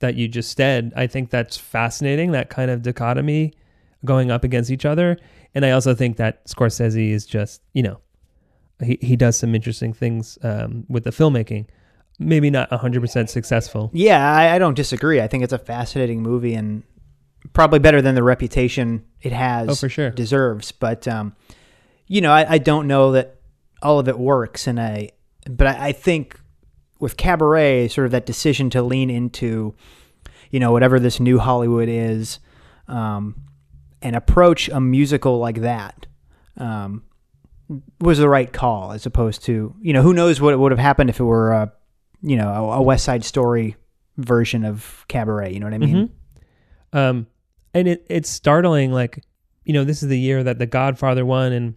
[0.00, 0.92] that you just said.
[0.96, 3.54] I think that's fascinating, that kind of dichotomy
[4.04, 5.18] going up against each other.
[5.54, 7.98] And I also think that Scorsese is just, you know,
[8.82, 11.66] he, he does some interesting things um, with the filmmaking.
[12.20, 13.90] Maybe not 100% successful.
[13.92, 15.20] Yeah, I, I don't disagree.
[15.20, 16.82] I think it's a fascinating movie and
[17.52, 20.10] probably better than the reputation it has Oh, for sure.
[20.10, 20.70] deserves.
[20.72, 21.34] But um,
[22.08, 23.36] you know, I, I don't know that
[23.82, 25.10] all of it works, and I
[25.48, 26.40] but I, I think
[26.98, 29.74] with Cabaret, sort of that decision to lean into,
[30.50, 32.40] you know, whatever this new Hollywood is,
[32.88, 33.36] um,
[34.02, 36.06] and approach a musical like that.
[36.56, 37.04] Um,
[38.00, 41.10] was the right call as opposed to you know who knows what would have happened
[41.10, 41.72] if it were a
[42.22, 43.76] you know a, a West Side Story
[44.16, 45.52] version of Cabaret.
[45.52, 46.10] You know what I mean?
[46.92, 46.98] Mhm.
[46.98, 47.26] Um,
[47.74, 48.90] and it it's startling.
[48.90, 49.22] Like,
[49.64, 51.74] you know, this is the year that The Godfather won, and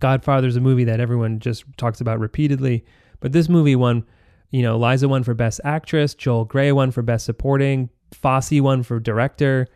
[0.00, 2.84] Godfather's a movie that everyone just talks about repeatedly.
[3.20, 4.04] But this movie won.
[4.50, 8.84] You know, Liza won for Best Actress, Joel Grey won for Best Supporting, Fosse won
[8.84, 9.66] for Director.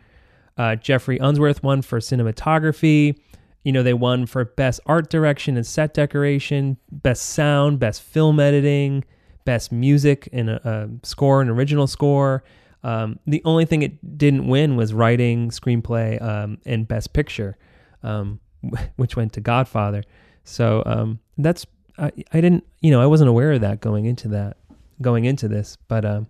[0.57, 3.19] Uh, Geoffrey Unsworth won for cinematography.
[3.63, 8.39] You know, they won for best art direction and set decoration, best sound, best film
[8.39, 9.03] editing,
[9.45, 12.43] best music and a, a score and original score.
[12.83, 17.57] Um, the only thing it didn't win was writing, screenplay, um, and best picture,
[18.01, 18.39] um,
[18.95, 20.03] which went to Godfather.
[20.43, 21.65] So um, that's
[21.97, 24.57] I, I didn't you know I wasn't aware of that going into that
[25.01, 26.27] going into this, but um,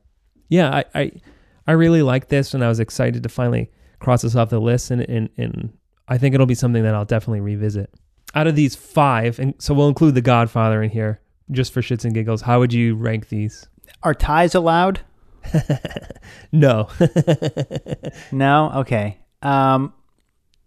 [0.49, 1.11] yeah, I, I
[1.67, 4.91] I really like this, and I was excited to finally cross this off the list,
[4.91, 5.77] and and and
[6.07, 7.89] I think it'll be something that I'll definitely revisit.
[8.33, 11.19] Out of these five, and so we'll include The Godfather in here
[11.51, 12.41] just for shits and giggles.
[12.41, 13.67] How would you rank these?
[14.03, 15.01] Are ties allowed?
[16.51, 16.87] no.
[18.31, 18.71] no.
[18.75, 19.17] Okay.
[19.41, 19.93] Um,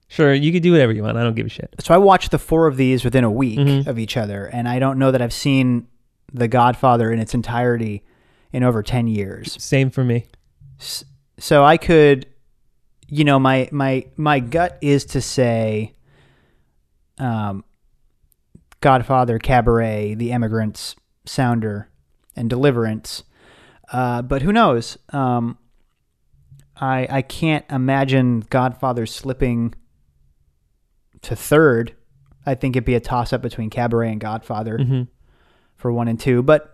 [0.08, 1.16] sure, you could do whatever you want.
[1.16, 1.74] I don't give a shit.
[1.80, 3.86] So I watched the four of these within a week Mhm.
[3.86, 5.86] of each other, and I don't know that I've seen
[6.32, 8.02] The Godfather in its entirety
[8.52, 9.56] in over ten years.
[9.62, 10.26] Same for me.
[10.80, 11.04] S-
[11.38, 12.26] So I could,
[13.08, 15.92] you know, my my my gut is to say,
[17.18, 17.64] um,
[18.80, 20.94] Godfather, Cabaret, The Emigrants,
[21.24, 21.88] Sounder,
[22.36, 23.22] and Deliverance.
[23.92, 24.98] Uh, but who knows?
[25.10, 25.56] Um,
[26.80, 29.74] I I can't imagine Godfather slipping
[31.24, 31.94] to third.
[32.46, 35.08] I think it'd be a toss up between Cabaret and Godfather Mhm.
[35.76, 36.42] for one and two.
[36.42, 36.70] But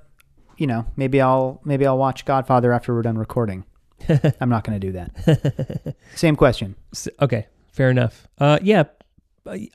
[0.58, 3.64] you know, maybe I'll maybe I'll watch Godfather after we're done recording.
[4.40, 5.94] I'm not going to do that.
[6.14, 6.74] Same question.
[7.20, 8.28] Okay, fair enough.
[8.38, 8.84] Uh, yeah,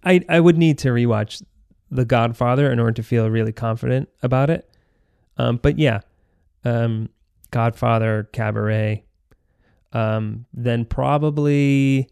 [0.03, 1.43] I I would need to rewatch
[1.91, 4.69] The Godfather in order to feel really confident about it.
[5.37, 6.01] Um, but yeah,
[6.63, 7.09] um,
[7.51, 9.03] Godfather, Cabaret,
[9.93, 12.09] um, then probably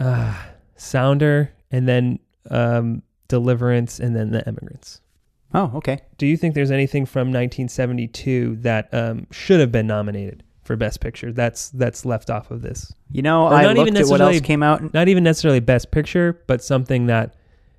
[0.00, 0.34] uh,
[0.78, 2.18] Sounder, and then
[2.50, 5.00] um, Deliverance, and then The Emigrants.
[5.54, 6.00] Oh, okay.
[6.18, 11.00] Do you think there's anything from 1972 that um, should have been nominated for Best
[11.00, 11.32] Picture?
[11.32, 12.92] That's that's left off of this.
[13.10, 14.92] You know, Or I not looked even at what else came out.
[14.92, 17.34] Not even necessarily Best Picture, but something that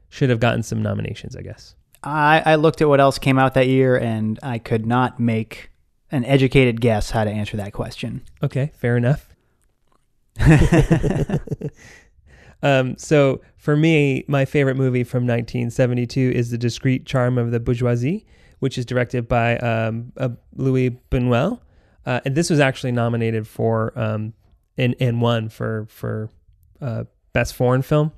[0.09, 1.75] should have gotten some nominations, I guess.
[2.01, 5.69] I, I looked at what else came out that year, and I could not make
[6.11, 8.23] an educated guess how to answer that question.
[8.41, 9.27] Okay, fair enough.
[12.61, 17.59] um, so for me, my favorite movie from 1972 is The Discreet Charm of the
[17.59, 18.25] Bourgeoisie,
[18.59, 21.59] which is directed by um, uh, Luis Buñuel.
[22.05, 24.33] Uh, and this was actually nominated for um,
[24.77, 26.29] and, and won for for
[26.81, 27.03] uh,
[27.33, 28.11] best foreign film.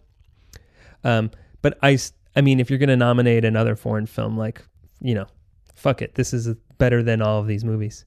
[1.03, 1.31] Um,
[1.61, 1.97] but I
[2.41, 4.61] mean, if you're going to nominate another foreign film, like
[5.01, 5.27] you know,
[5.75, 8.05] fuck it, this is better than all of these movies.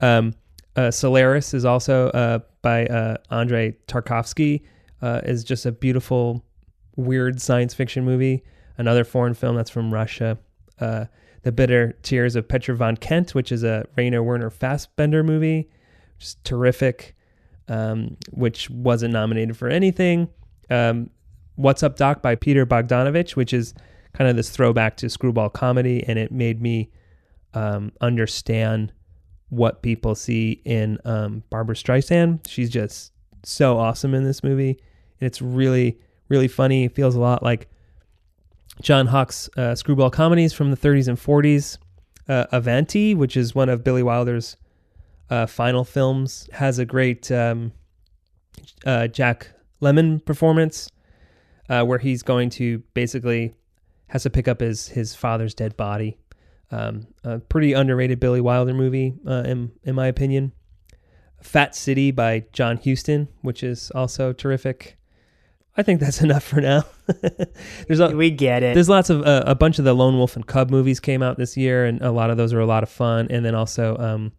[0.00, 0.34] Um,
[0.76, 4.62] uh, Solaris is also uh, by uh, Andrei Tarkovsky.
[5.02, 6.44] Uh, is just a beautiful,
[6.96, 8.42] weird science fiction movie.
[8.78, 10.38] Another foreign film that's from Russia.
[10.80, 11.06] Uh,
[11.42, 15.68] the Bitter Tears of Petra von Kant, which is a Rainer Werner Fassbinder movie,
[16.18, 17.14] just terrific,
[17.68, 20.28] um, which wasn't nominated for anything.
[20.70, 21.10] Um,
[21.56, 23.74] What's Up Doc by Peter Bogdanovich, which is
[24.12, 26.90] kind of this throwback to screwball comedy, and it made me
[27.54, 28.92] um, understand
[29.48, 32.40] what people see in um, Barbra Streisand.
[32.48, 33.12] She's just
[33.46, 34.78] so awesome in this movie,
[35.20, 35.98] and it's really,
[36.28, 36.84] really funny.
[36.84, 37.68] It feels a lot like
[38.82, 41.78] John Hawkes' uh, screwball comedies from the 30s and 40s.
[42.28, 44.56] Uh, Avanti, which is one of Billy Wilder's
[45.30, 47.72] uh, final films, has a great um,
[48.84, 50.88] uh, Jack Lemmon performance
[51.68, 53.54] uh, where he's going to basically
[54.08, 56.16] has to pick up his his father's dead body.
[56.72, 60.52] Um, a pretty underrated Billy Wilder movie, uh, in in my opinion.
[61.46, 64.98] Fat City by John Huston, which is also terrific.
[65.76, 66.84] I think that's enough for now.
[67.86, 68.74] there's a, we get it.
[68.74, 71.38] There's lots of uh, a bunch of the Lone Wolf and Cub movies came out
[71.38, 73.28] this year, and a lot of those are a lot of fun.
[73.30, 74.32] And then also, um,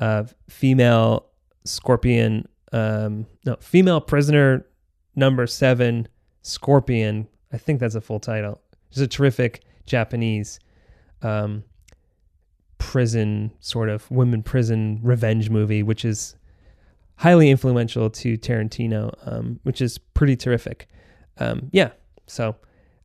[0.00, 1.26] uh, female
[1.64, 4.66] scorpion, um, no, female prisoner
[5.14, 6.08] number seven,
[6.42, 7.26] Scorpion.
[7.52, 8.60] I think that's a full title.
[8.90, 10.60] It's a terrific Japanese
[11.22, 11.64] um,
[12.84, 16.36] prison sort of women prison revenge movie, which is
[17.16, 20.86] highly influential to Tarantino, um, which is pretty terrific.
[21.38, 21.92] Um, yeah,
[22.26, 22.56] so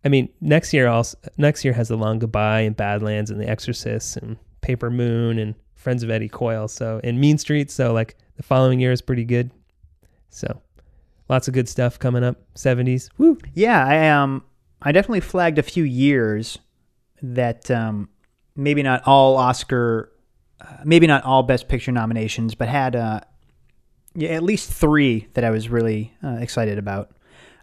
[0.03, 3.47] I mean, next year also next year has The Long Goodbye and Badlands and The
[3.47, 6.67] Exorcist and Paper Moon and Friends of Eddie Coyle.
[6.67, 7.73] So and Mean Streets.
[7.73, 9.51] So like the following year is pretty good.
[10.29, 10.61] So
[11.29, 12.37] lots of good stuff coming up.
[12.55, 13.09] Seventies.
[13.17, 13.37] Woo.
[13.53, 14.43] Yeah, I um
[14.81, 16.59] I definitely flagged a few years
[17.21, 18.09] that um
[18.59, 20.11] maybe not all Oscar
[20.61, 23.21] uh, maybe not all best picture nominations but had uh
[24.15, 27.11] yeah, at least 3 that I was really uh, excited about.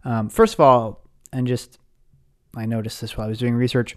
[0.05, 1.03] Um, first of all,
[1.33, 1.79] and just
[2.57, 3.97] I noticed this while I was doing research,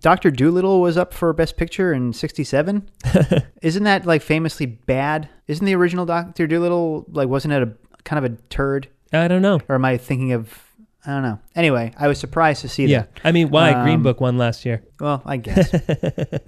[0.00, 2.88] Doctor Dolittle was up for Best Picture in '67.
[3.62, 5.28] Isn't that like famously bad?
[5.46, 7.72] Isn't the original Doctor Dolittle like wasn't it a
[8.04, 8.88] kind of a turd?
[9.12, 9.60] I don't know.
[9.68, 10.62] Or am I thinking of?
[11.06, 11.38] I don't know.
[11.54, 13.20] Anyway, I was surprised to see Yeah, that.
[13.22, 14.82] I mean, why Green Um, Book won last year?
[14.98, 15.70] Well, I guess.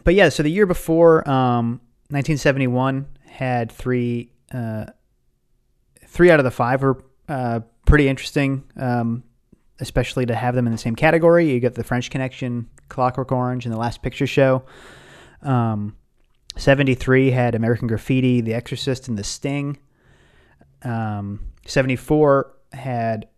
[0.05, 1.81] but yeah, so the year before, um,
[2.11, 4.87] 1971 had three, uh,
[6.07, 9.23] three out of the five were uh, pretty interesting, um,
[9.79, 11.51] especially to have them in the same category.
[11.53, 14.65] You got the French Connection, Clockwork Orange, and The Last Picture Show.
[15.43, 15.95] Um,
[16.57, 19.79] 73 had American Graffiti, The Exorcist, and The Sting.
[20.83, 23.29] Um, 74 had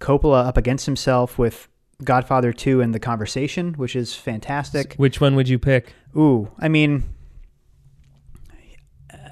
[0.00, 1.68] Coppola up against himself with
[2.04, 4.94] Godfather 2 and The Conversation, which is fantastic.
[4.94, 5.92] Which one would you pick?
[6.16, 7.04] Ooh, I mean,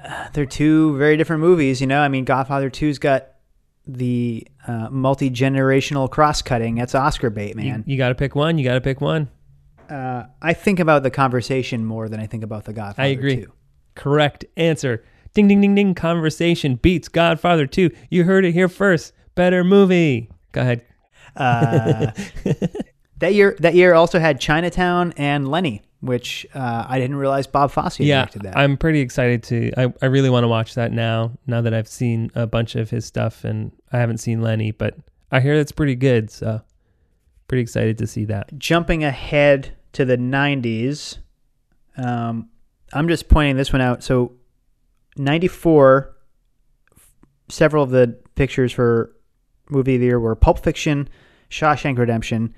[0.03, 2.01] uh, they're two very different movies, you know?
[2.01, 3.27] I mean, Godfather 2's got
[3.85, 6.75] the uh, multi generational cross cutting.
[6.75, 7.83] That's Oscar bait, You, man.
[7.87, 8.57] you got to pick one.
[8.57, 9.29] You got to pick one.
[9.89, 13.43] Uh, I think about The Conversation more than I think about The Godfather I agree.
[13.45, 13.53] 2.
[13.95, 15.03] Correct answer.
[15.33, 15.95] Ding ding ding ding.
[15.95, 17.89] Conversation beats Godfather 2.
[18.09, 19.13] You heard it here first.
[19.35, 20.29] Better movie.
[20.57, 20.85] Go ahead.
[21.35, 22.11] Uh,
[23.19, 27.69] that year, that year also had Chinatown and Lenny, which uh, I didn't realize Bob
[27.69, 28.57] Fosse yeah, directed that.
[28.57, 29.71] I'm pretty excited to.
[29.77, 31.37] I, I really want to watch that now.
[31.45, 34.95] Now that I've seen a bunch of his stuff, and I haven't seen Lenny, but
[35.31, 36.31] I hear that's pretty good.
[36.31, 36.61] So
[37.47, 38.57] pretty excited to see that.
[38.57, 41.19] Jumping ahead to the 90s,
[41.97, 42.49] um,
[42.93, 44.03] I'm just pointing this one out.
[44.03, 44.33] So,
[45.17, 46.15] 94,
[47.49, 49.13] several of the pictures for
[49.69, 51.09] movie of the year were Pulp Fiction,
[51.49, 52.53] Shawshank Redemption,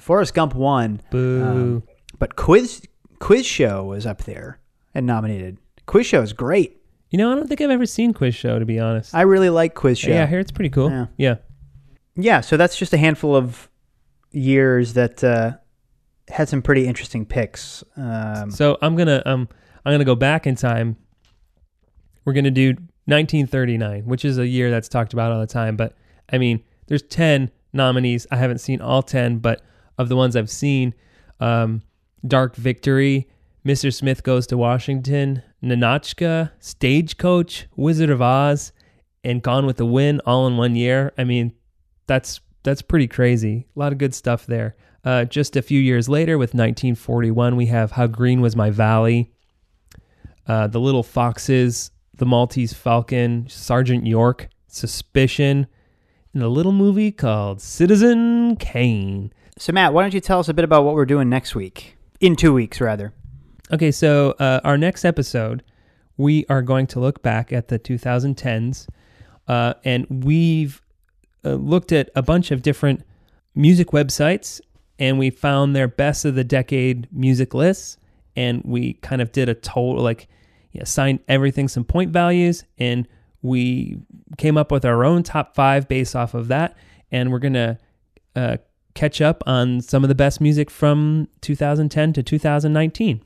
[0.00, 1.00] Forrest Gump won.
[1.10, 1.42] Boo.
[1.44, 1.82] Um,
[2.18, 2.82] but Quiz
[3.18, 4.60] Quiz Show was up there
[4.94, 5.58] and nominated.
[5.86, 6.78] Quiz Show is great.
[7.10, 9.14] You know, I don't think I've ever seen Quiz Show to be honest.
[9.14, 10.10] I really like Quiz Show.
[10.10, 10.90] Yeah, here it's pretty cool.
[10.90, 11.06] Yeah.
[11.16, 11.34] yeah.
[12.14, 13.68] Yeah, so that's just a handful of
[14.32, 15.52] years that uh,
[16.28, 17.82] had some pretty interesting picks.
[17.96, 19.48] Um, So I'm gonna um
[19.84, 20.96] I'm gonna go back in time.
[22.24, 22.68] We're gonna do
[23.06, 25.76] 1939, which is a year that's talked about all the time.
[25.76, 25.94] But
[26.32, 28.26] I mean, there's 10 nominees.
[28.30, 29.62] I haven't seen all 10, but
[29.98, 30.94] of the ones I've seen,
[31.40, 31.82] um,
[32.26, 33.28] Dark Victory,
[33.64, 33.94] Mr.
[33.94, 38.72] Smith Goes to Washington, Ninotchka, Stagecoach, Wizard of Oz,
[39.22, 41.12] and Gone with the Wind all in one year.
[41.16, 41.52] I mean,
[42.06, 43.66] that's that's pretty crazy.
[43.74, 44.76] A lot of good stuff there.
[45.04, 49.32] Uh, just a few years later, with 1941, we have How Green Was My Valley,
[50.46, 55.66] uh, The Little Foxes, The Maltese Falcon, Sergeant York, Suspicion,
[56.34, 59.32] and a little movie called Citizen Kane.
[59.58, 61.96] so, Matt, why don't you tell us a bit about what we're doing next week?
[62.20, 63.12] In two weeks, rather.
[63.72, 65.62] Okay, so uh, our next episode,
[66.16, 68.88] we are going to look back at the 2010s,
[69.48, 70.82] uh, and we've
[71.44, 73.02] uh, looked at a bunch of different
[73.54, 74.60] music websites,
[74.98, 77.98] and we found their best of the decade music lists,
[78.36, 80.28] and we kind of did a total like
[80.80, 83.06] assigned everything some point values, and
[83.42, 83.98] we
[84.38, 86.76] came up with our own top five based off of that,
[87.10, 87.78] and we're gonna
[88.36, 88.56] uh,
[88.94, 93.22] catch up on some of the best music from 2010 to 2019.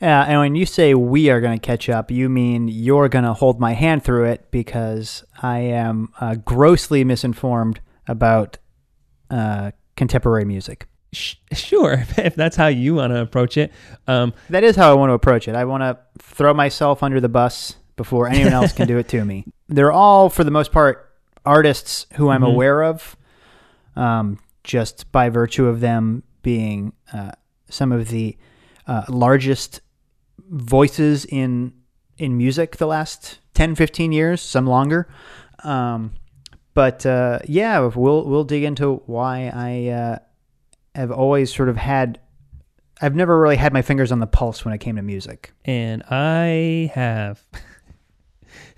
[0.00, 3.24] Uh, and when you say we are going to catch up, you mean you're going
[3.24, 8.58] to hold my hand through it because I am uh, grossly misinformed about
[9.28, 10.86] uh, contemporary music.
[11.12, 13.72] Sh- Sure, if that's how you want to approach it.
[14.06, 15.56] Um, That is how I want to approach it.
[15.56, 19.24] I want to throw myself under the bus before anyone else can do it to
[19.24, 19.46] me.
[19.68, 21.10] They're all, for the most part,
[21.44, 22.52] artists who I'm Mhm.
[22.52, 23.16] aware of,
[23.96, 27.32] um, just by virtue of them being uh,
[27.68, 28.36] some of the
[28.86, 29.80] uh, largest
[30.50, 31.72] voices in
[32.16, 35.06] in music the last 10, 15 years, some longer.
[35.62, 36.12] Um,
[36.74, 40.18] but uh, yeah, we'll we'll dig into why I uh,
[40.94, 42.18] have always sort of had.
[43.00, 45.52] I've never really had my fingers on the pulse when it came to music.
[45.64, 47.42] and I have.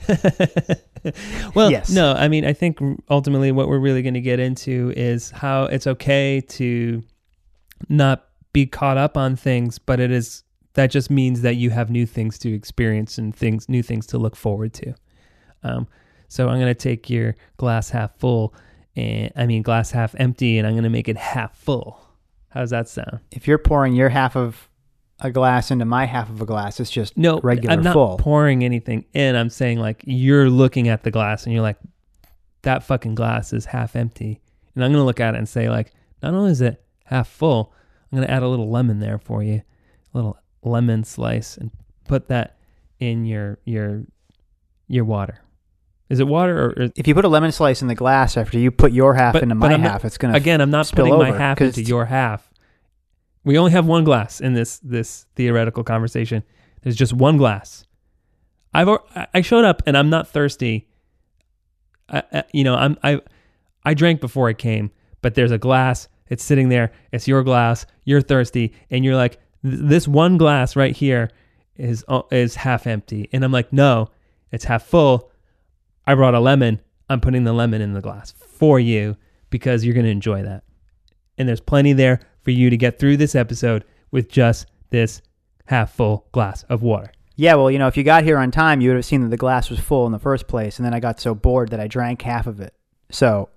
[1.55, 1.91] well, Yes.
[1.91, 2.79] no, I mean, I think
[3.09, 7.03] ultimately what we're really going to get into is how it's okay to
[7.89, 10.43] not be caught up on things, but it is
[10.75, 14.19] that just means that you have new things to experience and things, new things to
[14.19, 14.95] look forward to.
[15.65, 15.89] Um,
[16.29, 18.55] so I'm going to take your glass half full,
[18.95, 22.01] and I mean glass half empty, and I'm going to make it half full.
[22.51, 23.19] How does that sound?
[23.33, 24.69] If you're pouring your half of
[25.21, 28.17] a glass into my half of a glass, it's just No, regular I'm not full.
[28.19, 29.37] pouring anything in.
[29.37, 31.77] I'm saying like you're looking at the glass and you're like,
[32.63, 34.41] that fucking glass is half empty,
[34.75, 35.93] and I'm gonna look at it and say like,
[36.23, 37.73] not only is it half full,
[38.13, 39.63] I'm gonna add a little lemon there for you,
[40.13, 41.71] a little lemon slice, and
[42.07, 42.57] put that
[42.99, 44.03] in your your
[44.89, 45.39] your water.
[46.09, 46.69] Is it water or?
[46.71, 49.37] or if you put a lemon slice in the glass after you put your half
[49.37, 50.61] into my I'm not- half, it's gonna again.
[50.61, 52.50] I'm not putting my half into your half.
[53.45, 56.43] We only have one glass in this this theoretical conversation.
[56.83, 57.85] There's just one glass.
[58.73, 58.89] I've
[59.35, 60.89] I showed up and I'm not thirsty.
[62.09, 63.21] I, you know, I'm I
[63.85, 64.91] I drank before I came,
[65.23, 66.09] but there's a glass.
[66.29, 66.93] It's sitting there.
[67.13, 67.87] It's your glass.
[68.05, 71.31] You're thirsty, and you're like, this one glass right here
[71.77, 74.11] is uh, is half empty, and I'm like, no,
[74.53, 75.31] it's half full.
[76.07, 76.81] I brought a lemon.
[77.09, 79.17] I'm putting the lemon in the glass for you
[79.51, 80.63] because you're going to enjoy that.
[81.41, 85.23] And there's plenty there for you to get through this episode with just this
[85.65, 87.11] half full glass of water.
[87.37, 89.31] Yeah, well, you know, if you got here on time, you would have seen that
[89.31, 91.81] the glass was full in the first place, and then I got so bored that
[91.81, 92.75] I drank half of it.
[93.11, 93.49] So,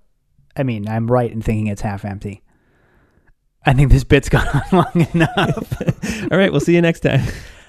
[0.56, 2.42] I mean, I'm right in thinking it's half empty.
[3.66, 6.22] I think this bit's gone on long enough.
[6.32, 7.20] All right, we'll see you next time.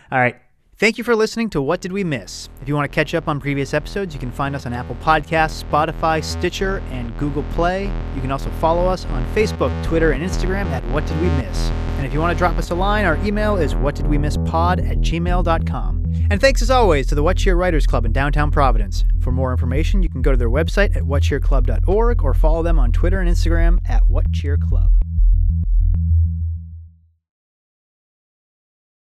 [0.10, 0.38] All right.
[0.77, 2.49] Thank you for listening to What Did We Miss?
[2.61, 4.95] If you want to catch up on previous episodes, you can find us on Apple
[4.95, 7.85] Podcasts, Spotify, Stitcher, and Google Play.
[8.14, 11.69] You can also follow us on Facebook, Twitter, and Instagram at What Did We Miss?
[11.95, 16.27] And if you want to drop us a line, our email is whatdidwemisspod at gmail.com.
[16.30, 19.06] And thanks as always to the What Cheer Writers Club in downtown Providence.
[19.22, 22.91] For more information, you can go to their website at whatcheerclub.org or follow them on
[22.91, 24.91] Twitter and Instagram at What Cheer Club.